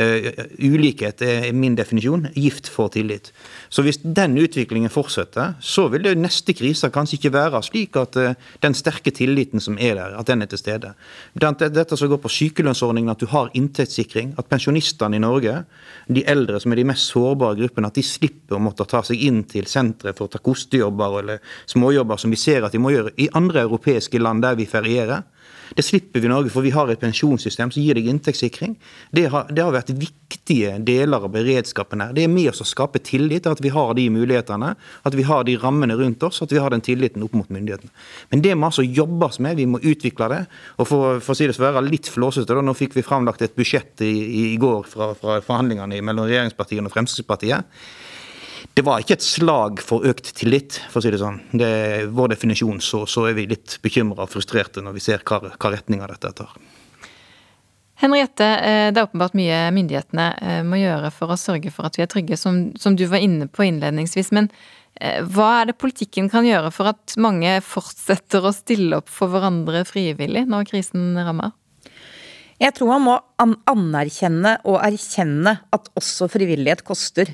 Uh, 0.00 0.28
ulikhet 0.58 1.20
er 1.26 1.50
min 1.56 1.76
definisjon. 1.76 2.28
Gift 2.38 2.70
for 2.72 2.92
tillit. 2.92 3.32
Så 3.68 3.84
hvis 3.84 4.00
den 4.02 4.38
utviklingen 4.40 4.92
fortsetter, 4.92 5.54
så 5.60 5.88
vil 5.92 6.06
det 6.06 6.14
neste 6.20 6.54
krise 6.56 6.90
kanskje 6.92 7.18
ikke 7.18 7.34
være 7.34 7.62
slik 7.66 7.98
at 8.00 8.16
uh, 8.16 8.32
den 8.64 8.76
sterke 8.78 9.12
tilliten 9.14 9.60
som 9.60 9.76
er 9.78 9.98
der, 9.98 10.16
at 10.18 10.30
den 10.30 10.44
er 10.44 10.50
til 10.50 10.62
stede. 10.62 10.94
Dette 11.34 11.98
som 11.98 12.10
går 12.10 12.22
på 12.22 12.32
sykelønnsordningen, 12.32 13.12
at 13.12 13.20
du 13.20 13.28
har 13.32 13.52
inntektssikring, 13.58 14.34
at 14.40 14.48
pensjonistene 14.50 15.18
i 15.18 15.22
Norge, 15.22 15.58
de 16.08 16.24
eldre 16.28 16.60
som 16.62 16.72
er 16.72 16.80
de 16.80 16.88
mest 16.88 17.12
sårbare 17.12 17.58
gruppene, 17.60 17.90
at 17.92 17.98
de 17.98 18.06
slipper 18.06 18.58
å 18.58 18.62
måtte 18.62 18.86
ta 18.88 19.02
seg 19.06 19.20
inn 19.22 19.42
til 19.48 19.68
senteret 19.70 20.18
for 20.18 20.28
å 20.28 20.32
ta 20.32 20.40
kostejobber 20.42 21.20
eller 21.20 21.54
småjobber 21.70 22.20
som 22.20 22.32
vi 22.32 22.40
ser 22.40 22.64
at 22.64 22.74
de 22.74 22.80
må 22.82 22.94
gjøre 22.94 23.14
i 23.20 23.28
andre 23.36 23.66
europeiske 23.66 24.20
land 24.22 24.44
der 24.44 24.58
vi 24.58 24.68
ferierer. 24.68 25.24
Det 25.76 25.84
slipper 25.84 26.20
vi 26.20 26.28
i 26.28 26.30
Norge, 26.32 26.50
for 26.52 26.64
vi 26.64 26.72
har 26.74 26.90
et 26.90 27.00
pensjonssystem 27.00 27.72
som 27.72 27.82
gir 27.82 27.96
deg 27.98 28.08
inntektssikring. 28.10 28.74
Det 29.14 29.26
har, 29.32 29.48
det 29.50 29.64
har 29.64 29.74
vært 29.74 29.92
viktige 29.96 30.76
deler 30.84 31.24
av 31.24 31.32
beredskapen 31.32 32.04
her. 32.04 32.12
Det 32.16 32.26
er 32.26 32.32
med 32.32 32.50
oss 32.52 32.62
å 32.64 32.68
skape 32.68 33.02
tillit, 33.04 33.48
at 33.48 33.62
vi 33.64 33.72
har 33.72 33.94
de 33.98 34.08
mulighetene, 34.12 34.74
at 34.76 35.16
vi 35.18 35.26
har 35.28 35.46
de 35.48 35.56
rammene 35.62 35.96
rundt 35.98 36.22
oss, 36.28 36.42
at 36.44 36.52
vi 36.52 36.60
har 36.62 36.74
den 36.74 36.84
tilliten 36.84 37.24
opp 37.24 37.36
mot 37.38 37.50
myndighetene. 37.52 37.92
Men 38.34 38.44
det 38.44 38.54
må 38.58 38.68
altså 38.70 38.86
jobbes 38.86 39.40
med, 39.44 39.58
vi 39.60 39.68
må 39.70 39.80
utvikle 39.80 40.30
det. 40.32 40.44
Og 40.78 40.88
for, 40.88 41.20
for 41.24 41.34
å 41.34 41.38
si 41.38 41.48
det 41.48 41.56
så 41.56 41.66
være 41.66 41.84
litt 41.86 42.10
flåsete, 42.12 42.60
nå 42.62 42.76
fikk 42.78 42.98
vi 42.98 43.06
framlagt 43.06 43.44
et 43.44 43.56
budsjett 43.58 44.04
i, 44.04 44.14
i 44.52 44.56
går 44.60 44.88
fra, 44.88 45.12
fra 45.18 45.40
forhandlingene 45.44 46.02
mellom 46.04 46.28
regjeringspartiene 46.28 46.90
og 46.90 46.96
Fremskrittspartiet 46.96 47.68
det 48.74 48.84
var 48.86 49.02
ikke 49.02 49.16
et 49.18 49.24
slag 49.24 49.80
for 49.84 50.06
økt 50.08 50.32
tillit, 50.38 50.78
for 50.90 51.00
å 51.00 51.04
si 51.04 51.12
det 51.12 51.20
sånn. 51.20 51.40
Det 51.52 51.68
er 51.68 52.12
vår 52.12 52.32
definisjon, 52.34 52.80
så, 52.84 53.04
så 53.10 53.26
er 53.28 53.36
vi 53.36 53.48
litt 53.50 53.78
bekymra 53.84 54.24
og 54.26 54.32
frustrerte 54.32 54.84
når 54.84 54.96
vi 54.96 55.04
ser 55.04 55.24
hva, 55.28 55.40
hva 55.52 55.72
retninga 55.74 56.08
dette 56.10 56.32
tar. 56.42 56.54
Henriette, 58.02 58.44
eh, 58.44 58.88
det 58.90 58.98
er 58.98 59.06
åpenbart 59.06 59.36
mye 59.38 59.58
myndighetene 59.76 60.28
eh, 60.42 60.62
må 60.66 60.80
gjøre 60.80 61.12
for 61.14 61.30
å 61.30 61.38
sørge 61.38 61.70
for 61.70 61.86
at 61.86 61.98
vi 61.98 62.02
er 62.02 62.10
trygge, 62.10 62.38
som, 62.40 62.64
som 62.80 62.96
du 62.98 63.04
var 63.06 63.22
inne 63.22 63.46
på 63.46 63.62
innledningsvis. 63.68 64.32
Men 64.34 64.48
eh, 64.98 65.20
hva 65.22 65.50
er 65.60 65.70
det 65.70 65.78
politikken 65.78 66.30
kan 66.32 66.48
gjøre 66.48 66.72
for 66.74 66.90
at 66.90 67.14
mange 67.22 67.54
fortsetter 67.62 68.42
å 68.42 68.54
stille 68.56 68.98
opp 68.98 69.12
for 69.12 69.30
hverandre 69.30 69.84
frivillig 69.86 70.48
når 70.50 70.66
krisen 70.72 71.12
rammer? 71.20 71.54
Jeg 72.62 72.74
tror 72.76 72.92
man 72.92 73.06
må 73.06 73.14
anerkjenne 73.70 74.56
og 74.70 74.82
erkjenne 74.82 75.56
at 75.74 75.88
også 75.98 76.28
frivillighet 76.30 76.84
koster. 76.86 77.30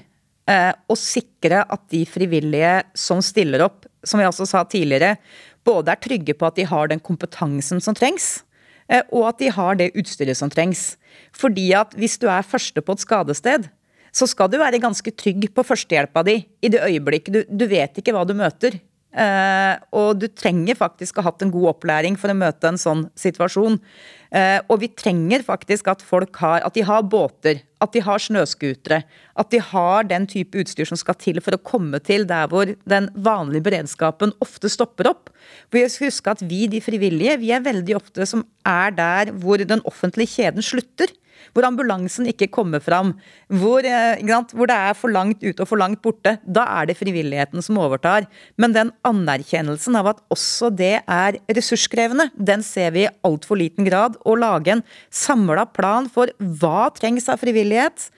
Eh, 0.49 0.73
og 0.89 0.97
sikre 0.97 1.61
at 1.69 1.83
de 1.93 2.05
frivillige 2.09 2.81
som 2.97 3.21
stiller 3.25 3.67
opp, 3.67 3.85
som 4.07 4.21
vi 4.21 4.27
altså 4.29 4.47
sa 4.49 4.63
tidligere, 4.65 5.19
både 5.67 5.93
er 5.93 6.01
trygge 6.01 6.37
på 6.39 6.49
at 6.49 6.57
de 6.57 6.65
har 6.69 6.89
den 6.89 7.03
kompetansen 7.05 7.83
som 7.85 7.97
trengs, 7.97 8.39
eh, 8.89 9.05
og 9.13 9.29
at 9.35 9.43
de 9.43 9.51
har 9.53 9.77
det 9.77 9.93
utstyret 9.99 10.39
som 10.39 10.49
trengs. 10.53 10.95
Fordi 11.37 11.69
at 11.77 11.93
hvis 11.99 12.17
du 12.23 12.29
er 12.33 12.47
første 12.47 12.81
på 12.81 12.97
et 12.97 13.05
skadested, 13.05 13.69
så 14.09 14.27
skal 14.27 14.49
du 14.49 14.57
være 14.57 14.81
ganske 14.81 15.13
trygg 15.21 15.51
på 15.53 15.67
førstehjelpa 15.67 16.25
di 16.25 16.41
i 16.65 16.71
det 16.73 16.81
øyeblikket 16.81 17.35
du, 17.35 17.43
du 17.45 17.67
vet 17.69 18.01
ikke 18.01 18.15
hva 18.17 18.25
du 18.25 18.33
møter. 18.39 18.81
Uh, 19.09 19.75
og 19.97 20.19
du 20.21 20.27
trenger 20.29 20.77
faktisk 20.77 21.17
å 21.17 21.23
ha 21.25 21.31
hatt 21.31 21.43
en 21.43 21.53
god 21.53 21.71
opplæring 21.71 22.17
for 22.21 22.31
å 22.31 22.37
møte 22.37 22.69
en 22.69 22.81
sånn 22.81 23.07
situasjon. 23.19 23.79
Uh, 24.29 24.61
og 24.69 24.83
vi 24.83 24.91
trenger 24.93 25.41
faktisk 25.41 25.87
at 25.89 26.03
folk 26.05 26.37
har 26.43 26.61
At 26.67 26.75
de 26.77 26.83
har 26.85 27.03
båter, 27.03 27.63
at 27.81 27.93
de 27.95 28.03
har 28.05 28.21
snøscootere. 28.21 29.03
At 29.39 29.51
de 29.51 29.61
har 29.61 30.05
den 30.05 30.27
type 30.29 30.59
utstyr 30.59 30.85
som 30.85 31.01
skal 31.01 31.17
til 31.17 31.41
for 31.41 31.57
å 31.57 31.63
komme 31.63 32.01
til 32.05 32.27
der 32.29 32.51
hvor 32.51 32.75
den 32.85 33.09
vanlige 33.15 33.65
beredskapen 33.65 34.35
ofte 34.45 34.69
stopper 34.69 35.09
opp. 35.09 35.31
Vi 35.73 35.87
skal 35.89 36.11
huske 36.11 36.35
at 36.35 36.43
vi, 36.45 36.67
de 36.67 36.83
frivillige, 36.85 37.39
vi 37.41 37.55
er 37.55 37.65
veldig 37.65 37.97
ofte 37.97 38.27
som 38.29 38.45
er 38.67 38.93
der 38.93 39.33
hvor 39.33 39.63
den 39.65 39.81
offentlige 39.89 40.35
kjeden 40.37 40.63
slutter. 40.63 41.09
Hvor 41.55 41.67
ambulansen 41.69 42.29
ikke 42.31 42.51
kommer 42.55 42.83
fram, 42.85 43.15
hvor, 43.49 43.87
eh, 43.87 44.23
hvor, 44.25 44.69
det 44.71 44.77
er 44.77 44.97
for 44.99 45.13
langt 45.13 45.45
ute 45.45 45.63
og 45.63 45.71
for 45.71 45.81
langt 45.81 46.03
borte, 46.05 46.37
da 46.45 46.67
er 46.79 46.89
det 46.91 46.99
frivilligheten 46.99 47.65
som 47.65 47.81
overtar. 47.83 48.29
Men 48.57 48.77
den 48.77 48.93
anerkjennelsen 49.09 49.99
av 49.99 50.13
at 50.15 50.25
også 50.35 50.73
det 50.75 50.97
er 51.03 51.41
ressurskrevende, 51.49 52.31
den 52.35 52.65
ser 52.67 52.93
vi 52.97 53.07
i 53.07 53.13
altfor 53.27 53.61
liten 53.61 53.89
grad. 53.89 54.19
Å 54.25 54.37
lage 54.39 54.77
en 54.77 54.85
samla 55.11 55.69
plan 55.73 56.11
for 56.13 56.33
hva 56.39 56.89
trengs 56.97 57.29
av 57.33 57.41
frivillighet, 57.43 58.11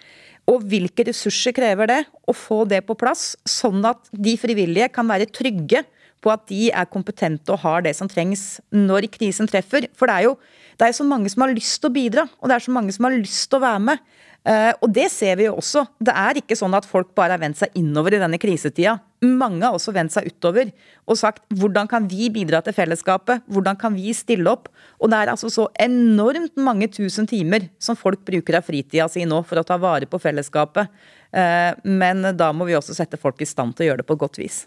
og 0.50 0.64
hvilke 0.66 1.04
ressurser 1.06 1.54
krever 1.54 1.86
det? 1.86 2.00
Å 2.26 2.34
få 2.34 2.64
det 2.66 2.82
på 2.88 2.96
plass, 2.98 3.34
sånn 3.46 3.84
at 3.86 4.08
de 4.10 4.34
frivillige 4.40 4.90
kan 4.94 5.06
være 5.10 5.30
trygge 5.30 5.84
på 6.20 6.32
at 6.32 6.46
de 6.50 6.68
er 6.70 6.88
kompetente 6.92 7.52
og 7.54 7.62
har 7.64 7.84
det 7.86 7.94
som 7.96 8.08
trengs 8.10 8.60
når 8.74 9.08
krisen 9.12 9.48
treffer. 9.50 9.88
For 9.96 10.10
det 10.10 10.16
er 10.18 10.28
jo 10.28 10.34
det 10.80 10.88
er 10.88 10.96
så 10.96 11.04
mange 11.04 11.28
som 11.28 11.44
har 11.44 11.52
lyst 11.52 11.76
til 11.82 11.90
å 11.90 11.92
bidra, 11.92 12.24
og 12.40 12.48
det 12.48 12.56
er 12.56 12.64
så 12.64 12.72
mange 12.72 12.92
som 12.96 13.04
har 13.04 13.12
lyst 13.12 13.50
til 13.50 13.60
å 13.60 13.64
være 13.66 13.84
med. 13.90 14.04
Uh, 14.40 14.72
og 14.80 14.88
det 14.96 15.10
ser 15.12 15.34
vi 15.36 15.44
jo 15.44 15.58
også. 15.60 15.82
Det 16.00 16.14
er 16.16 16.38
ikke 16.40 16.56
sånn 16.56 16.72
at 16.72 16.86
folk 16.88 17.10
bare 17.18 17.34
har 17.34 17.42
vendt 17.42 17.58
seg 17.60 17.74
innover 17.76 18.16
i 18.16 18.20
denne 18.22 18.38
krisetida. 18.40 18.94
Mange 19.20 19.60
har 19.66 19.76
også 19.76 19.92
vendt 19.92 20.14
seg 20.14 20.30
utover 20.32 20.70
og 21.04 21.18
sagt 21.20 21.44
hvordan 21.60 21.90
kan 21.90 22.06
vi 22.08 22.30
bidra 22.32 22.62
til 22.64 22.72
fellesskapet? 22.72 23.44
Hvordan 23.52 23.76
kan 23.76 23.92
vi 23.92 24.14
stille 24.16 24.48
opp? 24.48 24.70
Og 24.96 25.12
det 25.12 25.18
er 25.20 25.34
altså 25.34 25.52
så 25.52 25.68
enormt 25.76 26.56
mange 26.56 26.88
tusen 26.88 27.28
timer 27.28 27.68
som 27.76 27.98
folk 28.00 28.24
bruker 28.24 28.56
av 28.56 28.64
fritida 28.64 29.10
si 29.12 29.28
nå 29.28 29.42
for 29.44 29.60
å 29.60 29.66
ta 29.68 29.76
vare 29.82 30.08
på 30.08 30.22
fellesskapet. 30.22 30.88
Uh, 31.36 31.76
men 31.84 32.32
da 32.32 32.48
må 32.56 32.64
vi 32.70 32.80
også 32.80 32.96
sette 32.96 33.20
folk 33.20 33.44
i 33.44 33.50
stand 33.50 33.76
til 33.76 33.84
å 33.84 33.90
gjøre 33.90 34.06
det 34.06 34.08
på 34.08 34.22
godt 34.24 34.40
vis. 34.40 34.64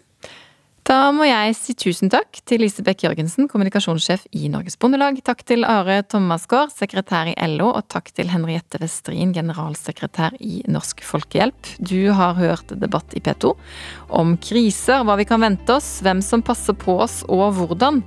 Da 0.84 1.08
må 1.16 1.24
jeg 1.24 1.54
si 1.56 1.72
tusen 1.80 2.10
takk 2.12 2.42
til 2.44 2.60
Lise 2.60 2.82
Bech 2.84 3.06
Jørgensen, 3.06 3.46
kommunikasjonssjef 3.48 4.26
i 4.36 4.50
Norges 4.52 4.76
Bondelag. 4.76 5.16
Takk 5.24 5.40
til 5.48 5.64
Are 5.64 6.02
Thomasgaard, 6.04 6.74
sekretær 6.76 7.30
i 7.30 7.32
LO, 7.54 7.70
og 7.70 7.86
takk 7.88 8.10
til 8.12 8.28
Henriette 8.28 8.76
Westrin, 8.82 9.32
generalsekretær 9.32 10.36
i 10.44 10.58
Norsk 10.68 11.00
Folkehjelp. 11.08 11.70
Du 11.80 12.12
har 12.12 12.36
hørt 12.36 12.76
debatt 12.82 13.16
i 13.16 13.22
P2 13.24 13.54
om 14.12 14.36
kriser, 14.44 15.06
hva 15.08 15.16
vi 15.16 15.24
kan 15.30 15.40
vente 15.40 15.72
oss, 15.72 16.02
hvem 16.04 16.20
som 16.20 16.44
passer 16.44 16.76
på 16.76 16.98
oss 17.06 17.22
og 17.32 17.56
hvordan. 17.56 18.02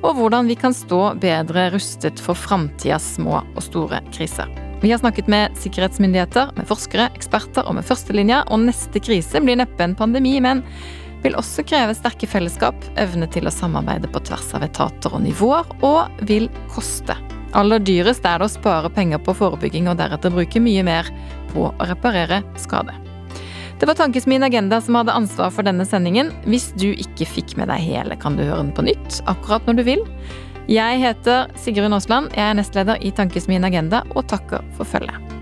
Og 0.00 0.16
hvordan 0.16 0.48
vi 0.48 0.56
kan 0.56 0.72
stå 0.72 1.02
bedre 1.20 1.68
rustet 1.76 2.16
for 2.16 2.32
framtidas 2.32 3.12
små 3.18 3.42
og 3.42 3.60
store 3.68 4.00
kriser. 4.08 4.48
Vi 4.80 4.90
har 4.90 4.98
snakket 4.98 5.28
med 5.30 5.60
sikkerhetsmyndigheter, 5.60 6.56
med 6.56 6.66
forskere, 6.66 7.12
eksperter 7.14 7.68
og 7.68 7.76
med 7.76 7.86
førstelinja, 7.86 8.40
og 8.48 8.64
neste 8.64 9.04
krise 9.04 9.44
blir 9.44 9.60
neppe 9.60 9.84
en 9.84 9.94
pandemi, 9.94 10.38
men 10.42 10.64
vil 11.22 11.36
også 11.38 11.64
kreve 11.66 11.94
sterke 11.96 12.28
fellesskap, 12.28 12.78
evne 13.00 13.28
til 13.30 13.46
å 13.48 13.54
samarbeide 13.54 14.10
på 14.12 14.22
tvers 14.26 14.50
av 14.56 14.66
etater 14.66 15.14
og 15.14 15.22
nivåer, 15.24 15.68
og 15.86 16.26
vil 16.28 16.48
koste. 16.72 17.16
Aller 17.58 17.82
dyrest 17.84 18.24
er 18.24 18.40
det 18.40 18.48
å 18.48 18.52
spare 18.52 18.90
penger 18.92 19.20
på 19.22 19.34
forebygging 19.36 19.90
og 19.90 19.98
deretter 20.00 20.32
bruke 20.32 20.60
mye 20.62 20.84
mer 20.86 21.08
på 21.52 21.68
å 21.68 21.88
reparere 21.88 22.40
skade. 22.60 22.94
Det 23.82 23.88
var 23.90 23.98
Tankesmien 23.98 24.46
Agenda 24.46 24.78
som 24.80 24.94
hadde 24.94 25.14
ansvar 25.18 25.50
for 25.50 25.66
denne 25.66 25.84
sendingen. 25.88 26.30
Hvis 26.46 26.70
du 26.78 26.92
ikke 26.92 27.26
fikk 27.26 27.56
med 27.58 27.66
deg 27.72 27.82
hele, 27.82 28.16
kan 28.16 28.38
du 28.38 28.44
høre 28.44 28.62
den 28.62 28.72
på 28.76 28.86
nytt 28.86 29.18
akkurat 29.26 29.66
når 29.66 29.80
du 29.80 29.84
vil. 29.90 30.06
Jeg 30.70 31.02
heter 31.02 31.50
Sigrun 31.58 31.96
Aasland, 31.96 32.30
jeg 32.38 32.46
er 32.46 32.58
nestleder 32.60 33.02
i 33.02 33.10
Tankesmien 33.10 33.66
Agenda 33.66 34.04
og 34.14 34.28
takker 34.30 34.62
for 34.78 34.86
følget. 34.86 35.41